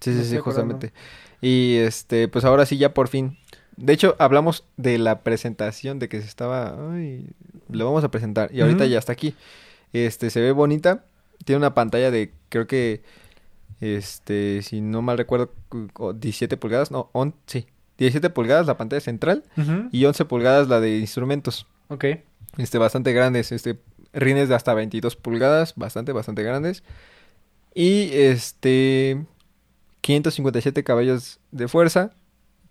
[0.00, 0.92] Sí, sí, sí, justamente.
[1.40, 3.36] Y este, pues ahora sí ya por fin.
[3.76, 7.30] De hecho, hablamos de la presentación, de que se estaba, ay,
[7.70, 8.52] lo vamos a presentar.
[8.52, 9.34] Y ahorita ya está aquí.
[9.92, 11.04] Este, se ve bonita.
[11.44, 13.02] Tiene una pantalla de, creo que,
[13.80, 17.66] este, si no mal recuerdo, cu- o 17 pulgadas, no, on, sí,
[17.98, 19.44] 17 pulgadas la pantalla central
[19.92, 21.66] y 11 pulgadas la de instrumentos.
[21.88, 22.04] Ok.
[22.56, 23.78] Este, bastante grandes, este,
[24.12, 26.82] rines de hasta 22 pulgadas, bastante, bastante grandes.
[27.74, 29.24] Y este,
[30.00, 32.12] 557 caballos de fuerza,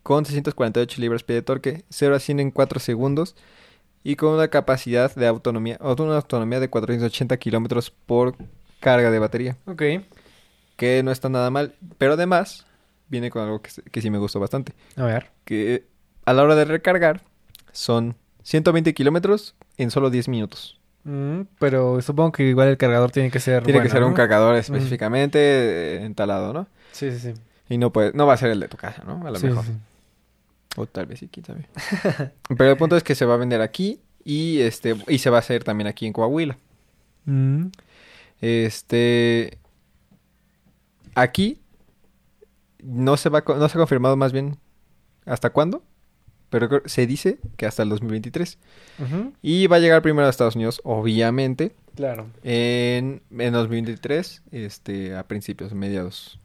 [0.04, 3.36] con 648 libras-pie de torque, 0 a 100 en 4 segundos,
[4.04, 8.36] y con una capacidad de autonomía, una autonomía de 480 kilómetros por
[8.80, 9.82] carga de batería, Ok.
[10.76, 12.66] que no está nada mal, pero además
[13.10, 15.32] viene con algo que, que sí me gustó bastante, A ver.
[15.46, 15.86] que
[16.26, 17.22] a la hora de recargar
[17.72, 20.80] son 120 kilómetros en solo 10 minutos.
[21.04, 24.56] Mm, pero supongo que igual el cargador tiene que ser Tiene que ser un cargador
[24.56, 26.68] específicamente eh, entalado, ¿no?
[26.92, 27.34] Sí, sí, sí.
[27.70, 29.26] Y no puede, no va a ser el de tu casa, ¿no?
[29.26, 29.64] A lo Sí, mejor.
[29.66, 29.72] sí.
[30.76, 31.66] O tal vez sí, quién sabe.
[32.58, 35.38] Pero el punto es que se va a vender aquí y este y se va
[35.38, 36.58] a hacer también aquí en Coahuila.
[37.26, 37.68] Mm,
[38.42, 39.58] Este
[41.16, 41.60] aquí
[42.84, 44.58] no se va no se ha confirmado más bien
[45.26, 45.84] hasta cuándo,
[46.50, 48.58] pero se dice que hasta el 2023
[49.00, 49.34] ujú.
[49.42, 52.28] y va a llegar primero a Estados Unidos, obviamente, Claro.
[52.44, 56.40] en en 2023, este a principios, mediados,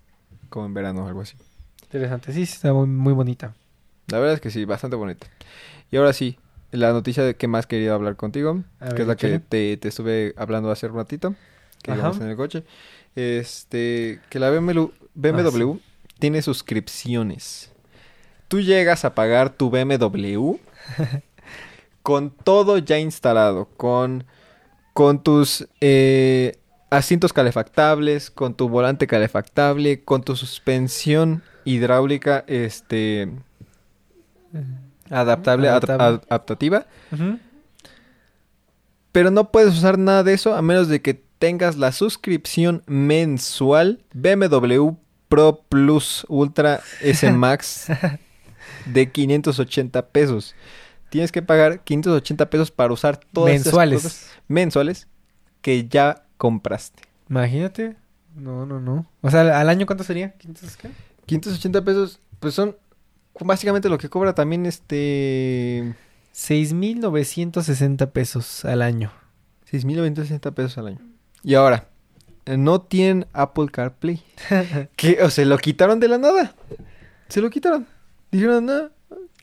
[0.48, 1.36] como en verano o algo así.
[1.84, 2.32] Interesante.
[2.32, 3.54] Sí, está muy, muy bonita.
[4.08, 5.26] La verdad es que sí, bastante bonita.
[5.90, 6.38] Y ahora sí,
[6.70, 9.76] la noticia de que más quería hablar contigo, A que ver, es la que te,
[9.76, 11.34] te estuve hablando hace un ratito,
[11.82, 12.64] que íbamos en el coche.
[13.14, 15.74] Este, que la BMW, BMW
[16.18, 17.70] tiene suscripciones.
[18.48, 20.54] Tú llegas a pagar tu BMW
[22.02, 24.24] con todo ya instalado, con,
[24.92, 26.56] con tus eh,
[26.90, 33.30] asientos calefactables, con tu volante calefactable, con tu suspensión hidráulica, este,
[35.10, 36.04] adaptable, ad- Adaptable.
[36.04, 36.86] ad- adaptativa.
[39.12, 43.98] Pero no puedes usar nada de eso a menos de que tengas la suscripción mensual
[44.14, 44.90] BMW
[45.28, 47.88] Pro Plus Ultra S Max
[48.86, 50.54] de 580 pesos.
[51.10, 54.02] Tienes que pagar 580 pesos para usar todas esas Mensuales.
[54.04, 55.08] cosas mensuales
[55.62, 57.02] que ya compraste.
[57.28, 57.96] Imagínate.
[58.36, 59.04] No, no, no.
[59.20, 60.38] O sea, ¿al año cuánto sería?
[60.38, 60.90] ¿500 qué?
[61.26, 62.76] 580 pesos, pues son
[63.40, 65.92] básicamente lo que cobra también este
[66.30, 69.10] 6,960 pesos al año.
[69.72, 71.11] 6.960 pesos al año.
[71.42, 71.88] Y ahora,
[72.46, 74.22] no tienen Apple CarPlay.
[74.96, 76.54] que o se lo quitaron de la nada.
[77.28, 77.86] Se lo quitaron.
[78.30, 78.90] Dijeron, no,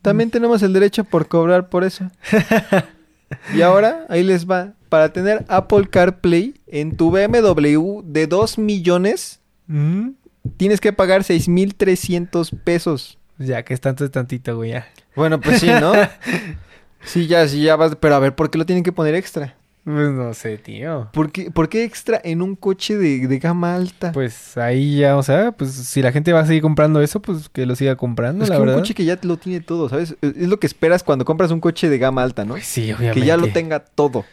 [0.02, 2.10] también tenemos el derecho por cobrar por eso.
[3.56, 4.74] y ahora, ahí les va.
[4.90, 9.40] Para tener Apple CarPlay en tu BMW de 2 millones,
[9.70, 10.14] Mm,
[10.58, 13.18] tienes que pagar 6.300 pesos.
[13.38, 14.72] Ya que es tanto es tantito, güey.
[14.72, 14.88] Ya.
[15.16, 15.94] Bueno, pues sí, ¿no?
[17.06, 17.96] sí, ya, sí, ya vas.
[17.96, 19.56] Pero a ver, ¿por qué lo tienen que poner extra?
[19.86, 21.10] Pues no sé, tío.
[21.14, 24.12] ¿Por qué, por qué extra en un coche de, de gama alta?
[24.12, 27.50] Pues ahí ya, o sea, pues si la gente va a seguir comprando eso, pues
[27.50, 28.76] que lo siga comprando, es la que verdad.
[28.76, 30.16] un coche que ya lo tiene todo, ¿sabes?
[30.22, 32.54] Es lo que esperas cuando compras un coche de gama alta, ¿no?
[32.54, 33.20] Pues sí, obviamente.
[33.22, 34.26] que ya lo tenga todo.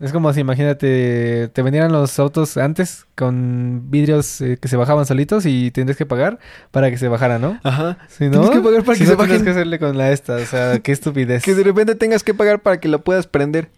[0.00, 5.06] Es como si, imagínate, te vendieran los autos antes con vidrios eh, que se bajaban
[5.06, 6.40] solitos y tendrías que pagar
[6.72, 7.60] para que se bajaran, ¿no?
[7.62, 7.98] Ajá.
[8.08, 9.44] Si no, Tienes que pagar para si que se no, tendrías bajen.
[9.44, 11.44] que hacerle con la esta, o sea, qué estupidez.
[11.44, 13.68] Que de repente tengas que pagar para que lo puedas prender.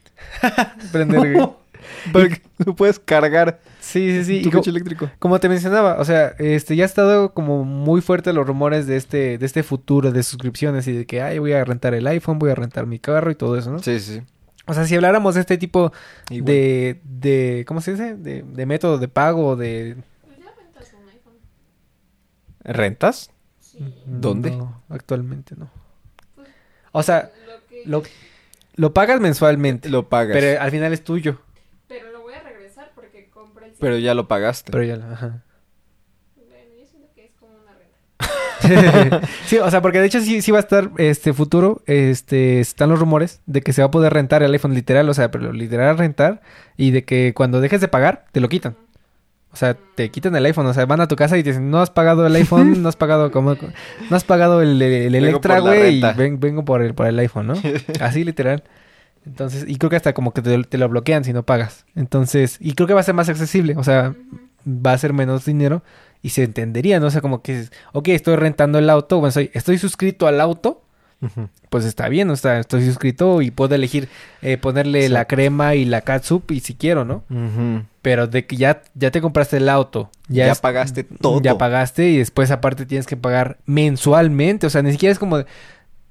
[0.93, 1.49] Prender, güey.
[2.13, 4.43] para que lo puedas cargar Sí, sí, sí.
[4.43, 5.09] tu coche eléctrico.
[5.21, 8.97] como te mencionaba, o sea, este ya ha estado como muy fuerte los rumores de
[8.97, 12.39] este, de este futuro de suscripciones y de que ay voy a rentar el iPhone,
[12.41, 13.79] voy a rentar mi carro y todo eso, ¿no?
[13.79, 14.23] Sí, sí, sí.
[14.67, 15.93] O sea, si habláramos de este tipo
[16.29, 16.47] Igual.
[16.47, 18.17] de, de, ¿cómo se dice?
[18.17, 19.97] De, de método de pago, de...
[20.25, 21.35] Pues ya rentas un iPhone.
[22.65, 23.31] ¿Rentas?
[23.61, 23.79] Sí.
[24.07, 24.51] ¿Dónde?
[24.51, 25.71] No, actualmente no.
[26.35, 26.49] Pues,
[26.91, 27.83] O sea, lo que...
[27.87, 28.03] lo,
[28.77, 30.33] lo pagas mensualmente, Lo pagas.
[30.35, 31.41] pero Pero, al final es tuyo.
[31.89, 34.03] Pero lo voy a regresar porque compré el...
[34.03, 34.73] ya lo pagaste.
[34.73, 35.43] Pero ya, ajá.
[36.37, 39.27] Bueno, yo siento que es como una renta.
[39.47, 42.91] sí, o sea, porque de hecho sí, sí va a estar este futuro, este, están
[42.91, 45.53] los rumores de que se va a poder rentar el iPhone literal, o sea, pero
[45.53, 46.43] literal rentar
[46.77, 48.77] y de que cuando dejes de pagar te lo quitan.
[49.57, 51.71] O sea, te quitan el iPhone, o sea, van a tu casa y te dicen,
[51.71, 55.17] no has pagado el iPhone, no has pagado como, no has pagado el, el Vengo
[55.29, 57.55] Electra, güey, y ven- vengo por el, por el iPhone, ¿no?
[58.01, 58.65] Así literal.
[59.25, 61.87] Entonces, y creo que hasta como que te, te lo bloquean si no pagas.
[61.97, 64.15] Entonces, y creo que va a ser más accesible, o sea,
[64.67, 65.83] va a ser menos dinero
[66.23, 67.07] y se entendería, ¿no?
[67.07, 70.83] O sea, como que, ok, estoy rentando el auto, bueno, soy, estoy suscrito al auto,
[71.71, 74.09] Pues está bien, o sea, estoy suscrito y puedo elegir
[74.43, 77.25] eh, ponerle la crema y la catsup y si quiero, ¿no?
[78.03, 81.41] Pero de que ya, ya te compraste el auto, ya, Ya es- pagaste todo.
[81.43, 85.43] Ya pagaste y después aparte tienes que pagar mensualmente, o sea, ni siquiera es como...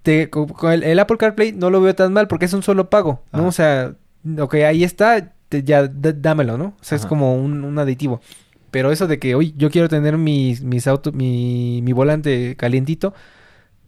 [0.03, 2.61] Te, co- con el, el Apple CarPlay no lo veo tan mal porque es un
[2.61, 3.39] solo pago, ¿no?
[3.39, 3.47] Ajá.
[3.47, 3.93] O sea,
[4.39, 6.65] ok, ahí está, te- ya dámelo, ¿no?
[6.79, 8.21] O sea, es como un, un aditivo.
[8.69, 13.13] Pero eso de que, oye, yo quiero tener mis, mis autos, mi, mi volante calientito,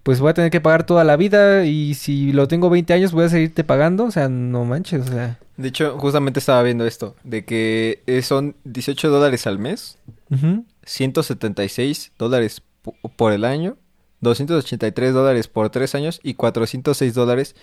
[0.07, 3.11] pues voy a tener que pagar toda la vida y si lo tengo 20 años
[3.11, 5.37] voy a seguirte pagando, o sea, no manches, o sea...
[5.57, 9.97] De hecho, justamente estaba viendo esto, de que eh, son 18 dólares al mes,
[10.31, 10.63] ujú.
[10.85, 13.75] 176 dólares po- por el año,
[14.21, 17.55] 283 dólares por tres años y 406 dólares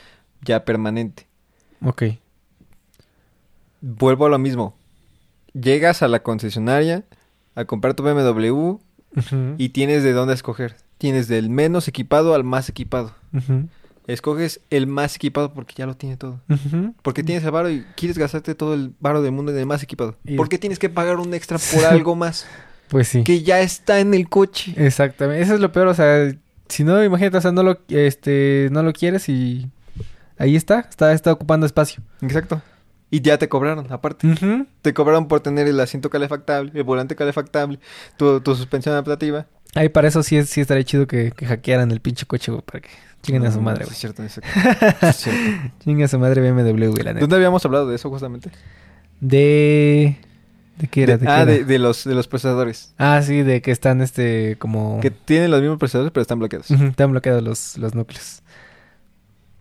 [0.43, 1.27] ya permanente.
[1.83, 2.03] Ok.
[3.81, 4.75] Vuelvo a lo mismo.
[5.55, 7.05] Llegas a la concesionaria
[7.55, 8.77] a comprar tu BMW
[9.57, 10.77] y tienes de dónde escoger.
[11.05, 13.13] Tienes del menos equipado al más equipado.
[14.07, 16.41] Escoges el más equipado porque ya lo tiene todo.
[17.03, 19.83] Porque tienes el varo y quieres gastarte todo el varo del mundo en el más
[19.83, 20.17] equipado.
[20.25, 22.47] Y- ¿Por qué tienes que pagar un extra por algo más
[22.89, 23.23] Pues sí.
[23.23, 24.73] que ya está en el coche?
[24.79, 25.43] Exactamente.
[25.43, 26.35] Eso es lo peor, o sea,
[26.71, 29.71] si no, imagínate, o sea, no lo, este, no lo quieres y
[30.39, 32.03] ahí está, está, está ocupando espacio.
[32.23, 32.63] Exacto.
[33.11, 34.35] Y ya te cobraron, aparte.
[34.81, 37.79] Te cobraron por tener el asiento calefactable, el volante calefactable,
[38.17, 39.47] tu, tu suspensión adaptativa.
[39.75, 42.63] Ahí para eso sí, es- sí estaría chido que, que hackearan el pinche coche, güey,
[42.63, 42.91] para que
[43.23, 43.93] chinguen a su madre, güey.
[43.93, 45.07] Es cierto, es cierto.
[45.07, 45.41] Es cierto.
[45.83, 47.21] Chinguen a su madre BMW, güey, la neta.
[47.21, 48.51] ¿Dónde habíamos hablado de eso justamente?
[49.21, 50.17] De...
[50.79, 51.13] ¿De qué era?
[51.17, 51.53] De- ¿De qué ah, era?
[51.53, 52.93] de, de los, de los procesadores.
[52.99, 55.01] Ah, sí, de que están, este, como...
[55.01, 56.71] Que tienen los mismos procesadores, pero están bloqueados.
[56.71, 58.43] Están bloqueados los, los núcleos.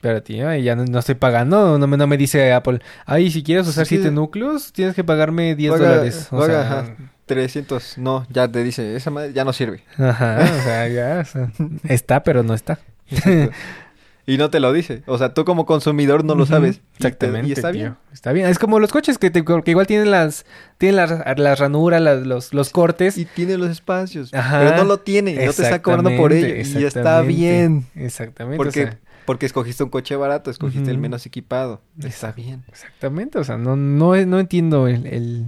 [0.02, 3.42] Pero tío, ya no, no estoy pagando, no me, no me dice Apple, ay, si
[3.42, 4.14] quieres usar Sí, 7 sí.
[4.16, 6.28] núcleos, tienes que pagarme 10 Paga- dólares.
[6.32, 6.96] O paga, sea, ajá,
[7.26, 7.98] 300.
[7.98, 9.84] No, ya te dice, esa madre ya no sirve.
[9.98, 11.52] Ajá, o sea, ya, o sea,
[11.88, 12.80] está, pero no está.
[13.10, 13.54] Exacto.
[14.26, 15.04] y no te lo dice.
[15.06, 16.78] O sea, tú como consumidor no lo sabes.
[16.78, 17.50] Y te- Exactamente.
[17.50, 17.96] Y, está tío, bien.
[18.14, 18.48] Está bien.
[18.48, 20.46] Es como los coches que, te- que igual tienen las,
[20.78, 23.18] tienen las, las ranuras, las- los, los cortes.
[23.18, 24.34] Y tiene los espacios.
[24.34, 24.60] Ajá.
[24.60, 25.34] Pero no lo tiene.
[25.46, 26.56] No te está cobrando por ello.
[26.56, 27.86] Y está bien.
[27.96, 28.58] Exactamente.
[28.58, 31.82] Porque, o sea, porque escogiste un coche barato, escogiste el menos equipado.
[32.02, 32.64] Está bien.
[32.68, 35.46] Exactamente, o sea, no, no, no entiendo el, el,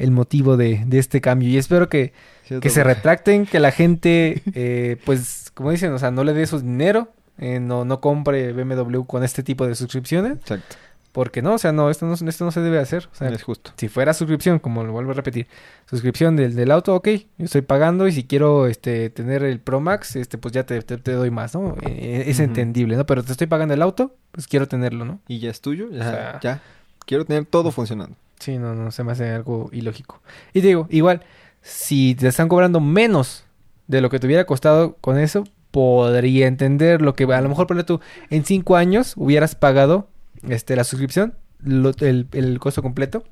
[0.00, 2.12] el motivo de, de este cambio y espero que,
[2.44, 2.62] ¿Cierto?
[2.62, 6.46] que se retracten, que la gente, eh, pues, como dicen, o sea, no le dé
[6.46, 10.76] su dinero, eh, no, no compre BMW con este tipo de suscripciones, Exacto.
[11.12, 13.42] porque no, o sea, no, esto no, esto no se debe hacer, o sea, es
[13.42, 13.72] justo.
[13.76, 15.46] si fuera suscripción, como lo vuelvo a repetir,
[15.88, 19.80] suscripción del, del auto, ok, yo estoy pagando y si quiero este tener el Pro
[19.80, 21.76] Max, este pues ya te, te, te doy más, ¿no?
[21.86, 22.44] Eh, es Ujú.
[22.44, 23.06] entendible, ¿no?
[23.06, 25.20] Pero te estoy pagando el auto, pues quiero tenerlo, ¿no?
[25.28, 25.88] Y ya es tuyo.
[25.90, 25.98] Ya.
[26.00, 26.62] O sea- ya.
[27.06, 28.14] Quiero tener todo funcionando.
[28.40, 30.20] Sí, no, no, se me hace algo ilógico.
[30.54, 31.22] Y te digo, igual,
[31.62, 33.44] si te están cobrando menos
[33.86, 37.66] de lo que te hubiera costado con eso, podría entender lo que a lo mejor
[37.66, 40.08] ponle tú en cinco años hubieras pagado
[40.48, 43.24] este la suscripción, lo- el, el costo completo.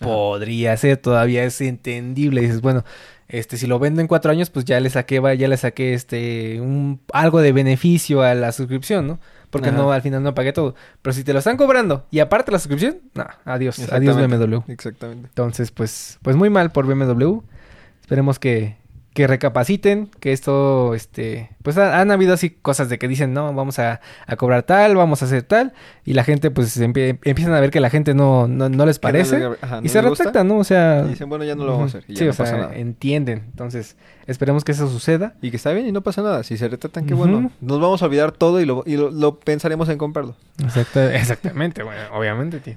[0.00, 2.40] podría ser, todavía es entendible.
[2.42, 2.84] dices, bueno,
[3.28, 6.60] este, si lo vendo en cuatro años, pues ya le saqué, ya le saqué este,
[6.60, 9.20] un, algo de beneficio a la suscripción, ¿no?
[9.50, 9.78] Porque Ajá.
[9.78, 10.74] no, al final no pagué todo.
[11.02, 14.16] Pero si te lo están cobrando y aparte la suscripción, no, adiós, adiós.
[14.16, 14.60] BMW.
[14.68, 15.28] Exactamente.
[15.28, 17.40] Entonces, pues, pues muy mal por BMW.
[18.00, 18.77] Esperemos que,
[19.18, 23.52] que recapaciten, que esto, este, pues ha- han habido así cosas de que dicen, no,
[23.52, 25.72] vamos a, a cobrar tal, vamos a hacer tal,
[26.04, 29.00] y la gente, pues, empie- empiezan a ver que la gente no, no, no les
[29.00, 29.48] Que no le- parece,
[29.82, 30.58] y se retractan, ¿no?
[30.58, 31.02] O sea...
[31.04, 32.08] Y dicen, bueno, ya no lo vamos a hacer.
[32.08, 32.76] Y ya sí, no o sea, pasa nada.
[32.76, 33.42] entienden.
[33.50, 33.96] Entonces,
[34.28, 35.34] esperemos que eso suceda.
[35.42, 36.44] Y que está bien y no pasa nada.
[36.44, 37.50] Si se retratan, qué bueno.
[37.60, 40.36] Nos vamos a olvidar todo y lo, y lo, lo pensaremos en comprarlo.
[40.62, 42.74] Exacta- exactamente, bueno, obviamente, tío.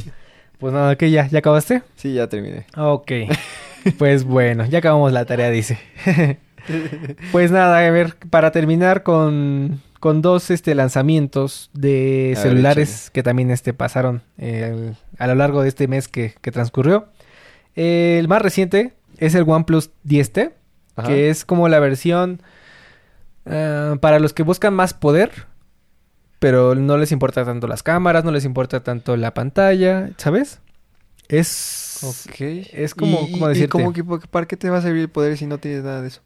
[0.58, 1.84] Pues nada, que ya, ¿ya acabaste?
[1.98, 2.66] Sí, ya terminé.
[2.76, 3.12] Ok.
[3.98, 5.80] Pues bueno, ya acabamos la tarea, dice.
[7.32, 13.24] pues nada, a ver, para terminar con, con dos este, lanzamientos de A celulares que
[13.24, 17.08] también este, pasaron eh, a lo largo de este mes que, que transcurrió.
[17.76, 20.52] el más reciente es el OnePlus 10T,
[20.96, 21.08] Ajá.
[21.08, 22.42] que es como la versión
[23.46, 25.48] ah, para los que buscan más poder,
[26.40, 30.60] pero no les importa tanto las cámaras, no les importa tanto la pantalla, ¿sabes?
[31.28, 31.91] Es...
[32.04, 32.42] Ok.
[32.74, 33.70] Es como- ¿Y, ¿cómo y- y decirte?
[33.70, 36.08] cómo que- ¿Para qué te va a servir el poder si no tienes nada de
[36.10, 36.22] eso?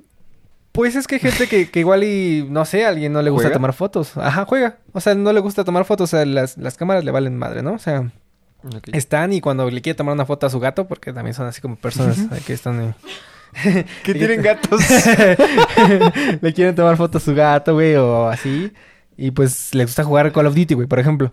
[0.72, 3.30] Pues es que hay gente que, que igual y, no sé, a alguien no le
[3.30, 3.54] gusta ¿Juega?
[3.56, 4.18] tomar fotos.
[4.18, 4.78] Ajá, juega.
[4.92, 6.14] O sea, no le gusta tomar fotos.
[6.14, 7.74] O sea, las, las cámaras le valen madre, ¿no?
[7.74, 8.12] O sea,
[8.92, 11.62] están y cuando le quiere tomar una foto a su gato, porque también son así
[11.62, 12.94] como personas eh, que están...
[13.64, 14.82] eh, ¿Qué tienen gatos?
[16.42, 18.72] le quieren tomar foto a su gato, güey, o así.
[19.18, 21.32] Y pues le gusta jugar Call of Duty, güey, por ejemplo.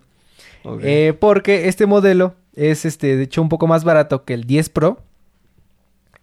[0.82, 4.68] Eh, porque este modelo es, este, de hecho, un poco más barato que el 10
[4.70, 5.02] Pro.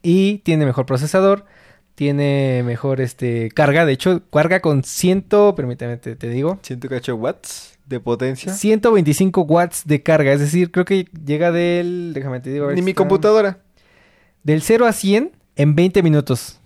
[0.01, 1.45] Y tiene mejor procesador.
[1.95, 3.85] Tiene mejor, este, carga.
[3.85, 5.25] De hecho, carga con 100,
[5.55, 6.59] permíteme, te, te digo.
[6.61, 8.53] 108 watts de potencia.
[8.53, 10.31] 125 watts de carga.
[10.31, 12.11] Es decir, creo que llega del...
[12.13, 12.65] Déjame te digo.
[12.65, 13.57] a ver Ni si mi está- computadora.
[14.43, 16.59] Del 0 a 100 en 20 minutos.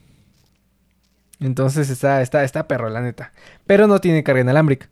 [1.39, 3.31] Entonces está, está, está perro, la neta.
[3.65, 4.89] Pero no tiene carga inalámbrica.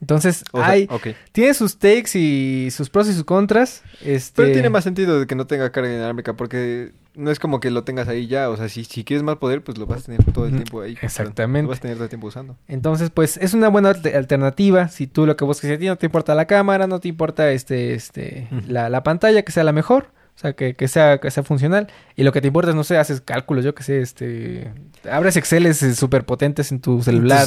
[0.00, 0.88] Entonces, O sea, hay,
[1.32, 3.82] tiene sus takes y sus pros y sus contras.
[4.04, 4.42] Este...
[4.42, 7.70] Pero tiene más sentido de que no tenga carga inalámbrica porque no es como que
[7.70, 8.50] lo tengas ahí ya.
[8.50, 10.82] O sea, si, si quieres más poder, pues lo vas a tener todo el tiempo
[10.82, 10.98] ahí.
[11.00, 11.62] exactamente.
[11.62, 12.56] Lo vas a tener todo el tiempo usando.
[12.68, 14.88] Entonces, pues, es una buena alter- alternativa.
[14.88, 17.50] Si tú lo que buscas, a ti no te importa la cámara, no te importa
[17.52, 20.10] este, este, la, la pantalla, que sea la mejor.
[20.36, 21.88] O sea, que, que sea, que sea funcional.
[22.14, 24.70] Y lo que te importa es, no sé, haces cálculos, yo que sé, este...
[25.10, 27.46] Abres Exceles súper potentes en tu celular.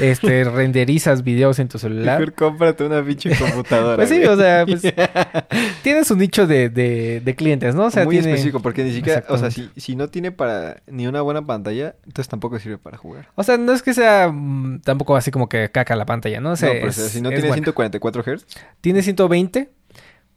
[0.00, 2.20] este, renderizas videos en tu celular.
[2.20, 3.96] Mejor cómprate una pinche computadora.
[3.96, 4.28] Pues sí, güey.
[4.28, 4.82] o sea, pues...
[5.82, 7.86] tienes un nicho de, de, de clientes, ¿no?
[7.86, 8.30] O sea, Muy tiene...
[8.32, 11.96] específico, porque ni siquiera, o sea, si, si no tiene para ni una buena pantalla,
[12.04, 13.28] entonces tampoco sirve para jugar.
[13.34, 16.50] O sea, no es que sea mm, tampoco así como que caca la pantalla, ¿no?
[16.52, 17.54] O sea, no, pero o sea, es- si no tiene buena.
[17.54, 18.46] 144 Hz,
[18.82, 19.70] Tiene 120,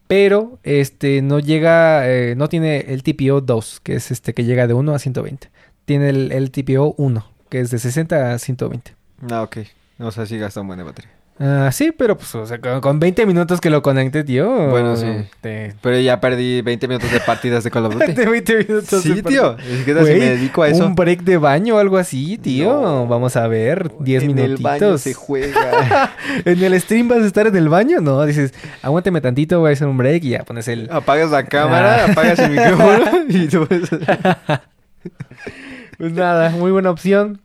[0.09, 4.65] pero este no llega, eh, no tiene el TPO 2, que es este que llega
[4.65, 5.51] de 1 a 120.
[5.85, 8.95] Tiene el, el TPO 1, que es de 60 a 120.
[9.21, 9.57] no, ok.
[9.99, 11.11] O sea, sí gasta un buen de batería.
[11.41, 14.67] Ah, sí, pero pues, o sea, con, con 20 minutos que lo conecte, tío.
[14.69, 15.07] Bueno, sí.
[15.39, 15.73] Te...
[15.81, 18.11] Pero ya perdí 20 minutos de partidas de Call of Duty.
[18.11, 19.01] de 20 minutos.
[19.01, 19.57] sí, de tío.
[19.57, 20.85] Es que si Güey, me dedico a eso.
[20.85, 22.73] Un break de baño o algo así, tío.
[22.81, 23.07] No.
[23.07, 24.59] Vamos a ver, 10 en minutitos.
[24.59, 26.13] el baño se juega.
[26.45, 28.01] ¿En el stream vas a estar en el baño?
[28.01, 30.89] No, dices, aguánteme tantito, voy a hacer un break y ya pones el...
[30.91, 32.11] apagas la cámara, Ah.
[32.11, 33.89] apagas el micrófono y tú ves-
[35.97, 37.39] Pues nada, muy buena opción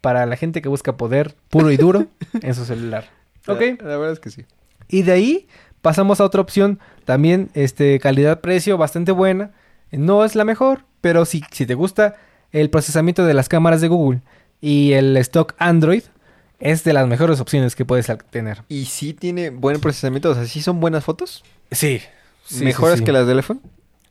[0.00, 2.06] para la gente que busca poder puro y duro
[2.40, 3.04] en su celular.
[3.48, 3.60] Ok.
[3.80, 4.44] La, la verdad es que sí.
[4.88, 5.48] Y de ahí
[5.82, 9.52] pasamos a otra opción, también este calidad-precio bastante buena.
[9.92, 12.16] No es la mejor, pero si, si te gusta
[12.52, 14.20] el procesamiento de las cámaras de Google
[14.60, 16.02] y el stock Android,
[16.58, 18.62] es de las mejores opciones que puedes tener.
[18.68, 21.44] Y sí tiene buen procesamiento, o sea, sí son buenas fotos.
[21.70, 22.00] Sí.
[22.60, 23.60] Mejores que las del iPhone.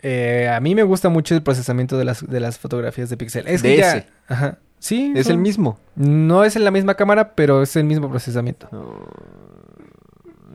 [0.01, 3.47] Eh, a mí me gusta mucho el procesamiento de las, de las fotografías de Pixel.
[3.47, 4.07] Es De que ya- ese.
[4.27, 4.59] Ajá.
[4.85, 5.11] Sí.
[5.15, 5.79] Es son- el mismo.
[5.95, 8.67] No es en la misma cámara, pero es el mismo procesamiento.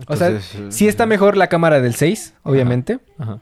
[0.07, 3.39] O sea, Entonces, sí está mejor la cámara del 6, obviamente, Ajá.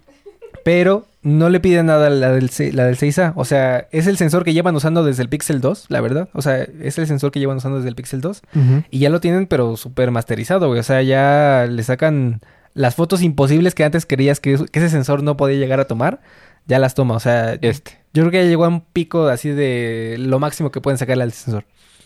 [0.65, 3.33] pero no le pide nada la del, la del 6A.
[3.37, 6.29] O sea, es el sensor que llevan usando desde el Pixel 2, la verdad.
[6.33, 8.43] O sea, es el sensor que llevan usando desde el Pixel 2.
[8.91, 10.81] Y ya lo tienen, pero súper masterizado, güey.
[10.81, 12.41] O sea, ya le sacan
[12.75, 16.21] las fotos imposibles que antes creías que, que ese sensor no podía llegar a tomar.
[16.69, 17.15] Ya las toma.
[17.15, 17.99] O sea, Este.
[18.15, 21.25] yo creo que ya llegó a un pico así de lo máximo que pueden sacarle
[21.25, 21.65] al sensor.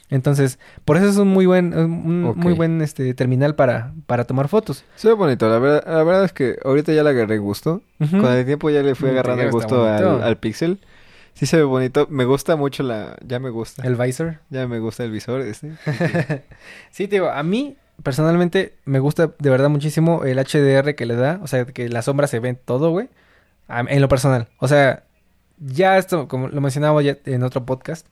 [0.09, 4.49] Entonces, por eso es un muy buen, un muy buen este terminal para, para tomar
[4.49, 4.85] fotos.
[4.95, 7.83] Se ve bonito, la verdad, la verdad es que ahorita ya le agarré gusto.
[7.99, 10.81] Con el tiempo ya le fui Mm, agarrando el gusto al, Pixel.
[11.33, 12.07] Sí se ve bonito.
[12.11, 13.17] Me gusta mucho la...
[13.27, 13.87] Ya me gusta.
[13.87, 14.41] El visor.
[14.51, 15.73] Ya me gusta el visor este.
[16.91, 21.17] sí, te digo, a mí personalmente me gusta de verdad muchísimo el HDR que le
[21.17, 21.41] da.
[21.43, 23.09] O sea, que la sombra se ve en todo, güey.
[23.69, 24.49] En lo personal.
[24.59, 25.05] O sea,
[25.59, 28.07] ya esto, como lo mencionaba ya en otro podcast,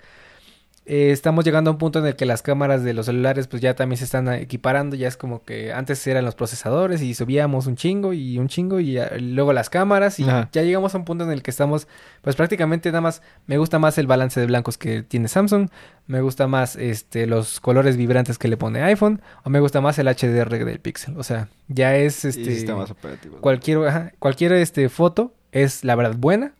[0.86, 3.61] eh, estamos llegando a un punto en el que las cámaras de los celulares pues
[3.62, 7.66] ya también se están equiparando, ya es como que antes eran los procesadores y subíamos
[7.66, 10.48] un chingo y un chingo y ya- luego las cámaras y Ajá.
[10.53, 11.86] ya llegamos a un punto en el que estamos
[12.22, 15.68] pues prácticamente nada más me gusta más el balance de blancos que tiene Samsung,
[16.07, 19.98] me gusta más este los colores vibrantes que le pone iPhone o me gusta más
[19.98, 23.38] el HDR del Pixel, o sea, ya es Y este sistemas operativos.
[23.40, 26.53] cualquier ajá, cualquier este foto es la verdad buena.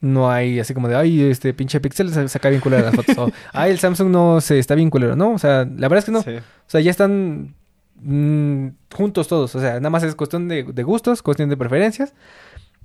[0.00, 3.16] No hay así como de, ay, este pinche Pixel se saca bien culero las fotos.
[3.18, 5.14] O, ay, el Samsung no se está bien culero.
[5.14, 6.22] No, o sea, la verdad es que no.
[6.22, 6.36] Sí.
[6.36, 7.54] O sea, ya están
[8.00, 9.54] mm, juntos todos.
[9.54, 12.14] O sea, nada más es cuestión de, de gustos, cuestión de preferencias.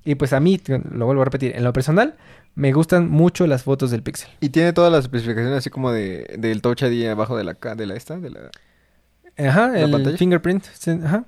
[0.06, 2.16] Y pues a mí, lo vuelvo a repetir, en lo personal,
[2.56, 4.30] me gustan mucho las fotos del Pixel.
[4.40, 7.86] Y tiene todas las especificaciones así como de, del touch ID abajo de la, de
[7.86, 8.40] la esta, de la...
[9.38, 10.18] Ajá, ¿La el pantalla?
[10.18, 10.64] fingerprint.
[10.74, 11.26] sí, Ajá.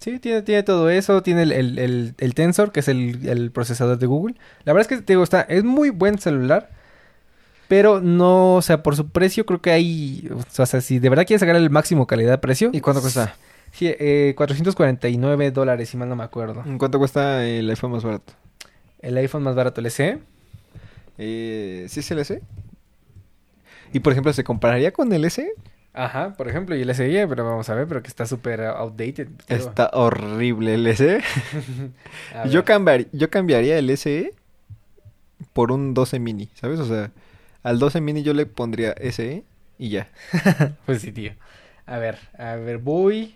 [0.00, 1.22] Sí, tiene, tiene todo eso.
[1.22, 4.34] Tiene el, el, el- el Tensor, que es el, el procesador de Google.
[4.64, 6.70] La verdad es que te digo, está, es muy buen celular.
[7.68, 10.28] Pero no, o sea, por su precio creo que hay...
[10.58, 12.70] O sea, si de verdad quieres sacar el máximo calidad-precio...
[12.72, 13.36] ¿Y cuánto cuesta?
[13.72, 16.64] Sí, eh, 449 dólares, si mal no me acuerdo.
[16.66, 18.32] ¿En ¿Cuánto cuesta el iPhone más barato?
[19.00, 20.18] El iPhone más barato, el SE.
[21.18, 22.42] Eh, ¿Sí es el S?
[23.92, 25.48] Y por ejemplo, ¿se compararía con el S?
[25.92, 29.28] Ajá, por ejemplo, y el SE, pero vamos a ver, pero que está súper outdated.
[29.46, 31.20] pero- Está horrible el S.
[32.34, 34.32] a Yo, cambiar- yo cambiaría el SE
[35.52, 36.78] por un 12 mini, ¿sabes?
[36.80, 37.10] O sea,
[37.62, 39.44] al 12 mini yo le pondría SE
[39.78, 40.08] y ya.
[40.86, 41.32] Pues sí, tío.
[41.86, 43.34] A ver, a ver, voy.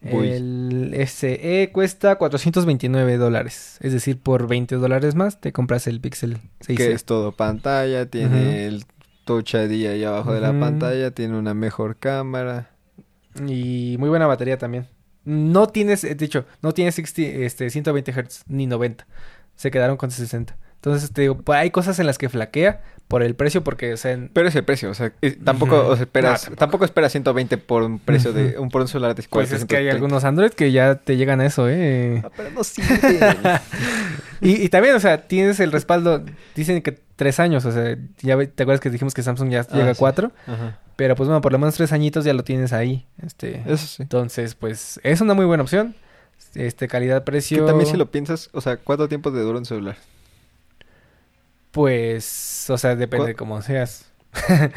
[0.00, 0.28] Voy.
[0.30, 3.78] El SE cuesta 429 dólares.
[3.80, 6.78] Es decir, por 20 dólares más te compras el Pixel 6.
[6.78, 8.84] Que es todo pantalla, tiene el
[9.24, 12.70] touch ID ahí abajo de la pantalla, tiene una mejor cámara.
[13.46, 14.88] Y muy buena batería también.
[15.24, 19.06] No tienes, eh, de hecho, no tienes 60, este, 120 Hz ni 90.
[19.56, 20.56] Se quedaron con 60.
[20.84, 23.96] Entonces, te digo, pues, hay cosas en las que flaquea por el precio, porque, o
[23.96, 26.58] sea, en- Pero es el precio, o sea, es- tampoco, o sea, esperas, No, tampoco.
[26.58, 26.84] tampoco.
[26.84, 29.76] esperas 120 por un precio de, un por un celular de pues 400, es que
[29.76, 29.94] hay 130.
[29.96, 32.22] algunos Android que ya te llegan a eso, ¿eh?
[32.24, 32.60] Ah, pero no.
[34.40, 36.22] Y, y también, o sea, tienes el respaldo,
[36.54, 39.90] dicen que tres años, o sea, ya te acuerdas que dijimos que Samsung ya llega
[39.90, 39.98] a sí.
[39.98, 40.78] cuatro, Ajá.
[40.96, 44.02] pero pues bueno, por lo menos tres añitos ya lo tienes ahí, este, Eso sí.
[44.02, 45.94] entonces, pues, es una muy buena opción,
[46.54, 49.96] este, Que calidad-precio, también si lo piensas, o sea, ¿cuánto tiempo te dura un celular?
[51.74, 54.06] Pues, o sea, depende ¿Cuál- de cómo seas.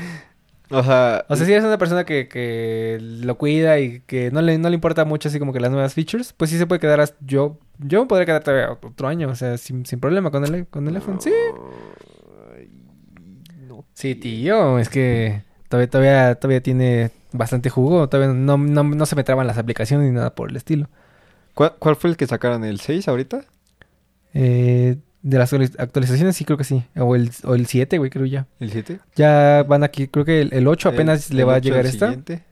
[0.70, 4.42] O sea, O sea, si eres una persona que, que lo cuida y que no
[4.42, 6.82] le, no le importa mucho así como que las nuevas features, pues sí se puede
[6.82, 10.30] quedar, hasta- yo, yo me podría quedar todavía otro año, o sea, sin, sin problema
[10.30, 11.32] con el, con el iPhone, sí.
[13.68, 13.86] No.
[13.94, 19.16] Sí, tío, es que todavía, todavía, todavía tiene bastante jugo, todavía no, no, no se
[19.16, 20.90] me traban las aplicaciones ni nada por el estilo.
[21.54, 22.64] ¿Cuál, cuál fue el que sacaron?
[22.66, 23.46] ¿El 6 ahorita?
[24.34, 24.98] Eh,
[25.30, 28.26] de las actualiz- actualizaciones sí creo que sí, o el, o el 7, güey, creo
[28.26, 28.48] ya.
[28.60, 29.00] ¿El 7?
[29.16, 31.86] Ya van aquí, creo que el, el 8 apenas El- le va a 8 llegar
[31.86, 32.08] esta.
[32.08, 32.44] siguiente.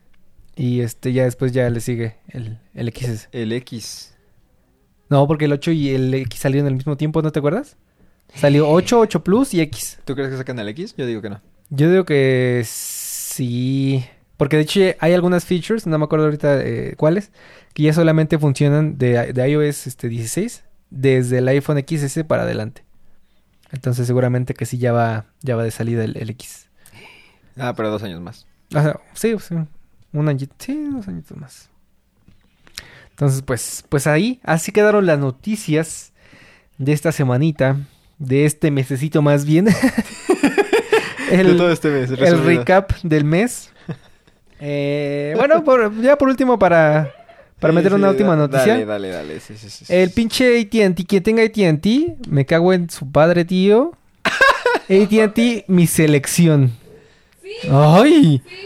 [0.56, 3.28] Y este ya después ya le sigue el, el XS.
[3.32, 4.14] El X.
[5.08, 7.76] No, porque el 8 y el X salieron al mismo tiempo, ¿no te acuerdas?
[8.34, 9.98] Salió 8, 8 Plus y X.
[10.04, 10.94] ¿Tú crees que sacan el X?
[10.96, 11.40] Yo digo que no.
[11.70, 14.04] Yo digo que sí.
[14.36, 17.30] Porque de hecho hay algunas features, no me acuerdo ahorita eh, cuáles,
[17.72, 20.64] que ya solamente funcionan de, de iOS este, 16
[20.96, 22.84] desde el iPhone XS para adelante.
[23.72, 26.68] Entonces seguramente que sí ya va, ya va de salida el, el X.
[27.58, 28.46] Ah, pero dos años más.
[28.74, 29.54] O sea, sí, sí,
[30.12, 31.70] un añito, sí, dos añitos más.
[33.10, 36.12] Entonces, pues, pues ahí, así quedaron las noticias
[36.76, 37.76] de esta semanita,
[38.18, 39.64] de este mesecito más bien.
[41.30, 42.10] de todo este mes.
[42.10, 43.70] el recap del mes.
[44.60, 47.12] Eh, bueno, por- ya por último, para,
[47.60, 48.72] para Sí, meter sí, una última da- noticia.
[48.74, 49.40] Dale, dale, dale.
[49.40, 49.92] Sí, sí, sí, sí.
[49.94, 53.92] El pinche ATT, quien tenga ATT, me cago en su padre, tío.
[54.88, 56.72] ATT, mi selección.
[57.42, 58.42] Sí, ¡Ay!
[58.48, 58.56] sí.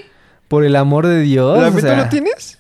[0.49, 1.59] Por el amor de Dios.
[1.61, 2.59] ¿La o tú sea, lo tienes?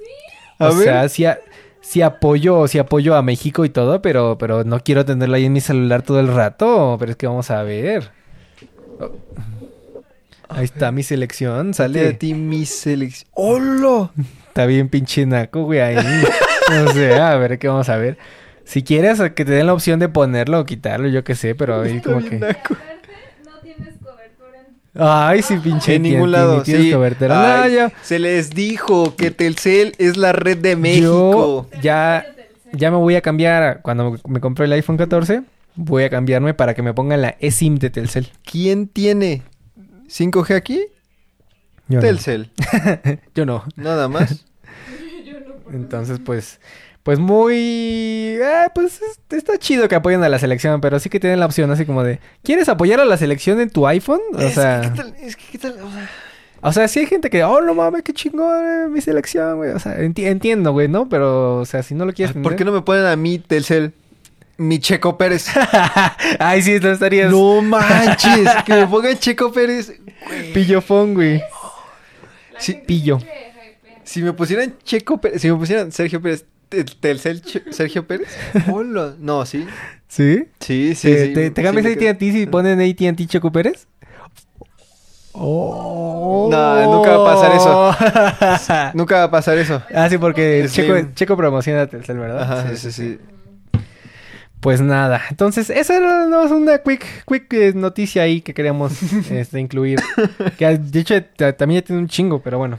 [0.58, 0.84] A o ver.
[0.84, 1.38] sea, a-
[1.80, 5.52] sí apoyo, sí apoyo a México y todo, pero, pero no quiero tenerlo ahí en
[5.52, 6.96] mi celular todo el rato.
[7.00, 8.12] Pero es que vamos a ver.
[9.00, 9.10] Oh.
[10.48, 12.12] Ahí está mi selección, de sale.
[12.14, 13.28] ti mi selección.
[13.34, 14.10] ¡Hola!
[14.50, 15.96] Está bien pinche naco, güey, ahí.
[16.86, 18.18] o sea, a ver qué vamos a ver.
[18.64, 21.80] Si quieres que te den la opción de ponerlo o quitarlo, yo qué sé, pero
[21.82, 22.38] ahí Está como bien que...
[22.38, 22.74] naco.
[22.74, 23.08] Aparte,
[23.44, 24.58] no tienes cobertura
[24.94, 25.02] en...
[25.02, 26.90] Ay, sí, pinche En ningún ni lado, sí.
[26.92, 27.62] cobertura.
[27.64, 31.68] Ay, No, yo- Se les dijo que Telcel es la red de Yo México.
[31.82, 32.24] ya,
[32.72, 35.42] ya me voy a cambiar, cuando me compré el iPhone 14,
[35.74, 38.28] voy a cambiarme para que me pongan la eSIM de Telcel.
[38.44, 39.42] ¿Quién tiene
[40.08, 40.80] 5G aquí?
[41.90, 42.00] Yo no.
[42.00, 42.50] Telcel.
[43.34, 43.64] Yo no.
[43.76, 44.46] Nada más.
[45.24, 46.60] Yo no, Entonces, pues,
[47.02, 47.52] pues muy...
[48.40, 51.46] eh, pues es- está chido que apoyen a la selección, pero sí que tienen la
[51.46, 52.20] opción así como de...
[52.42, 54.20] ¿Quieres apoyar a la selección en tu iPhone?
[54.34, 54.80] O Es sea...
[54.82, 55.14] que, ¿qué tal?
[55.20, 55.72] Es que, ¿qué tal?
[55.82, 56.10] O sea,
[56.62, 59.70] O sea, sí hay gente que, oh, no mames, qué chingón, eh, mi selección, güey.
[59.70, 61.08] O sea, enti- entiendo, güey, ¿no?
[61.08, 63.92] Pero, o sea, si no lo quieres ¿Por qué no me ponen a mí, Telcel,
[64.58, 65.46] mi Checo Pérez?
[66.38, 69.98] Ay, sí, no estarías no manches, que me pongan Checo Pérez.
[70.26, 70.52] güey.
[70.52, 71.42] pillofón, güey.
[72.60, 73.18] Sí, gente pillo.
[74.04, 78.28] Si me pusieran Checo Pérez, si me pusieran Sergio Pérez, Tel- Telcel Sergio Pérez.
[78.72, 79.14] Hola.
[79.18, 79.66] No, sí.
[80.08, 80.44] ¿Sí?
[80.60, 81.34] Sí, sí, ¿Te, sí.
[81.34, 83.86] te, te sí cambias quedo- AT&T si ponen AT&T Checo Pérez?
[85.32, 86.48] Oh.
[86.50, 88.90] No, nunca va a pasar eso.
[88.94, 89.80] Nunca va a pasar eso.
[89.94, 90.82] ah, sí, porque Sí.
[90.82, 92.42] Checo, Checo promociona Telcel, ¿verdad?
[92.42, 93.18] Ajá, sí, sí.
[94.60, 98.92] Pues nada, entonces esa era una quick, quick eh, noticia ahí que queríamos
[99.30, 99.98] este, incluir.
[100.58, 102.78] Que de hecho ta- también ya tiene un chingo, pero bueno.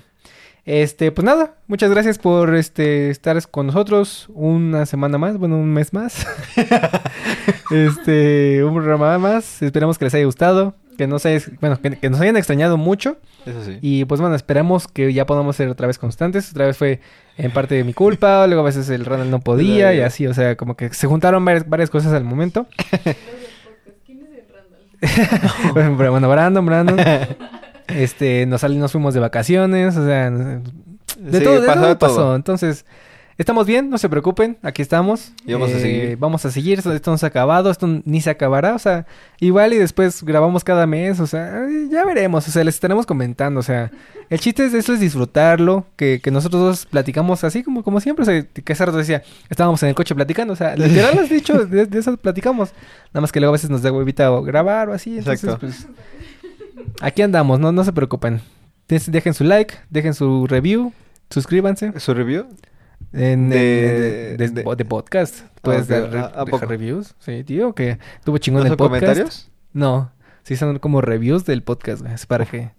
[0.66, 5.74] Este, pues nada, muchas gracias por este estar con nosotros una semana más, bueno, un
[5.74, 6.28] mes más.
[7.72, 9.62] este, un programa más.
[9.64, 13.18] Esperamos que les haya gustado, que no se, bueno, que, que nos hayan extrañado mucho.
[13.48, 13.80] Eso sí.
[13.82, 16.52] Y pues bueno, esperamos que ya podamos ser otra vez constantes.
[16.52, 17.00] Otra vez fue
[17.38, 20.34] en parte de mi culpa, luego a veces el Ronald no podía y así, o
[20.36, 22.68] sea, como que se juntaron varias, varias cosas al momento.
[24.06, 25.96] ¿Quién es el Randall?
[25.96, 26.98] Bueno, Brandon, Brandon.
[27.96, 30.62] Este, nos, sal- nos fuimos de vacaciones, o sea, de
[31.38, 32.36] Sí, todo, de pasó todo pasó.
[32.36, 32.86] Entonces,
[33.38, 35.34] estamos bien, no se preocupen, aquí estamos.
[35.46, 36.18] Y vamos a Eh, seguir.
[36.18, 39.06] Vamos a seguir, esto, esto no se ha acabado, esto ni se acabará, o sea,
[39.40, 43.06] igual y después grabamos cada mes, o sea, eh, ya veremos, o sea, les estaremos
[43.06, 43.92] comentando, o sea,
[44.30, 48.24] el chiste es eso es disfrutarlo, que, que nosotros dos platicamos así como, como siempre,
[48.24, 51.30] o sea, que hace rato decía, estábamos en el coche platicando, o sea, literal has
[51.30, 52.70] dicho, de, de eso platicamos,
[53.14, 55.68] nada más que luego a veces nos da huevita grabar o así, entonces Exacto.
[55.68, 55.88] pues
[57.02, 58.42] aquí andamos, no, no se preocupen.
[58.88, 60.92] Dejen su like, dejen su review,
[61.30, 62.48] suscríbanse ¿Su review?
[63.14, 65.42] en De- de, de- de podcast.
[65.62, 66.66] Puedes ok, dar ¿a- a dejar poco?
[66.66, 67.16] reviews.
[67.20, 69.02] Sí, tío, que tuvo chingón ¿No el son podcast.
[69.02, 69.52] comentarios?
[69.74, 70.12] No,
[70.44, 72.14] sí son como reviews del podcast, güey.
[72.14, 72.72] Es para que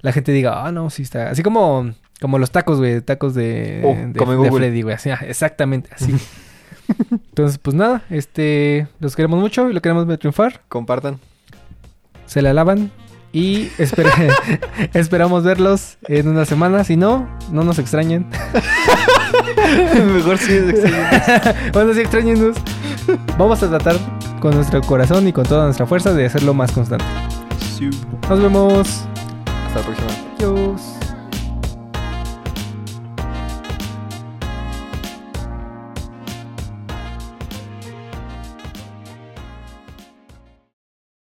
[0.00, 1.30] la gente diga, ah, no, sí está.
[1.30, 4.50] Así como, como los tacos, güey, tacos de, Oh, de.
[4.50, 4.94] Freddy, güey.
[4.96, 6.14] Así, ah, exactamente, así.
[7.10, 10.62] Entonces, pues nada, este, los queremos mucho y lo queremos ver triunfar.
[10.68, 11.20] Compartan.
[12.26, 12.90] Se la lavan
[13.32, 13.70] y
[14.94, 16.84] esperamos verlos en una semana.
[16.84, 18.26] Si no, no nos extrañen.
[20.14, 21.22] Mejor sí excelente.
[21.72, 22.56] bueno, sí, extrañenos.
[23.38, 23.96] Vamos a tratar
[24.40, 27.04] con nuestro corazón y con toda nuestra fuerza de hacerlo más constante.
[27.78, 27.90] Sí.
[28.28, 29.04] Nos vemos.
[29.66, 30.08] Hasta la próxima.
[30.36, 30.89] Adiós.